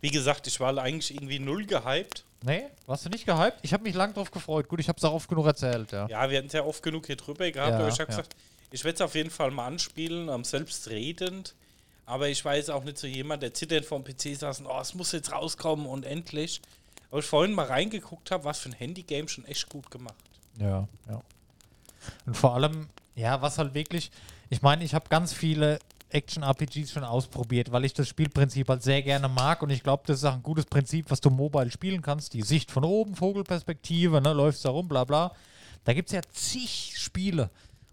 wie 0.00 0.10
gesagt, 0.10 0.46
ich 0.46 0.58
war 0.58 0.76
eigentlich 0.78 1.12
irgendwie 1.12 1.38
null 1.38 1.66
gehypt. 1.66 2.24
Nee, 2.42 2.64
warst 2.86 3.04
du 3.04 3.10
nicht 3.10 3.26
gehypt? 3.26 3.58
Ich 3.62 3.72
habe 3.74 3.82
mich 3.82 3.94
lang 3.94 4.14
drauf 4.14 4.30
gefreut. 4.30 4.68
Gut, 4.68 4.80
ich 4.80 4.88
habe 4.88 4.96
es 4.96 5.04
auch 5.04 5.12
oft 5.12 5.28
genug 5.28 5.46
erzählt, 5.46 5.92
ja. 5.92 6.06
Ja, 6.08 6.30
wir 6.30 6.38
hatten 6.38 6.46
es 6.46 6.52
ja 6.54 6.64
oft 6.64 6.82
genug 6.82 7.06
hier 7.06 7.16
drüber 7.16 7.50
gehabt, 7.50 7.72
Ja, 7.72 7.78
aber 7.78 7.88
ich 7.88 8.00
habe 8.00 8.10
ja. 8.10 8.16
gesagt, 8.16 8.34
ich 8.70 8.84
werde 8.84 8.94
es 8.94 9.00
auf 9.02 9.14
jeden 9.14 9.30
Fall 9.30 9.50
mal 9.50 9.66
anspielen, 9.66 10.28
ähm, 10.28 10.44
selbstredend. 10.44 11.54
Aber 12.06 12.28
ich 12.28 12.44
weiß 12.44 12.70
auch 12.70 12.84
nicht 12.84 12.98
so 12.98 13.06
jemand, 13.06 13.42
der 13.42 13.54
zitternd 13.54 13.86
vor 13.86 14.00
dem 14.00 14.04
PC 14.04 14.36
saß 14.38 14.60
und, 14.60 14.66
oh, 14.66 14.80
es 14.80 14.94
muss 14.94 15.12
jetzt 15.12 15.30
rauskommen 15.30 15.86
und 15.86 16.04
endlich. 16.04 16.60
Aber 17.10 17.20
ich 17.20 17.26
vorhin 17.26 17.54
mal 17.54 17.66
reingeguckt 17.66 18.30
habe, 18.30 18.44
was 18.44 18.58
für 18.58 18.70
ein 18.70 18.72
Handygame 18.72 19.28
schon 19.28 19.44
echt 19.44 19.68
gut 19.68 19.90
gemacht. 19.90 20.14
Ja, 20.58 20.88
ja. 21.08 21.22
Und 22.26 22.36
vor 22.36 22.54
allem, 22.54 22.88
ja, 23.14 23.42
was 23.42 23.58
halt 23.58 23.74
wirklich, 23.74 24.10
ich 24.50 24.62
meine, 24.62 24.84
ich 24.84 24.94
habe 24.94 25.08
ganz 25.08 25.32
viele 25.32 25.78
Action-RPGs 26.10 26.92
schon 26.92 27.04
ausprobiert, 27.04 27.72
weil 27.72 27.84
ich 27.84 27.94
das 27.94 28.08
Spielprinzip 28.08 28.68
halt 28.68 28.82
sehr 28.82 29.02
gerne 29.02 29.28
mag 29.28 29.62
und 29.62 29.70
ich 29.70 29.82
glaube, 29.82 30.02
das 30.06 30.18
ist 30.18 30.24
auch 30.24 30.34
ein 30.34 30.42
gutes 30.42 30.66
Prinzip, 30.66 31.10
was 31.10 31.20
du 31.20 31.30
mobile 31.30 31.70
spielen 31.70 32.02
kannst. 32.02 32.34
Die 32.34 32.42
Sicht 32.42 32.70
von 32.70 32.84
oben, 32.84 33.14
Vogelperspektive, 33.14 34.20
ne, 34.20 34.32
läufst 34.32 34.64
da 34.64 34.70
rum, 34.70 34.88
bla 34.88 35.04
bla. 35.04 35.32
Da 35.84 35.94
gibt 35.94 36.08
es 36.10 36.14
ja 36.14 36.20
zig 36.30 36.94
Spiele. 36.96 37.50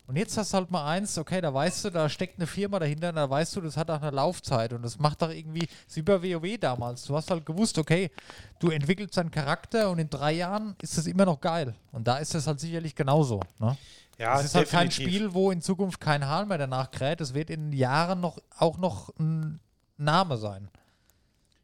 Und 0.10 0.16
jetzt 0.16 0.36
hast 0.39 0.53
du 0.53 0.57
halt 0.57 0.72
mal 0.72 0.88
eins, 0.88 1.20
okay, 1.20 1.39
da 1.39 1.53
weißt 1.53 1.86
du, 1.86 1.91
da 1.91 2.10
steckt 2.10 2.39
eine 2.39 2.47
Firma 2.47 2.80
dahinter, 2.80 3.14
da 3.14 3.30
weißt 3.30 3.55
du, 3.55 3.62
das 3.62 3.78
hat 3.78 3.91
auch 3.91 4.01
eine 4.01 4.10
Laufzeit 4.10 4.74
und 4.74 4.82
das 4.82 4.97
macht 4.97 5.22
doch 5.22 5.30
irgendwie, 5.30 5.68
das 5.68 5.86
ist 5.86 5.97
wie 5.97 6.01
bei 6.01 6.20
WoW 6.24 6.57
damals. 6.60 7.03
Du 7.03 7.16
hast 7.16 7.30
halt 7.30 7.45
gewusst, 7.45 7.78
okay, 7.78 8.10
du 8.57 8.72
entwickelst 8.72 9.16
deinen 9.18 9.30
Charakter 9.30 9.91
und 9.91 9.99
in 9.99 10.10
drei 10.10 10.32
Jahren 10.32 10.76
ist 10.82 10.97
das 10.97 11.05
immer 11.05 11.26
noch 11.26 11.39
geil. 11.39 11.76
Und 11.91 12.07
da 12.07 12.18
ist 12.18 12.34
das 12.34 12.47
halt 12.47 12.60
sicherlich 12.60 12.95
genauso. 12.95 13.39
Ne? 13.60 13.78
Ja, 14.18 14.39
es 14.39 14.45
ist 14.45 14.55
halt 14.55 14.70
kein 14.70 14.89
definitiv. 14.89 15.16
Spiel, 15.16 15.34
wo 15.36 15.51
in 15.51 15.62
Zukunft 15.62 16.01
kein 16.01 16.26
Hahn 16.26 16.47
mehr 16.47 16.57
danach 16.57 16.89
kräht. 16.89 17.22
Es 17.22 17.36
wird 17.36 17.51
in 17.51 17.72
Jahren 17.72 18.20
noch 18.20 18.39
auch 18.57 18.80
noch 18.80 19.16
ein 19.20 19.60
Name 19.97 20.38
sein. 20.38 20.72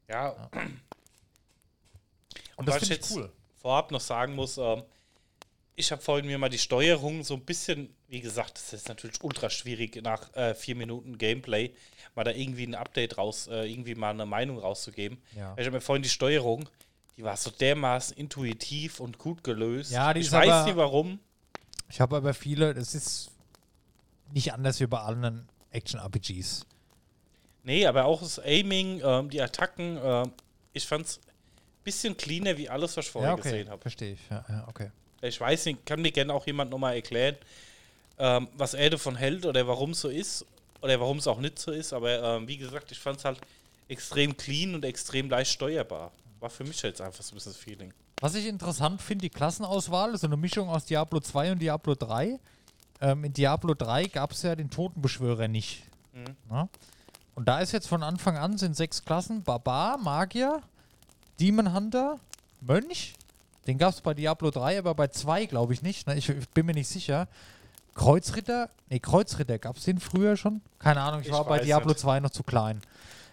Ja. 0.07 0.51
Und 2.57 2.67
das 2.67 2.75
was 2.75 2.83
ich 2.83 2.89
finde 2.89 3.01
ich 3.05 3.09
jetzt 3.09 3.17
cool. 3.17 3.31
vorab 3.55 3.89
noch 3.89 4.01
sagen 4.01 4.35
muss, 4.35 4.59
ähm, 4.59 4.83
ich 5.75 5.91
habe 5.91 6.01
vorhin 6.01 6.25
mir 6.25 6.37
mal 6.37 6.49
die 6.49 6.57
Steuerung 6.57 7.23
so 7.23 7.33
ein 7.33 7.41
bisschen, 7.41 7.93
wie 8.07 8.21
gesagt, 8.21 8.55
das 8.57 8.71
ist 8.73 8.87
natürlich 8.87 9.21
ultra 9.23 9.49
schwierig 9.49 10.01
nach 10.01 10.33
äh, 10.35 10.55
vier 10.55 10.75
Minuten 10.75 11.17
Gameplay, 11.17 11.73
mal 12.15 12.23
da 12.23 12.31
irgendwie 12.31 12.63
ein 12.65 12.75
Update 12.75 13.17
raus, 13.17 13.47
äh, 13.47 13.69
irgendwie 13.69 13.95
mal 13.95 14.11
eine 14.11 14.25
Meinung 14.25 14.57
rauszugeben. 14.57 15.17
Ja. 15.35 15.53
Ich 15.57 15.65
habe 15.65 15.71
mir 15.77 15.81
vorhin 15.81 16.03
die 16.03 16.09
Steuerung, 16.09 16.69
die 17.17 17.23
war 17.23 17.35
so 17.37 17.49
dermaßen 17.49 18.15
intuitiv 18.17 18.99
und 18.99 19.17
gut 19.17 19.43
gelöst. 19.43 19.91
Ja, 19.91 20.13
die 20.13 20.21
ich 20.21 20.31
weiß 20.31 20.49
aber- 20.49 20.65
nicht 20.65 20.77
warum. 20.77 21.19
Ich 21.89 21.99
habe 22.01 22.15
aber 22.15 22.33
viele, 22.33 22.73
das 22.73 22.95
ist 22.95 23.31
nicht 24.33 24.53
anders 24.53 24.79
wie 24.79 24.87
bei 24.87 24.99
allen 24.99 25.47
Action-RPGs. 25.71 26.65
Nee, 27.63 27.85
aber 27.85 28.05
auch 28.05 28.21
das 28.21 28.39
Aiming, 28.39 29.01
ähm, 29.03 29.29
die 29.29 29.41
Attacken, 29.41 29.99
ähm, 30.01 30.31
ich 30.73 30.85
fand's 30.87 31.17
ein 31.19 31.83
bisschen 31.83 32.15
cleaner 32.17 32.57
wie 32.57 32.69
alles, 32.69 32.95
was 32.97 33.05
ich 33.05 33.11
vorher 33.11 33.31
Ja, 33.31 33.33
okay. 33.33 33.43
gesehen 33.43 33.69
habe. 33.69 33.81
Verstehe 33.81 34.13
ich. 34.13 34.19
Ja, 34.29 34.45
ja, 34.47 34.67
okay. 34.67 34.91
Ich 35.21 35.39
weiß 35.39 35.65
nicht, 35.65 35.85
kann 35.85 36.01
mir 36.01 36.11
gerne 36.11 36.33
auch 36.33 36.45
jemand 36.45 36.71
nochmal 36.71 36.95
erklären, 36.95 37.35
ähm, 38.17 38.47
was 38.55 38.73
er 38.73 38.89
davon 38.89 39.15
hält 39.15 39.45
oder 39.45 39.67
warum 39.67 39.91
es 39.91 40.01
so 40.01 40.09
ist 40.09 40.45
oder 40.81 40.99
warum 40.99 41.17
es 41.17 41.27
auch 41.27 41.39
nicht 41.39 41.59
so 41.59 41.71
ist. 41.71 41.93
Aber 41.93 42.21
ähm, 42.21 42.47
wie 42.47 42.57
gesagt, 42.57 42.91
ich 42.91 42.99
fand 42.99 43.19
es 43.19 43.25
halt 43.25 43.39
extrem 43.87 44.35
clean 44.35 44.75
und 44.75 44.85
extrem 44.85 45.29
leicht 45.29 45.51
steuerbar. 45.51 46.11
War 46.39 46.49
für 46.49 46.63
mich 46.63 46.81
jetzt 46.81 47.01
einfach 47.01 47.23
so 47.23 47.33
ein 47.33 47.35
bisschen 47.35 47.53
das 47.53 47.61
Feeling. 47.61 47.93
Was 48.21 48.35
ich 48.35 48.47
interessant 48.47 49.01
finde, 49.01 49.23
die 49.23 49.29
Klassenauswahl 49.29 50.13
ist 50.13 50.21
so 50.21 50.27
eine 50.27 50.37
Mischung 50.37 50.69
aus 50.69 50.85
Diablo 50.85 51.19
2 51.19 51.53
und 51.53 51.59
Diablo 51.59 51.95
3. 51.95 52.39
Ähm, 53.01 53.25
in 53.25 53.33
Diablo 53.33 53.73
3 53.73 54.05
gab 54.05 54.31
es 54.31 54.41
ja 54.43 54.55
den 54.55 54.69
Totenbeschwörer 54.69 55.47
nicht. 55.47 55.83
Na? 56.49 56.69
Und 57.35 57.47
da 57.47 57.59
ist 57.59 57.73
jetzt 57.73 57.87
von 57.87 58.03
Anfang 58.03 58.37
an 58.37 58.57
sind 58.57 58.75
sechs 58.75 59.03
Klassen: 59.03 59.43
Barbar, 59.43 59.97
Magier, 59.97 60.61
Demon 61.39 61.73
Hunter, 61.73 62.19
Mönch. 62.61 63.13
Den 63.67 63.77
gab 63.77 63.93
es 63.93 64.01
bei 64.01 64.13
Diablo 64.13 64.51
3, 64.51 64.79
aber 64.79 64.93
bei 64.93 65.07
2 65.07 65.45
glaube 65.45 65.73
ich 65.73 65.81
nicht. 65.81 66.07
Ne? 66.07 66.15
Ich, 66.15 66.29
ich 66.29 66.49
bin 66.49 66.65
mir 66.65 66.73
nicht 66.73 66.87
sicher. 66.87 67.27
Kreuzritter, 67.95 68.69
nee, 68.89 68.99
Kreuzritter 68.99 69.57
gab 69.57 69.77
es 69.77 69.85
den 69.85 69.99
früher 69.99 70.35
schon? 70.35 70.61
Keine 70.79 71.01
Ahnung, 71.01 71.21
ich, 71.21 71.27
Ich 71.27 71.33
war 71.33 71.45
bei 71.45 71.59
Diablo 71.59 71.89
nicht. 71.89 71.99
2 71.99 72.19
noch 72.19 72.29
zu 72.29 72.43
klein. 72.43 72.81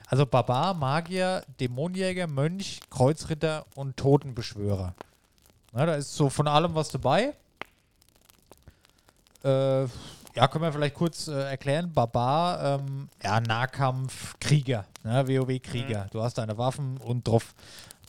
Also 0.06 0.26
Barbar, 0.26 0.74
Magier, 0.74 1.42
Dämonenjäger, 1.58 2.26
Mönch, 2.26 2.80
Kreuzritter 2.90 3.64
und 3.74 3.96
Totenbeschwörer. 3.96 4.94
Na, 5.72 5.86
da 5.86 5.94
ist 5.94 6.14
so 6.14 6.28
von 6.28 6.46
allem 6.46 6.74
was 6.74 6.90
dabei. 6.90 7.34
Äh, 9.42 9.82
ja, 10.34 10.48
können 10.48 10.64
wir 10.64 10.72
vielleicht 10.72 10.94
kurz 10.94 11.28
äh, 11.28 11.32
erklären. 11.32 11.92
Barbar, 11.92 12.80
ähm, 12.80 13.08
ja, 13.22 13.40
Nahkampf, 13.40 14.38
Krieger, 14.38 14.86
ne? 15.02 15.26
WoW-Krieger. 15.26 16.08
Du 16.10 16.22
hast 16.22 16.38
deine 16.38 16.56
Waffen 16.58 16.98
und 16.98 17.26
drauf. 17.26 17.54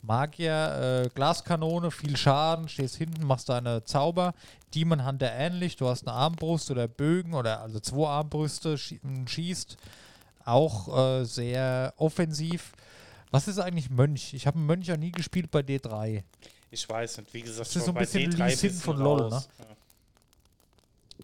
Magier, 0.06 1.04
äh, 1.04 1.08
Glaskanone, 1.14 1.90
viel 1.90 2.16
Schaden, 2.16 2.68
stehst 2.68 2.96
hinten, 2.96 3.26
machst 3.26 3.48
deine 3.48 3.84
Zauber. 3.84 4.34
Demon 4.74 5.04
Hunter 5.06 5.32
ähnlich, 5.32 5.76
du 5.76 5.88
hast 5.88 6.06
eine 6.06 6.16
Armbrust 6.16 6.70
oder 6.70 6.88
Bögen 6.88 7.34
oder 7.34 7.60
also 7.60 7.80
zwei 7.80 8.08
Armbrüste, 8.08 8.76
schie 8.76 9.00
schießt. 9.26 9.76
Auch 10.44 10.96
äh, 11.20 11.24
sehr 11.24 11.94
offensiv. 11.96 12.72
Was 13.30 13.48
ist 13.48 13.58
eigentlich 13.58 13.90
Mönch? 13.90 14.34
Ich 14.34 14.46
habe 14.46 14.58
einen 14.58 14.66
Mönch 14.66 14.86
ja 14.86 14.96
nie 14.96 15.10
gespielt 15.10 15.50
bei 15.50 15.60
D3. 15.60 16.22
Ich 16.70 16.88
weiß 16.88 17.18
nicht, 17.18 17.32
wie 17.32 17.42
gesagt, 17.42 17.68
Das 17.68 17.76
ist 17.76 17.84
so 17.84 17.92
ein 17.92 17.98
bisschen 17.98 18.30
D3 18.32 18.36
Lee 18.46 18.54
Sin 18.54 18.68
bisschen 18.70 18.80
von 18.82 18.98
LoL, 18.98 19.22
raus. 19.22 19.48
Ja. 19.58 19.64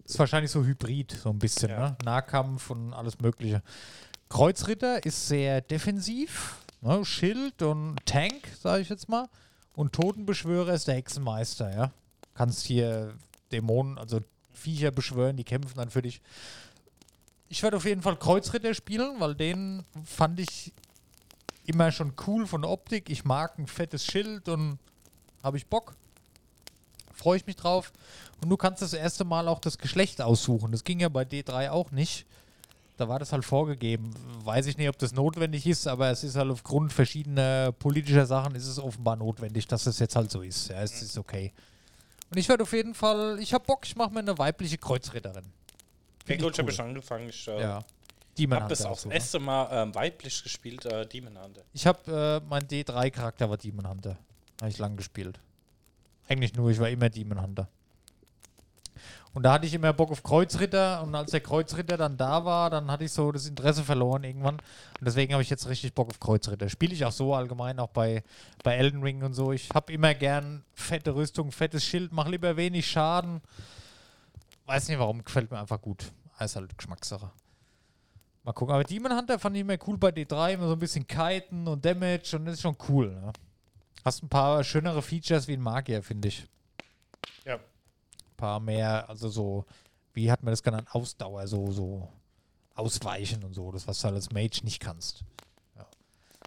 Ist 0.05 0.17
wahrscheinlich 0.17 0.49
so 0.51 0.63
Hybrid, 0.63 1.11
so 1.11 1.29
ein 1.29 1.39
bisschen, 1.39 1.69
Ja. 1.69 1.89
ne? 1.89 1.97
Nahkampf 2.03 2.69
und 2.69 2.93
alles 2.93 3.19
Mögliche. 3.19 3.61
Kreuzritter 4.29 5.05
ist 5.05 5.27
sehr 5.27 5.59
defensiv, 5.61 6.55
ne? 6.81 7.05
Schild 7.05 7.61
und 7.61 7.97
Tank, 8.05 8.47
sage 8.59 8.81
ich 8.81 8.89
jetzt 8.89 9.09
mal. 9.09 9.27
Und 9.73 9.93
Totenbeschwörer 9.93 10.73
ist 10.73 10.87
der 10.87 10.95
Hexenmeister, 10.95 11.73
ja. 11.73 11.91
Kannst 12.33 12.65
hier 12.65 13.13
Dämonen, 13.51 13.97
also 13.97 14.19
Viecher 14.53 14.91
beschwören, 14.91 15.37
die 15.37 15.43
kämpfen 15.43 15.77
dann 15.77 15.89
für 15.89 16.01
dich. 16.01 16.21
Ich 17.49 17.63
werde 17.63 17.77
auf 17.77 17.85
jeden 17.85 18.01
Fall 18.01 18.17
Kreuzritter 18.17 18.73
spielen, 18.73 19.19
weil 19.19 19.35
den 19.35 19.83
fand 20.05 20.39
ich 20.39 20.73
immer 21.65 21.91
schon 21.91 22.13
cool 22.27 22.47
von 22.47 22.61
der 22.61 22.71
Optik. 22.71 23.09
Ich 23.09 23.25
mag 23.25 23.57
ein 23.57 23.67
fettes 23.67 24.05
Schild 24.05 24.49
und 24.49 24.79
habe 25.43 25.57
ich 25.57 25.67
Bock. 25.67 25.95
Freue 27.13 27.37
ich 27.37 27.45
mich 27.45 27.55
drauf. 27.55 27.91
Und 28.41 28.49
du 28.49 28.57
kannst 28.57 28.81
das 28.81 28.93
erste 28.93 29.25
Mal 29.25 29.47
auch 29.47 29.59
das 29.59 29.77
Geschlecht 29.77 30.21
aussuchen. 30.21 30.71
Das 30.71 30.83
ging 30.83 30.99
ja 30.99 31.09
bei 31.09 31.23
D3 31.23 31.69
auch 31.69 31.91
nicht. 31.91 32.25
Da 33.01 33.09
war 33.09 33.17
das 33.17 33.33
halt 33.33 33.43
vorgegeben. 33.43 34.13
Weiß 34.43 34.67
ich 34.67 34.77
nicht, 34.77 34.87
ob 34.87 34.95
das 34.99 35.11
notwendig 35.11 35.65
ist, 35.65 35.87
aber 35.87 36.11
es 36.11 36.23
ist 36.23 36.35
halt 36.35 36.51
aufgrund 36.51 36.93
verschiedener 36.93 37.71
politischer 37.71 38.27
Sachen 38.27 38.53
ist 38.53 38.67
es 38.67 38.77
offenbar 38.77 39.15
notwendig, 39.15 39.65
dass 39.65 39.87
es 39.87 39.97
jetzt 39.97 40.15
halt 40.15 40.29
so 40.29 40.43
ist. 40.43 40.69
Ja, 40.69 40.83
es 40.83 41.01
ist 41.01 41.17
okay. 41.17 41.51
Und 42.29 42.37
ich 42.37 42.47
werde 42.47 42.61
auf 42.61 42.73
jeden 42.73 42.93
Fall, 42.93 43.39
ich 43.39 43.55
habe 43.55 43.65
Bock, 43.65 43.87
ich 43.87 43.95
mache 43.95 44.13
mir 44.13 44.19
eine 44.19 44.37
weibliche 44.37 44.77
Kreuzritterin. 44.77 45.45
Find 46.25 46.43
ich 46.43 46.45
habe 46.45 46.63
cool. 46.63 46.71
schon 46.71 46.85
angefangen. 46.85 47.29
Ich 47.29 47.47
äh, 47.47 47.59
Ja. 47.59 47.83
Demon 48.37 48.59
das 48.69 48.81
Hunter 48.81 48.91
auch 48.91 48.93
das 48.93 49.01
so, 49.01 49.09
ne? 49.09 49.15
erste 49.15 49.39
Mal 49.39 49.67
ähm, 49.71 49.95
weiblich 49.95 50.43
gespielt, 50.43 50.85
äh, 50.85 51.07
Demon 51.07 51.41
Hunter. 51.41 51.63
Ich 51.73 51.87
habe, 51.87 52.41
äh, 52.43 52.47
mein 52.47 52.67
D3-Charakter 52.67 53.49
war 53.49 53.57
Demon 53.57 53.89
Hunter. 53.89 54.15
Habe 54.61 54.69
ich 54.69 54.77
lang 54.77 54.95
gespielt. 54.95 55.39
Eigentlich 56.27 56.53
nur, 56.53 56.69
ich 56.69 56.77
war 56.77 56.87
immer 56.87 57.09
Demon 57.09 57.41
Hunter. 57.41 57.67
Und 59.33 59.43
da 59.43 59.53
hatte 59.53 59.65
ich 59.65 59.73
immer 59.73 59.93
Bock 59.93 60.11
auf 60.11 60.23
Kreuzritter 60.23 61.01
und 61.03 61.15
als 61.15 61.31
der 61.31 61.39
Kreuzritter 61.39 61.95
dann 61.95 62.17
da 62.17 62.43
war, 62.43 62.69
dann 62.69 62.91
hatte 62.91 63.05
ich 63.05 63.13
so 63.13 63.31
das 63.31 63.47
Interesse 63.47 63.83
verloren 63.83 64.25
irgendwann. 64.25 64.55
Und 64.55 65.05
deswegen 65.05 65.31
habe 65.33 65.41
ich 65.41 65.49
jetzt 65.49 65.69
richtig 65.69 65.93
Bock 65.93 66.09
auf 66.09 66.19
Kreuzritter. 66.19 66.67
Spiele 66.67 66.93
ich 66.93 67.05
auch 67.05 67.13
so 67.13 67.33
allgemein, 67.33 67.79
auch 67.79 67.89
bei, 67.89 68.23
bei 68.63 68.75
Elden 68.75 69.03
Ring 69.03 69.23
und 69.23 69.33
so. 69.33 69.53
Ich 69.53 69.69
habe 69.73 69.93
immer 69.93 70.13
gern 70.13 70.63
fette 70.73 71.15
Rüstung, 71.15 71.51
fettes 71.53 71.85
Schild, 71.85 72.11
mach 72.11 72.27
lieber 72.27 72.57
wenig 72.57 72.89
Schaden. 72.89 73.41
Weiß 74.65 74.89
nicht 74.89 74.99
warum, 74.99 75.23
gefällt 75.23 75.49
mir 75.49 75.59
einfach 75.59 75.81
gut. 75.81 76.11
Ist 76.39 76.55
halt 76.55 76.77
Geschmackssache. 76.77 77.31
Mal 78.43 78.53
gucken. 78.53 78.73
Aber 78.73 78.83
Demon 78.83 79.15
Hunter 79.15 79.37
fand 79.37 79.55
ich 79.55 79.61
immer 79.61 79.77
cool 79.87 79.97
bei 79.97 80.09
D3, 80.09 80.53
immer 80.53 80.67
so 80.67 80.73
ein 80.73 80.79
bisschen 80.79 81.05
Kiten 81.05 81.67
und 81.67 81.85
Damage 81.85 82.35
und 82.35 82.45
das 82.45 82.55
ist 82.55 82.61
schon 82.61 82.75
cool. 82.89 83.11
Ne? 83.11 83.31
Hast 84.03 84.23
ein 84.23 84.29
paar 84.29 84.63
schönere 84.63 85.01
Features 85.01 85.47
wie 85.47 85.53
ein 85.53 85.61
Magier, 85.61 86.01
finde 86.01 86.29
ich. 86.29 86.47
Ja. 87.45 87.59
Paar 88.41 88.59
mehr, 88.59 89.07
also 89.07 89.29
so, 89.29 89.65
wie 90.13 90.31
hat 90.31 90.41
man 90.41 90.51
das 90.51 90.63
genannt, 90.63 90.87
Ausdauer, 90.91 91.47
so, 91.47 91.71
so 91.71 92.09
ausweichen 92.73 93.43
und 93.43 93.53
so, 93.53 93.71
das 93.71 93.87
was 93.87 93.99
du 93.99 94.05
halt 94.05 94.15
als 94.15 94.31
Mage 94.31 94.61
nicht 94.63 94.79
kannst. 94.79 95.23
Ja. 95.77 95.85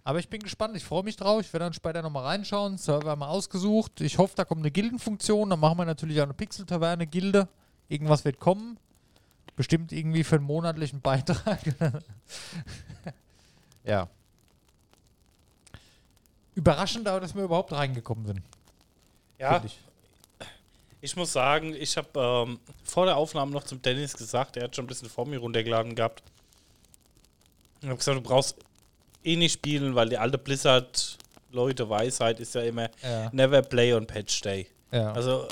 Aber 0.03 0.19
ich 0.19 0.29
bin 0.29 0.41
gespannt, 0.43 0.77
ich 0.77 0.85
freue 0.85 1.05
mich 1.05 1.17
drauf, 1.17 1.41
ich 1.41 1.53
werde 1.53 1.67
dann 1.67 1.73
später 1.73 2.03
nochmal 2.03 2.25
reinschauen, 2.25 2.79
Server 2.79 3.15
mal 3.15 3.29
ausgesucht, 3.29 4.01
ich 4.01 4.19
hoffe, 4.19 4.35
da 4.37 4.45
kommt 4.45 4.63
eine 4.63 4.73
Gildenfunktion, 4.73 5.49
dann 5.49 5.61
machen 5.61 5.79
wir 5.79 5.85
natürlich 5.85 6.19
auch 6.19 6.25
eine 6.25 6.35
Pixel-Taverne-Gilde, 6.35 7.49
irgendwas 7.89 8.25
wird 8.25 8.41
kommen, 8.41 8.77
bestimmt 9.55 9.93
irgendwie 9.93 10.25
für 10.25 10.37
einen 10.37 10.47
monatlichen 10.47 11.01
Beitrag. 11.01 11.61
ja. 13.85 14.09
Überraschend 16.57 17.07
aber, 17.07 17.21
dass 17.21 17.35
wir 17.37 17.45
überhaupt 17.45 17.73
reingekommen 17.73 18.27
sind. 18.27 18.43
Ja, 19.39 19.63
ich. 21.05 21.17
muss 21.17 21.33
sagen, 21.33 21.75
ich 21.75 21.97
habe 21.97 22.09
ähm, 22.49 22.59
vor 22.85 23.07
der 23.07 23.17
Aufnahme 23.17 23.53
noch 23.53 23.65
zum 23.65 23.81
Dennis 23.83 24.15
gesagt, 24.17 24.57
er 24.57 24.65
hat 24.65 24.77
schon 24.77 24.85
ein 24.85 24.89
bisschen 24.89 25.09
vor 25.09 25.27
mir 25.27 25.39
runtergeladen 25.39 25.95
gehabt. 25.95 26.23
Ich 27.81 27.89
habe 27.89 27.97
gesagt, 27.99 28.17
du 28.17 28.23
brauchst 28.23 28.57
eh 29.25 29.37
nicht 29.37 29.53
spielen, 29.53 29.95
weil 29.95 30.09
die 30.09 30.19
alte 30.19 30.39
Blizzard-Leute 30.39 31.89
Weisheit 31.89 32.41
ist 32.41 32.55
ja 32.55 32.63
immer 32.63 32.89
Ja. 33.03 33.31
never 33.33 33.63
play 33.63 33.93
on 33.93 34.07
Patch 34.07 34.41
Day. 34.43 34.67
Ja. 34.93 35.13
Also 35.13 35.49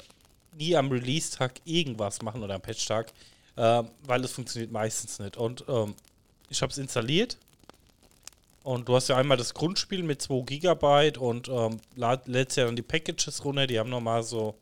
nie 0.57 0.77
am 0.77 0.91
Release-Tag 0.91 1.61
irgendwas 1.65 2.23
machen 2.23 2.43
oder 2.43 2.55
am 2.55 2.61
Patch-Tag, 2.63 3.13
ähm, 3.57 3.89
weil 4.05 4.23
das 4.23 4.33
funktioniert 4.33 4.73
meistens 4.73 5.19
nicht. 5.19 5.37
Und 5.37 5.65
ähm, 5.69 5.95
ich 6.49 6.61
habe 6.63 6.71
es 6.71 6.79
installiert. 6.79 7.37
Und 8.63 8.89
du 8.89 8.95
hast 8.95 9.09
ja 9.09 9.17
einmal 9.17 9.37
das 9.37 9.55
Grundspiel 9.55 10.03
mit 10.05 10.23
2 10.23 10.43
GB 10.43 11.19
und 11.19 11.49
ähm, 11.49 11.81
lädst 11.97 12.57
ja 12.57 12.65
dann 12.67 12.77
die 12.77 12.83
Packages 12.83 13.45
runter, 13.45 13.67
die 13.67 13.79
haben 13.79 13.91
nochmal 13.91 14.23
so 14.23 14.55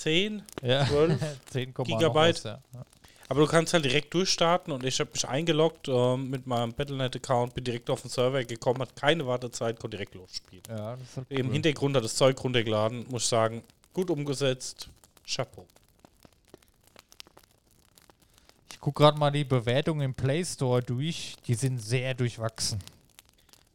10. 0.00 0.42
ja. 0.62 0.86
12 0.86 1.20
10, 1.50 1.74
noch 1.78 1.84
Gigabyte. 1.84 2.36
was, 2.36 2.44
ja. 2.44 2.60
Aber 3.28 3.42
du 3.42 3.46
kannst 3.46 3.72
halt 3.74 3.84
direkt 3.84 4.12
durchstarten 4.12 4.72
und 4.72 4.84
ich 4.84 4.98
habe 4.98 5.10
mich 5.12 5.28
eingeloggt 5.28 5.86
ähm, 5.88 6.30
mit 6.30 6.48
meinem 6.48 6.72
Battlenet-Account, 6.72 7.54
bin 7.54 7.62
direkt 7.62 7.88
auf 7.88 8.00
den 8.02 8.10
Server 8.10 8.42
gekommen, 8.44 8.80
hat 8.80 8.96
keine 8.96 9.24
Wartezeit, 9.24 9.78
konnte 9.78 9.96
direkt 9.96 10.16
losspielen. 10.16 10.64
Ja, 10.68 10.96
halt 11.14 11.26
Im 11.28 11.46
cool. 11.46 11.52
Hintergrund 11.52 11.96
hat 11.96 12.02
das 12.02 12.16
Zeug 12.16 12.42
runtergeladen, 12.42 13.06
muss 13.08 13.22
ich 13.22 13.28
sagen, 13.28 13.62
gut 13.92 14.10
umgesetzt. 14.10 14.88
Chapeau. 15.24 15.64
Ich 18.72 18.80
gucke 18.80 19.02
gerade 19.02 19.18
mal 19.18 19.30
die 19.30 19.44
Bewertungen 19.44 20.00
im 20.00 20.14
Play 20.14 20.44
Store 20.44 20.82
durch. 20.82 21.36
Die 21.46 21.54
sind 21.54 21.78
sehr 21.78 22.14
durchwachsen. 22.14 22.80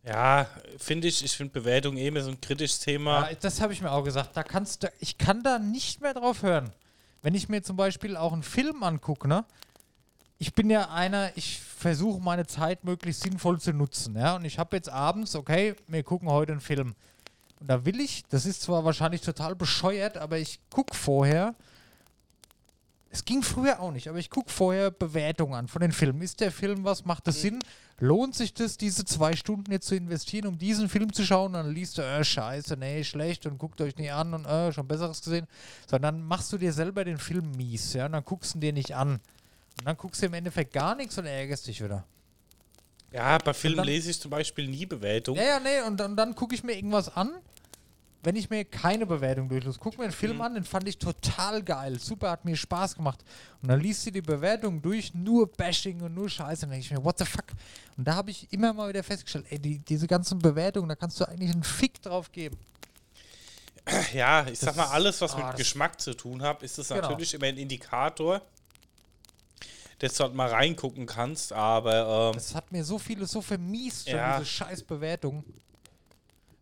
Ja, 0.05 0.47
finde 0.77 1.07
ich, 1.07 1.23
ich 1.23 1.35
finde 1.35 1.53
Bewertung 1.53 1.97
eh 1.97 2.07
immer 2.07 2.21
so 2.21 2.29
ein 2.29 2.39
kritisches 2.39 2.79
Thema. 2.79 3.29
Ja, 3.29 3.35
das 3.39 3.59
habe 3.59 3.73
ich 3.73 3.81
mir 3.81 3.91
auch 3.91 4.03
gesagt. 4.03 4.37
Da 4.37 4.43
kannst 4.43 4.83
du, 4.83 4.91
ich 4.99 5.17
kann 5.17 5.41
da 5.41 5.57
nicht 5.57 6.01
mehr 6.01 6.13
drauf 6.13 6.43
hören. 6.43 6.71
Wenn 7.23 7.33
ich 7.33 7.49
mir 7.49 7.63
zum 7.63 7.75
Beispiel 7.75 8.15
auch 8.15 8.33
einen 8.33 8.43
Film 8.43 8.83
angucke, 8.83 9.27
ne? 9.27 9.45
Ich 10.37 10.53
bin 10.53 10.69
ja 10.69 10.89
einer, 10.89 11.31
ich 11.35 11.59
versuche 11.59 12.21
meine 12.21 12.45
Zeit 12.45 12.83
möglichst 12.83 13.23
sinnvoll 13.23 13.59
zu 13.59 13.73
nutzen, 13.73 14.15
ja. 14.15 14.35
Und 14.35 14.45
ich 14.45 14.59
habe 14.59 14.75
jetzt 14.75 14.89
abends, 14.89 15.35
okay, 15.35 15.75
wir 15.87 16.03
gucken 16.03 16.29
heute 16.29 16.51
einen 16.51 16.61
Film. 16.61 16.93
Und 17.59 17.67
da 17.67 17.83
will 17.83 17.99
ich, 17.99 18.25
das 18.29 18.45
ist 18.45 18.61
zwar 18.61 18.85
wahrscheinlich 18.85 19.21
total 19.21 19.55
bescheuert, 19.55 20.17
aber 20.17 20.37
ich 20.37 20.59
gucke 20.69 20.95
vorher. 20.95 21.55
Es 23.11 23.23
ging 23.23 23.43
früher 23.43 23.79
auch 23.79 23.91
nicht, 23.91 24.09
aber 24.09 24.17
ich 24.17 24.29
gucke 24.29 24.51
vorher 24.51 24.91
Bewertungen 24.91 25.53
an 25.53 25.67
von 25.67 25.81
den 25.81 25.93
Filmen. 25.93 26.21
Ist 26.21 26.41
der 26.41 26.51
Film 26.51 26.83
was? 26.83 27.05
Macht 27.05 27.27
das 27.27 27.41
Sinn? 27.41 27.59
Lohnt 27.97 28.35
sich 28.35 28.53
das, 28.53 28.75
diese 28.75 29.05
zwei 29.05 29.37
Stunden 29.37 29.71
jetzt 29.71 29.87
zu 29.87 29.95
investieren, 29.95 30.47
um 30.47 30.57
diesen 30.57 30.89
Film 30.89 31.13
zu 31.13 31.23
schauen? 31.23 31.47
Und 31.47 31.53
dann 31.53 31.73
liest 31.73 31.97
du, 31.97 32.01
äh, 32.01 32.25
scheiße, 32.25 32.75
nee, 32.75 33.05
schlecht 33.05 33.45
und 33.45 33.57
guckt 33.57 33.79
euch 33.79 33.95
nicht 33.95 34.11
an 34.11 34.33
und 34.33 34.45
äh, 34.45 34.73
schon 34.73 34.85
Besseres 34.85 35.21
gesehen. 35.21 35.47
Sondern 35.89 36.15
dann 36.15 36.27
machst 36.27 36.51
du 36.51 36.57
dir 36.57 36.73
selber 36.73 37.05
den 37.05 37.17
Film 37.17 37.51
mies, 37.51 37.93
ja, 37.93 38.07
und 38.07 38.11
dann 38.11 38.25
guckst 38.25 38.53
du 38.53 38.57
ihn 38.57 38.61
dir 38.61 38.73
nicht 38.73 38.93
an. 38.93 39.21
Und 39.79 39.85
dann 39.85 39.95
guckst 39.95 40.21
du 40.21 40.25
im 40.25 40.33
Endeffekt 40.33 40.73
gar 40.73 40.95
nichts 40.95 41.17
und 41.17 41.25
ärgerst 41.25 41.67
dich 41.67 41.81
wieder. 41.81 42.05
Ja, 43.13 43.37
bei 43.37 43.53
Filmen 43.53 43.85
lese 43.85 44.11
ich 44.11 44.19
zum 44.19 44.31
Beispiel 44.31 44.67
nie 44.67 44.85
Bewertung. 44.85 45.37
Ja, 45.37 45.43
ja, 45.43 45.59
nee, 45.61 45.87
und 45.87 45.97
dann, 45.97 46.17
dann 46.17 46.35
gucke 46.35 46.53
ich 46.53 46.65
mir 46.65 46.73
irgendwas 46.73 47.15
an, 47.15 47.31
wenn 48.25 48.35
ich 48.35 48.49
mir 48.49 48.65
keine 48.65 49.05
Bewertung 49.05 49.47
durchlose. 49.47 49.77
Guck 49.79 49.97
mir 49.97 50.05
einen 50.05 50.11
Film 50.13 50.41
an, 50.41 50.55
den 50.55 50.63
fand 50.63 50.87
ich 50.87 50.97
total 50.97 51.61
geil. 51.63 51.99
Super, 51.99 52.31
hat 52.31 52.43
mir 52.43 52.55
Spaß 52.55 52.95
gemacht. 52.95 53.23
Und 53.61 53.69
dann 53.69 53.79
liest 53.79 54.05
du 54.05 54.11
die 54.11 54.21
Bewertung 54.21 54.81
durch, 54.81 55.13
nur 55.13 55.47
Bashing 55.51 56.01
und 56.01 56.13
nur 56.15 56.27
Scheiße. 56.27 56.65
Und 56.65 56.71
dann 56.71 56.79
denke 56.81 56.85
ich 56.85 56.91
mir, 56.91 57.03
what 57.03 57.17
the 57.19 57.25
fuck? 57.25 57.45
Und 57.95 58.07
da 58.07 58.15
habe 58.15 58.31
ich 58.31 58.51
immer 58.51 58.73
mal 58.73 58.89
wieder 58.89 59.03
festgestellt, 59.03 59.45
ey, 59.49 59.59
die, 59.59 59.77
diese 59.79 60.07
ganzen 60.07 60.39
Bewertungen, 60.39 60.89
da 60.89 60.95
kannst 60.95 61.19
du 61.19 61.25
eigentlich 61.25 61.51
einen 61.51 61.63
Fick 61.63 62.01
drauf 62.01 62.31
geben. 62.31 62.57
Ja, 64.13 64.47
ich 64.47 64.57
sag 64.57 64.69
Das- 64.69 64.77
mal, 64.77 64.85
alles, 64.87 65.21
was 65.21 65.35
ah, 65.35 65.47
mit 65.49 65.57
Geschmack 65.57 66.01
zu 66.01 66.15
tun 66.15 66.41
hat, 66.41 66.63
ist 66.63 66.79
es 66.79 66.87
Genau. 66.89 67.01
natürlich 67.01 67.33
immer 67.35 67.45
ein 67.45 67.57
Indikator, 67.57 68.41
dass 69.99 70.15
du 70.15 70.23
halt 70.23 70.33
mal 70.33 70.49
reingucken 70.49 71.05
kannst, 71.05 71.53
aber 71.53 72.29
ähm, 72.29 72.33
Das 72.33 72.55
hat 72.55 72.71
mir 72.71 72.83
so 72.83 72.97
viele 72.97 73.27
so 73.27 73.41
vermiest, 73.41 74.09
schon 74.09 74.17
Ja. 74.17 74.39
diese 74.39 74.49
scheiß 74.49 74.83
Bewertungen. 74.83 75.43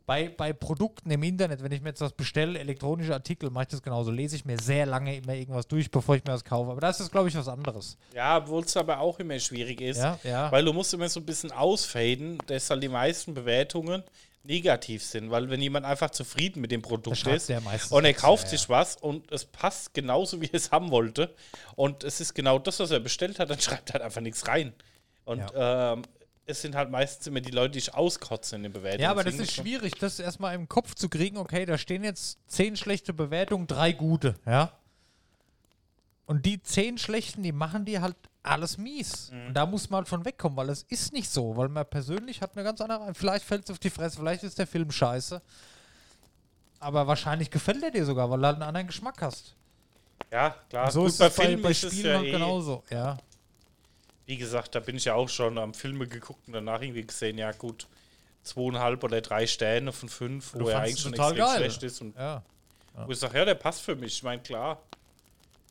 Bei, 0.05 0.27
bei 0.27 0.51
Produkten 0.51 1.09
im 1.11 1.23
Internet, 1.23 1.63
wenn 1.63 1.71
ich 1.71 1.81
mir 1.81 1.89
jetzt 1.89 2.01
was 2.01 2.11
bestelle, 2.11 2.59
elektronische 2.59 3.13
Artikel, 3.13 3.49
mache 3.49 3.63
ich 3.63 3.69
das 3.69 3.81
genauso. 3.81 4.11
Lese 4.11 4.35
ich 4.35 4.43
mir 4.43 4.59
sehr 4.59 4.85
lange 4.85 5.15
immer 5.15 5.33
irgendwas 5.33 5.65
durch, 5.67 5.89
bevor 5.89 6.15
ich 6.17 6.23
mir 6.25 6.33
was 6.33 6.43
kaufe. 6.43 6.71
Aber 6.71 6.81
das 6.81 6.99
ist, 6.99 7.11
glaube 7.11 7.29
ich, 7.29 7.35
was 7.37 7.47
anderes. 7.47 7.97
ja, 8.13 8.37
obwohl 8.37 8.63
es 8.63 8.75
aber 8.75 8.99
auch 8.99 9.17
immer 9.19 9.39
schwierig 9.39 9.79
ist, 9.79 9.99
Ja, 9.99 10.19
ja. 10.23 10.51
weil 10.51 10.65
du 10.65 10.73
musst 10.73 10.93
immer 10.93 11.07
so 11.07 11.21
ein 11.21 11.25
bisschen 11.25 11.51
ausfaden, 11.53 12.37
dass 12.47 12.69
halt 12.69 12.83
die 12.83 12.89
meisten 12.89 13.33
Bewertungen 13.33 14.03
negativ 14.45 15.03
sind, 15.05 15.31
weil 15.31 15.49
wenn 15.49 15.61
jemand 15.61 15.85
einfach 15.85 16.09
zufrieden 16.09 16.59
mit 16.59 16.69
dem 16.71 16.81
Da 16.81 16.89
Produkt 16.89 17.25
ist 17.27 17.49
und 17.89 18.03
er 18.03 18.13
kauft 18.13 18.43
ja, 18.43 18.49
sich 18.49 18.67
was 18.67 18.97
und 18.97 19.31
es 19.31 19.45
passt 19.45 19.93
genauso, 19.93 20.41
wie 20.41 20.47
er 20.47 20.55
es 20.55 20.69
haben 20.69 20.91
wollte 20.91 21.33
und 21.77 22.03
es 22.03 22.19
ist 22.19 22.33
genau 22.33 22.59
das, 22.59 22.77
was 22.81 22.91
er 22.91 22.99
bestellt 22.99 23.39
hat, 23.39 23.49
dann 23.49 23.59
schreibt 23.61 23.91
er 23.91 23.93
halt 23.93 24.03
einfach 24.03 24.19
nichts 24.19 24.45
rein. 24.47 24.73
Und 25.23 25.41
ähm, 25.55 26.01
es 26.45 26.61
sind 26.61 26.75
halt 26.75 26.91
meistens 26.91 27.27
immer 27.27 27.41
die 27.41 27.51
Leute, 27.51 27.71
die 27.71 27.79
sich 27.79 27.93
auskotzen 27.93 28.57
in 28.57 28.63
den 28.63 28.73
Bewertungen. 28.73 29.03
Ja, 29.03 29.11
aber 29.11 29.23
das 29.23 29.35
ist 29.35 29.53
schwierig, 29.53 29.93
das 29.95 30.19
erstmal 30.19 30.55
im 30.55 30.67
Kopf 30.67 30.93
zu 30.95 31.09
kriegen. 31.09 31.37
Okay, 31.37 31.65
da 31.65 31.77
stehen 31.77 32.03
jetzt 32.03 32.39
zehn 32.47 32.75
schlechte 32.75 33.13
Bewertungen, 33.13 33.67
drei 33.67 33.93
gute, 33.93 34.35
ja. 34.45 34.73
Und 36.25 36.45
die 36.45 36.61
zehn 36.61 36.97
schlechten, 36.97 37.43
die 37.43 37.51
machen 37.51 37.85
dir 37.85 38.01
halt 38.01 38.15
alles 38.43 38.77
mies. 38.77 39.31
Mhm. 39.31 39.47
Und 39.47 39.53
da 39.53 39.65
muss 39.65 39.89
man 39.89 39.99
halt 39.99 40.07
von 40.07 40.25
wegkommen, 40.25 40.57
weil 40.57 40.69
es 40.69 40.83
ist 40.83 41.13
nicht 41.13 41.29
so, 41.29 41.55
weil 41.55 41.69
man 41.69 41.85
persönlich 41.85 42.41
hat 42.41 42.55
eine 42.55 42.63
ganz 42.63 42.81
andere. 42.81 43.13
Vielleicht 43.13 43.45
fällt 43.45 43.65
es 43.65 43.71
auf 43.71 43.79
die 43.79 43.89
Fresse, 43.89 44.17
vielleicht 44.17 44.43
ist 44.43 44.57
der 44.57 44.67
Film 44.67 44.91
scheiße. 44.91 45.41
Aber 46.79 47.07
wahrscheinlich 47.07 47.49
gefällt 47.49 47.81
er 47.83 47.91
dir 47.91 48.05
sogar, 48.05 48.29
weil 48.29 48.39
du 48.39 48.45
halt 48.45 48.55
einen 48.55 48.63
anderen 48.63 48.87
Geschmack 48.87 49.21
hast. 49.21 49.55
Ja, 50.31 50.55
klar. 50.69 50.91
so 50.91 51.01
Gut, 51.01 51.09
ist 51.09 51.19
bei 51.19 51.29
bei, 51.29 51.45
Filmen 51.45 51.61
bei 51.61 51.71
ist 51.71 51.85
Spielen 51.85 52.05
ja 52.05 52.17
halt 52.17 52.27
eh, 52.27 52.31
genauso. 52.31 52.83
Ja. 52.89 53.17
Wie 54.25 54.37
gesagt, 54.37 54.75
da 54.75 54.79
bin 54.79 54.95
ich 54.95 55.05
ja 55.05 55.15
auch 55.15 55.29
schon 55.29 55.57
am 55.57 55.73
Filme 55.73 56.07
geguckt 56.07 56.47
und 56.47 56.53
danach 56.53 56.81
irgendwie 56.81 57.05
gesehen, 57.05 57.37
ja 57.37 57.51
gut, 57.51 57.87
zweieinhalb 58.43 59.03
oder 59.03 59.21
drei 59.21 59.47
Sterne 59.47 59.91
von 59.91 60.09
fünf, 60.09 60.53
wo 60.53 60.69
er 60.69 60.81
eigentlich 60.81 60.99
schon 60.99 61.13
extrem 61.13 61.35
geil. 61.35 61.57
schlecht 61.57 61.83
ist. 61.83 62.01
Und 62.01 62.15
ja. 62.15 62.43
wo 63.05 63.11
ich 63.11 63.19
sage, 63.19 63.37
ja, 63.37 63.45
der 63.45 63.55
passt 63.55 63.81
für 63.81 63.95
mich. 63.95 64.13
Ich 64.13 64.23
meine, 64.23 64.41
klar, 64.41 64.81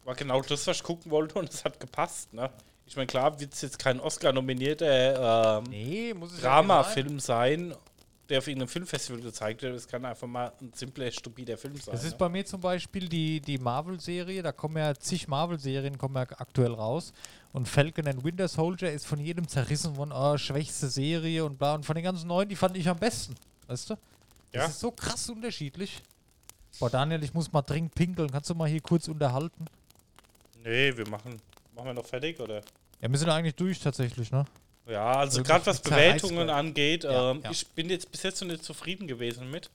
war 0.05 0.14
genau 0.14 0.40
das, 0.42 0.66
was 0.66 0.78
ich 0.78 0.82
gucken 0.82 1.11
wollte 1.11 1.38
und 1.38 1.53
es 1.53 1.64
hat 1.64 1.78
gepasst. 1.80 2.32
Ne? 2.32 2.50
Ich 2.86 2.96
meine, 2.96 3.07
klar, 3.07 3.38
wird 3.40 3.55
es 3.55 3.62
jetzt 3.62 3.78
kein 3.78 4.00
Oscar-nominierter 4.00 5.59
ähm, 5.59 5.64
Nee, 5.70 6.14
Drama-Film 6.40 7.20
sein, 7.20 7.74
der 8.33 8.39
auf 8.39 8.49
irgendeinem 8.49 8.68
Filmfestival 8.68 9.20
gezeigt 9.20 9.61
wird. 9.61 9.76
Es 9.76 9.87
kann 9.87 10.07
einfach 10.07 10.26
mal 10.26 10.51
ein 10.59 10.72
simpler, 10.72 11.11
stupider 11.11 11.59
Film 11.59 11.76
sein. 11.76 11.93
Das 11.93 12.03
ist 12.03 12.12
ne? 12.12 12.16
bei 12.18 12.30
mir 12.30 12.47
zum 12.47 12.62
Beispiel 12.62 13.07
die, 13.07 13.43
die 13.43 13.59
Marvel-Serie, 13.59 14.43
da 14.43 14.53
kommen 14.53 14.78
ja 14.78 14.95
zig 14.95 15.28
Marvel-Serien 15.28 15.99
kommen 15.99 16.14
ja 16.14 16.22
aktuell 16.22 16.72
raus. 16.72 17.12
Und 17.53 17.68
Falcon 17.68 18.09
and 18.09 18.24
Winter 18.24 18.49
Soldier 18.49 18.91
ist 18.91 19.05
von 19.07 19.20
jedem 19.20 19.47
zerrissen 19.47 19.97
worden, 19.97 20.12
oh, 20.14 20.39
schwächste 20.39 20.89
Serie 20.89 21.45
und 21.45 21.59
bla. 21.59 21.74
Und 21.74 21.85
von 21.85 21.95
den 21.95 22.05
ganzen 22.05 22.26
neuen, 22.26 22.49
die 22.49 22.57
fand 22.57 22.74
ich 22.74 22.89
am 22.89 22.99
besten. 22.99 23.35
Weißt 23.66 23.91
du? 23.91 23.97
Das 24.51 24.62
Ja. 24.62 24.66
ist 24.66 24.80
so 24.80 24.91
krass 24.91 25.28
unterschiedlich. 25.28 26.01
Boah, 26.80 26.89
Daniel, 26.89 27.22
ich 27.22 27.35
muss 27.35 27.53
mal 27.53 27.61
dringend 27.61 27.95
pinkeln. 27.95 28.30
Kannst 28.30 28.49
du 28.49 28.55
mal 28.55 28.66
hier 28.66 28.80
kurz 28.80 29.09
unterhalten? 29.09 29.66
Nee, 30.64 30.97
wir 30.97 31.07
machen, 31.07 31.39
machen 31.74 31.87
wir 31.87 31.93
noch 31.95 32.07
fertig, 32.07 32.41
oder? 32.41 32.62
Ja, 33.03 33.11
wir 33.11 33.18
sind 33.18 33.28
eigentlich 33.28 33.57
durch 33.57 33.78
tatsächlich, 33.78 34.33
ne? 34.33 34.47
Ja, 34.87 35.12
also 35.18 35.39
Also 35.39 35.43
gerade 35.45 35.66
was 35.66 35.80
Bewertungen 35.80 36.51
angeht, 36.51 37.05
Ja, 37.05 37.30
ähm, 37.30 37.41
ja. 37.45 37.51
ich 37.51 37.66
bin 37.68 37.89
jetzt 37.89 38.11
bis 38.11 38.22
jetzt 38.24 38.41
noch 38.41 38.49
nicht 38.49 38.64
zufrieden 38.64 39.07
gewesen 39.07 39.51
mit. 39.51 39.70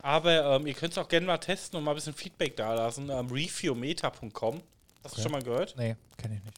Aber 0.00 0.56
ähm, 0.56 0.66
ihr 0.66 0.74
könnt 0.74 0.92
es 0.92 0.98
auch 0.98 1.08
gerne 1.08 1.26
mal 1.26 1.38
testen 1.38 1.76
und 1.78 1.84
mal 1.84 1.90
ein 1.92 1.96
bisschen 1.96 2.14
Feedback 2.14 2.56
da 2.56 2.72
lassen. 2.74 3.10
Ähm, 3.10 3.26
reviewmeta.com. 3.30 4.22
Hast 4.24 4.32
du 4.32 4.60
Okay. 5.12 5.22
schon 5.22 5.32
mal 5.32 5.42
gehört? 5.42 5.74
Nee, 5.76 5.96
kenne 6.16 6.36
ich 6.36 6.44
nicht. 6.44 6.56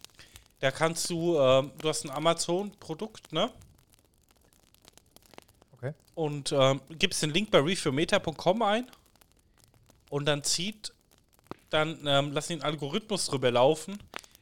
Da 0.60 0.70
kannst 0.70 1.08
du, 1.10 1.38
ähm, 1.40 1.72
du 1.78 1.88
hast 1.88 2.04
ein 2.04 2.10
Amazon-Produkt, 2.10 3.32
ne? 3.32 3.50
Okay. 5.72 5.94
Und 6.14 6.52
ähm, 6.52 6.80
gibst 6.90 7.22
den 7.22 7.30
Link 7.30 7.50
bei 7.50 7.58
reviewmeta.com 7.58 8.62
ein 8.62 8.86
und 10.10 10.26
dann 10.26 10.44
zieht, 10.44 10.92
dann 11.70 12.06
ähm, 12.06 12.32
lass 12.32 12.48
den 12.48 12.62
Algorithmus 12.62 13.26
drüber 13.26 13.50
laufen, 13.50 13.98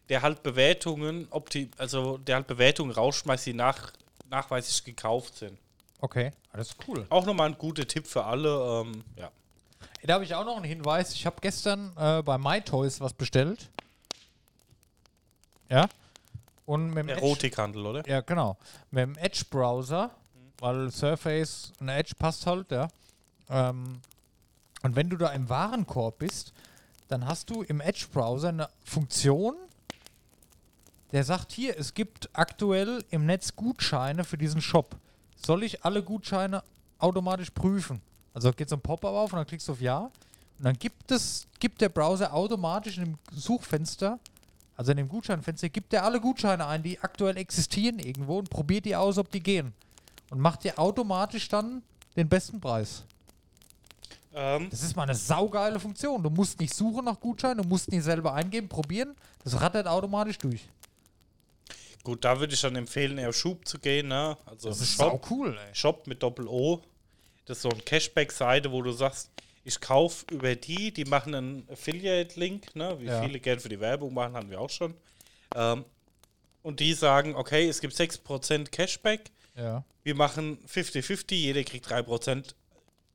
der 0.09 0.23
halt 0.23 0.43
Bewertungen, 0.43 1.29
opti 1.31 1.71
also 1.77 2.19
der 2.19 2.37
halt 2.37 2.47
Bewertungen 2.47 2.91
rausschmeißt, 2.93 3.47
die 3.47 3.55
nach, 3.55 3.93
nachweislich 4.31 4.85
gekauft 4.85 5.37
sind. 5.37 5.59
Okay, 6.01 6.31
alles 6.53 6.77
cool. 6.87 7.07
Auch 7.11 7.27
nochmal 7.27 7.49
ein 7.49 7.59
guter 7.59 7.87
Tipp 7.87 8.07
für 8.07 8.25
alle. 8.25 8.85
Ähm, 8.87 9.05
ja. 9.17 9.31
Da 10.03 10.15
habe 10.15 10.25
ich 10.25 10.35
auch 10.35 10.45
noch 10.45 10.57
einen 10.57 10.65
Hinweis. 10.65 11.13
Ich 11.13 11.27
habe 11.27 11.37
gestern 11.41 11.93
äh, 11.97 12.23
bei 12.23 12.39
MyToys 12.39 13.01
was 13.01 13.13
bestellt. 13.13 13.69
Ja. 15.69 15.89
Und 16.67 16.91
mit 16.91 16.99
dem 16.99 17.09
Edge, 17.09 17.21
Erotikhandel, 17.21 17.87
oder? 17.87 18.09
ja, 18.09 18.21
genau. 18.21 18.57
Mit 18.91 19.03
dem 19.03 19.17
Edge-Browser, 19.17 20.11
weil 20.59 20.91
Surface 20.91 21.73
und 21.81 21.89
Edge 21.89 22.13
passt 22.19 22.47
halt, 22.47 22.71
ja. 22.71 22.89
Ähm, 23.51 24.01
und 24.83 24.95
wenn 24.97 25.09
du 25.09 25.17
da 25.17 25.31
im 25.31 25.49
Warenkorb 25.49 26.19
bist, 26.19 26.53
dann 27.09 27.27
hast 27.27 27.51
du 27.51 27.63
im 27.63 27.81
Edge-Browser 27.81 28.51
eine 28.51 28.69
Funktion, 28.85 29.57
der 31.13 31.25
sagt 31.25 31.53
hier, 31.53 31.79
es 31.79 31.95
gibt 31.95 32.29
aktuell 32.33 33.05
im 33.11 33.27
Netz 33.27 33.55
Gutscheine 33.57 34.25
für 34.25 34.39
diesen 34.39 34.61
Shop. 34.61 34.97
Soll 35.37 35.63
ich 35.63 35.85
alle 35.85 36.03
Gutscheine 36.03 36.63
automatisch 36.99 37.51
prüfen? 37.51 38.01
Also 38.35 38.53
geht 38.53 38.69
so 38.69 38.77
ein 38.77 38.81
Pop-up 38.81 39.15
auf 39.15 39.33
und 39.33 39.39
dann 39.39 39.47
klickst 39.47 39.69
du 39.69 39.73
auf 39.73 39.81
Ja. 39.81 40.11
Und 40.59 40.65
dann 40.65 40.79
gibt 40.79 41.11
es, 41.11 41.47
gibt 41.61 41.81
der 41.81 41.89
Browser 41.89 42.35
automatisch 42.35 42.99
in 42.99 43.05
dem 43.05 43.19
Suchfenster, 43.33 44.19
also 44.77 44.91
in 44.91 44.97
dem 44.99 45.09
Gutscheinfenster, 45.09 45.69
gibt 45.69 45.93
er 45.93 46.05
alle 46.05 46.21
Gutscheine 46.21 46.67
ein, 46.67 46.83
die 46.83 46.99
aktuell 47.01 47.37
existieren 47.37 47.99
irgendwo 48.01 48.39
und 48.39 48.51
probiert 48.51 48.85
die 48.85 48.95
aus, 48.97 49.19
ob 49.19 49.31
die 49.31 49.41
gehen. 49.41 49.73
Und 50.31 50.41
macht 50.41 50.65
dir 50.65 50.79
automatisch 50.79 51.49
dann 51.49 51.83
den 52.17 52.29
besten 52.29 52.61
Preis. 52.61 53.05
Ähm, 54.35 54.69
Das 54.71 54.83
ist 54.83 54.95
mal 54.95 55.05
eine 55.05 55.15
saugeile 55.15 55.81
Funktion. 55.81 56.23
Du 56.23 56.31
musst 56.31 56.61
nicht 56.61 56.75
suchen 56.75 57.05
nach 57.05 57.19
Gutscheinen, 57.19 57.63
du 57.63 57.69
musst 57.69 57.91
nicht 57.91 58.03
selber 58.03 58.35
eingeben, 58.35 58.69
probieren. 58.69 59.15
Das 59.45 59.61
rattert 59.61 59.87
automatisch 59.87 60.39
durch. 60.39 60.69
Gut, 62.09 62.25
da 62.25 62.41
würde 62.41 62.55
ich 62.55 62.61
dann 62.63 62.75
empfehlen, 62.75 63.19
eher 63.19 63.29
auf 63.29 63.37
Schub 63.37 63.69
zu 63.69 63.79
gehen, 63.79 64.09
ne? 64.09 64.37
Also 64.47 64.71
Das 64.71 64.81
ist 64.81 64.95
Shop, 64.95 65.27
cool, 65.31 65.59
ey. 65.59 65.75
Shop 65.75 66.07
mit 66.07 66.23
Doppel-O. 66.23 66.81
Das 67.45 67.59
ist 67.59 67.63
so 67.63 67.69
eine 67.71 67.81
Cashback-Seite, 67.83 68.73
wo 68.73 68.81
du 68.81 68.93
sagst, 68.93 69.31
ich 69.65 69.79
kaufe 69.79 70.25
über 70.31 70.55
die, 70.57 70.91
die 70.91 71.05
machen 71.05 71.35
einen 71.35 71.69
Affiliate-Link, 71.71 72.75
ne? 72.75 72.97
Wie 72.99 73.05
Ja. 73.07 73.21
viele 73.23 73.39
Geld 73.41 73.61
für 73.61 73.69
die 73.69 73.79
Werbung 73.81 74.15
machen, 74.15 74.33
hatten 74.35 74.51
wir 74.51 74.59
auch 74.59 74.71
schon. 74.71 74.95
Ähm, 75.55 75.85
und 76.63 76.81
die 76.81 76.95
sagen, 76.95 77.35
okay, 77.35 77.69
es 77.69 77.81
gibt 77.83 77.95
6% 77.95 78.71
Cashback, 78.71 79.31
Ja. 79.55 79.85
wir 80.03 80.15
machen 80.15 80.59
50-50, 80.67 81.35
jeder 81.35 81.63
kriegt 81.65 81.87
3%, 81.91 82.55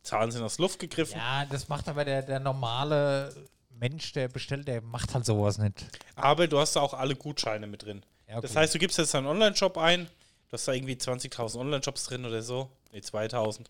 Zahlen 0.03 0.29
sind 0.31 0.43
aus 0.43 0.59
Luft 0.59 0.77
gegriffen. 0.79 1.17
Ja, 1.17 1.45
das 1.45 1.67
macht 1.67 1.87
aber 1.87 2.05
der, 2.05 2.21
der 2.21 2.39
normale 2.39 3.33
Mensch, 3.79 4.11
der 4.13 4.27
bestellt, 4.27 4.67
der 4.67 4.81
macht 4.81 5.13
halt 5.15 5.25
sowas 5.25 5.57
nicht. 5.57 5.85
Aber 6.15 6.47
du 6.47 6.59
hast 6.59 6.75
da 6.75 6.81
auch 6.81 6.93
alle 6.93 7.15
Gutscheine 7.15 7.65
mit 7.65 7.83
drin. 7.83 8.03
Ja, 8.33 8.41
Das 8.41 8.51
okay. 8.51 8.59
heißt, 8.61 8.73
du 8.75 8.79
gibst 8.79 8.97
jetzt 8.97 9.13
einen 9.15 9.27
Online-Shop 9.27 9.77
ein, 9.77 10.05
du 10.05 10.53
hast 10.53 10.67
da 10.67 10.73
irgendwie 10.73 10.93
20.000 10.95 11.59
Online-Shops 11.59 12.05
drin 12.05 12.25
oder 12.25 12.41
so, 12.41 12.69
nee, 12.91 12.99
2.000, 12.99 13.65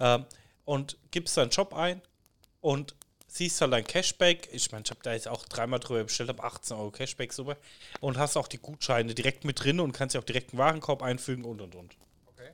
ähm, 0.00 0.24
und 0.64 0.96
gibst 1.10 1.36
deinen 1.36 1.52
Shop 1.52 1.74
ein 1.74 2.00
und 2.60 2.94
siehst 3.26 3.60
halt 3.60 3.72
dein 3.72 3.84
Cashback. 3.84 4.48
Ich 4.52 4.70
meine, 4.70 4.84
ich 4.84 4.90
habe 4.90 5.00
da 5.02 5.12
jetzt 5.12 5.26
auch 5.28 5.44
dreimal 5.46 5.80
drüber 5.80 6.04
bestellt, 6.04 6.28
habe 6.28 6.42
18 6.44 6.76
Euro 6.76 6.90
Cashback, 6.92 7.32
super. 7.32 7.56
Und 8.00 8.16
hast 8.16 8.36
auch 8.36 8.46
die 8.46 8.58
Gutscheine 8.58 9.12
direkt 9.14 9.44
mit 9.44 9.62
drin 9.62 9.80
und 9.80 9.90
kannst 9.92 10.14
ja 10.14 10.20
auch 10.20 10.24
direkt 10.24 10.52
einen 10.52 10.58
Warenkorb 10.58 11.02
einfügen 11.02 11.44
und 11.44 11.60
und 11.60 11.74
und. 11.74 11.96
Okay. 12.26 12.50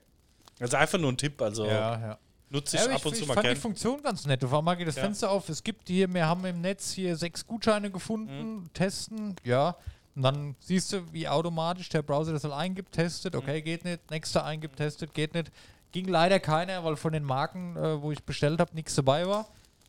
Also 0.59 0.79
einfach 0.79 0.99
nur 0.99 1.13
ein 1.13 1.19
Tipp, 1.19 1.41
also 1.43 1.67
Ja, 1.67 2.01
ja. 2.01 2.19
nutze 2.49 2.77
ich 2.79 2.85
ja, 2.85 2.93
ab 2.95 3.05
und 3.05 3.15
zu 3.15 3.21
ich 3.23 3.29
mal 3.29 3.35
fand 3.35 3.45
die 3.45 3.49
gerne. 3.49 3.61
Funktion 3.61 4.03
ganz 4.03 4.25
nett. 4.25 4.43
Du 4.43 4.49
mal 4.49 4.75
geht 4.75 4.89
das 4.89 4.97
Ja. 4.97 5.03
Fenster 5.03 5.31
auf. 5.31 5.49
Es 5.51 5.63
gibt 5.63 5.89
hier, 5.89 6.13
wir 6.13 6.27
haben 6.27 6.45
im 6.47 6.63
Netz 6.63 6.93
hier 6.93 7.15
sechs 7.15 7.47
Gutscheine 7.47 7.91
gefunden, 7.91 8.63
Mhm. 8.63 8.73
testen, 8.73 9.37
ja. 9.45 9.77
Und 10.17 10.23
dann 10.23 10.57
siehst 10.61 10.93
du, 10.93 11.13
wie 11.13 11.29
automatisch 11.29 11.89
der 11.89 12.03
Browser 12.03 12.33
das 12.33 12.45
halt 12.45 12.55
eingibt, 12.55 12.93
testet, 12.93 13.35
okay, 13.37 13.61
Mhm. 13.61 13.65
geht 13.65 13.85
nicht. 13.85 14.11
Nächster 14.11 14.45
eingibt, 14.45 14.77
testet, 14.77 15.15
geht 15.15 15.35
nicht. 15.35 15.51
Ging 15.93 16.07
leider 16.09 16.39
keiner, 16.41 16.85
weil 16.85 16.97
von 16.97 17.13
den 17.13 17.25
Marken, 17.25 17.77
äh, 17.77 18.01
wo 18.01 18.13
ich 18.13 18.23
bestellt 18.23 18.61
habe, 18.61 18.75
nichts 18.75 18.95
dabei 18.95 19.27
war. 19.27 19.47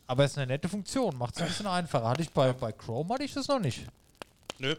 Aber 0.07 0.23
es 0.25 0.31
ist 0.31 0.37
eine 0.37 0.47
nette 0.47 0.67
Funktion, 0.69 1.17
macht 1.17 1.35
es 1.35 1.41
ein 1.41 1.47
bisschen 1.47 1.67
einfacher. 1.67 2.07
Hatte 2.09 2.21
ich 2.21 2.31
bei, 2.31 2.53
bei 2.53 2.71
Chrome 2.71 3.13
hatte 3.13 3.23
ich 3.23 3.33
das 3.33 3.47
noch 3.47 3.59
nicht. 3.59 3.87
Nö. 4.59 4.75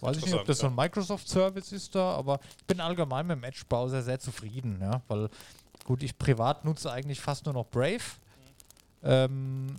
Weiß 0.00 0.16
ich 0.16 0.24
nicht, 0.24 0.34
ob 0.34 0.46
das 0.46 0.58
so 0.58 0.68
ein 0.68 0.74
Microsoft-Service 0.74 1.72
ist 1.72 1.94
da, 1.94 2.12
aber 2.14 2.40
ich 2.58 2.64
bin 2.64 2.80
allgemein 2.80 3.26
mit 3.26 3.36
dem 3.36 3.44
Edge-Browser 3.44 4.00
sehr 4.02 4.18
zufrieden, 4.18 4.78
ja, 4.80 5.02
weil 5.08 5.28
gut, 5.84 6.02
ich 6.02 6.16
privat 6.16 6.64
nutze 6.64 6.90
eigentlich 6.90 7.20
fast 7.20 7.44
nur 7.44 7.52
noch 7.52 7.66
Brave, 7.66 8.00
ähm, 9.02 9.76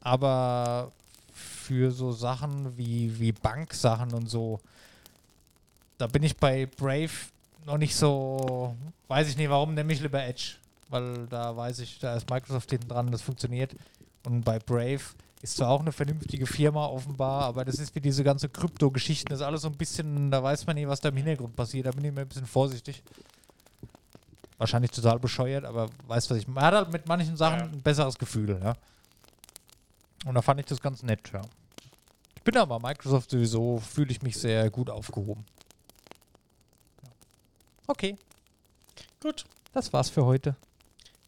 aber 0.00 0.92
für 1.66 1.90
so 1.90 2.12
Sachen 2.12 2.76
wie, 2.78 3.18
wie 3.18 3.32
Banksachen 3.32 4.12
und 4.14 4.28
so, 4.30 4.60
da 5.98 6.06
bin 6.06 6.22
ich 6.22 6.36
bei 6.36 6.66
Brave 6.66 7.10
noch 7.64 7.78
nicht 7.78 7.96
so, 7.96 8.76
weiß 9.08 9.28
ich 9.28 9.36
nicht, 9.36 9.50
warum 9.50 9.74
nehme 9.74 9.92
ich 9.92 10.00
lieber 10.00 10.22
Edge, 10.22 10.52
weil 10.90 11.26
da 11.26 11.56
weiß 11.56 11.80
ich, 11.80 11.98
da 11.98 12.14
ist 12.14 12.30
Microsoft 12.30 12.70
hinten 12.70 12.88
dran, 12.88 13.10
das 13.10 13.22
funktioniert 13.22 13.74
und 14.24 14.44
bei 14.44 14.58
Brave 14.60 15.00
ist 15.42 15.56
zwar 15.56 15.70
auch 15.70 15.80
eine 15.80 15.92
vernünftige 15.92 16.46
Firma 16.46 16.86
offenbar, 16.86 17.42
aber 17.44 17.64
das 17.64 17.78
ist 17.78 17.94
wie 17.94 18.00
diese 18.00 18.22
ganze 18.22 18.48
Krypto-Geschichten, 18.48 19.28
das 19.30 19.40
ist 19.40 19.46
alles 19.46 19.62
so 19.62 19.68
ein 19.68 19.76
bisschen, 19.76 20.30
da 20.30 20.42
weiß 20.42 20.66
man 20.66 20.76
nie, 20.76 20.86
was 20.86 21.00
da 21.00 21.08
im 21.08 21.16
Hintergrund 21.16 21.56
passiert, 21.56 21.86
da 21.86 21.90
bin 21.90 22.04
ich 22.04 22.12
mir 22.12 22.20
ein 22.22 22.28
bisschen 22.28 22.46
vorsichtig. 22.46 23.02
Wahrscheinlich 24.58 24.90
total 24.92 25.18
bescheuert, 25.18 25.64
aber 25.64 25.88
weißt 26.06 26.30
was 26.30 26.38
ich, 26.38 26.48
man 26.48 26.64
hat 26.64 26.74
halt 26.74 26.92
mit 26.92 27.06
manchen 27.06 27.36
Sachen 27.36 27.58
Ja. 27.58 27.64
ein 27.66 27.82
besseres 27.82 28.16
Gefühl, 28.16 28.58
ja. 28.62 28.74
Und 30.26 30.34
da 30.34 30.42
fand 30.42 30.60
ich 30.60 30.66
das 30.66 30.80
ganz 30.80 31.02
nett, 31.02 31.30
ja. 31.32 31.40
Ich 32.34 32.42
bin 32.42 32.56
aber 32.56 32.78
Microsoft 32.80 33.30
sowieso, 33.30 33.78
fühle 33.78 34.10
ich 34.10 34.22
mich 34.22 34.36
sehr 34.36 34.70
gut 34.70 34.90
aufgehoben. 34.90 35.44
Ja. 37.02 37.10
Okay, 37.88 38.16
Gut. 39.20 39.44
das 39.72 39.92
war's 39.92 40.10
für 40.10 40.24
heute. 40.24 40.56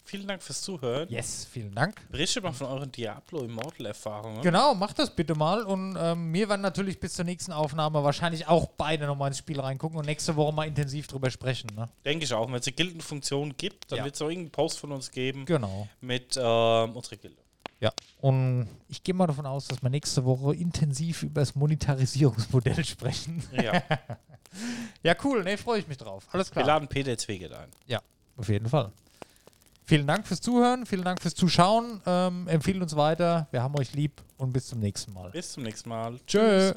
Vielen 0.05 0.27
Dank 0.27 0.43
fürs 0.43 0.63
Zuhören. 0.63 1.07
Yes, 1.11 1.45
vielen 1.45 1.75
Dank. 1.75 2.01
Berichtet 2.11 2.43
mal 2.43 2.53
von 2.55 2.67
euren 2.69 2.91
Diablo 2.91 3.43
Immortal-Erfahrungen. 3.43 4.41
Genau, 4.41 4.75
macht 4.75 4.99
das 4.99 5.15
bitte 5.15 5.35
mal. 5.35 5.63
Und 5.65 5.97
ähm, 6.01 6.33
wir 6.33 6.49
werden 6.49 6.63
natürlich 6.63 6.99
bis 6.99 7.13
zur 7.13 7.27
nächsten 7.27 7.53
Aufnahme 7.53 8.03
wahrscheinlich 8.03 8.49
auch 8.49 8.69
beide 8.79 9.07
nochmal 9.07 9.29
ins 9.29 9.37
Spiel 9.39 9.61
reingucken 9.61 9.99
und 9.99 10.07
nächste 10.07 10.35
Woche 10.35 10.55
mal 10.55 10.67
intensiv 10.67 11.09
drüber 11.09 11.31
sprechen. 11.31 11.69
Ne? 11.77 11.91
Denke 12.07 12.25
ich 12.25 12.33
auch. 12.33 12.49
Wenn 12.49 12.55
es 12.55 12.67
eine 12.67 12.75
Gildenfunktion 12.77 13.55
gibt, 13.59 13.93
dann 13.93 13.99
Ja. 13.99 14.05
wird 14.07 14.15
es 14.15 14.23
auch 14.23 14.29
irgendeinen 14.31 14.51
Post 14.53 14.79
von 14.79 14.93
uns 14.93 15.11
geben 15.11 15.45
Genau. 15.45 15.89
mit 16.01 16.39
ähm, 16.41 16.97
unserer 16.97 17.17
Gilde. 17.17 17.43
Ja. 17.81 17.93
Und 18.21 18.69
ich 18.89 19.03
gehe 19.03 19.15
mal 19.15 19.27
davon 19.27 19.47
aus, 19.47 19.69
dass 19.69 19.83
wir 19.83 19.91
nächste 19.91 20.25
Woche 20.25 20.55
intensiv 20.55 21.23
über 21.23 21.41
das 21.41 21.55
Monetarisierungsmodell 21.55 22.85
sprechen. 22.85 23.43
Ja. 23.53 23.83
ja, 25.03 25.15
cool. 25.25 25.45
Ne, 25.45 25.57
freue 25.57 25.81
ich 25.81 25.89
mich 25.89 25.97
drauf. 25.97 26.27
Alles 26.33 26.49
Wir 26.49 26.63
klar. 26.63 26.67
laden 26.67 26.89
Peter 26.89 27.17
Zweget 27.17 27.53
ein. 27.53 27.69
Ja, 27.87 28.01
auf 28.37 28.49
jeden 28.49 28.69
Fall. 28.69 28.93
Vielen 29.85 30.07
Dank 30.07 30.27
fürs 30.27 30.43
Zuhören, 30.43 30.85
vielen 30.85 31.05
Dank 31.05 31.23
fürs 31.23 31.35
Zuschauen. 31.35 32.03
Ähm, 32.05 32.47
empfiehlt 32.49 32.83
uns 32.83 32.95
weiter. 32.95 33.47
Wir 33.53 33.63
haben 33.63 33.75
euch 33.77 33.95
lieb 33.95 34.21
und 34.37 34.53
bis 34.53 34.67
zum 34.67 34.81
nächsten 34.81 35.15
Mal. 35.15 35.31
Bis 35.31 35.53
zum 35.53 35.63
nächsten 35.63 35.89
Mal. 35.89 36.19
Tschö. 36.27 36.75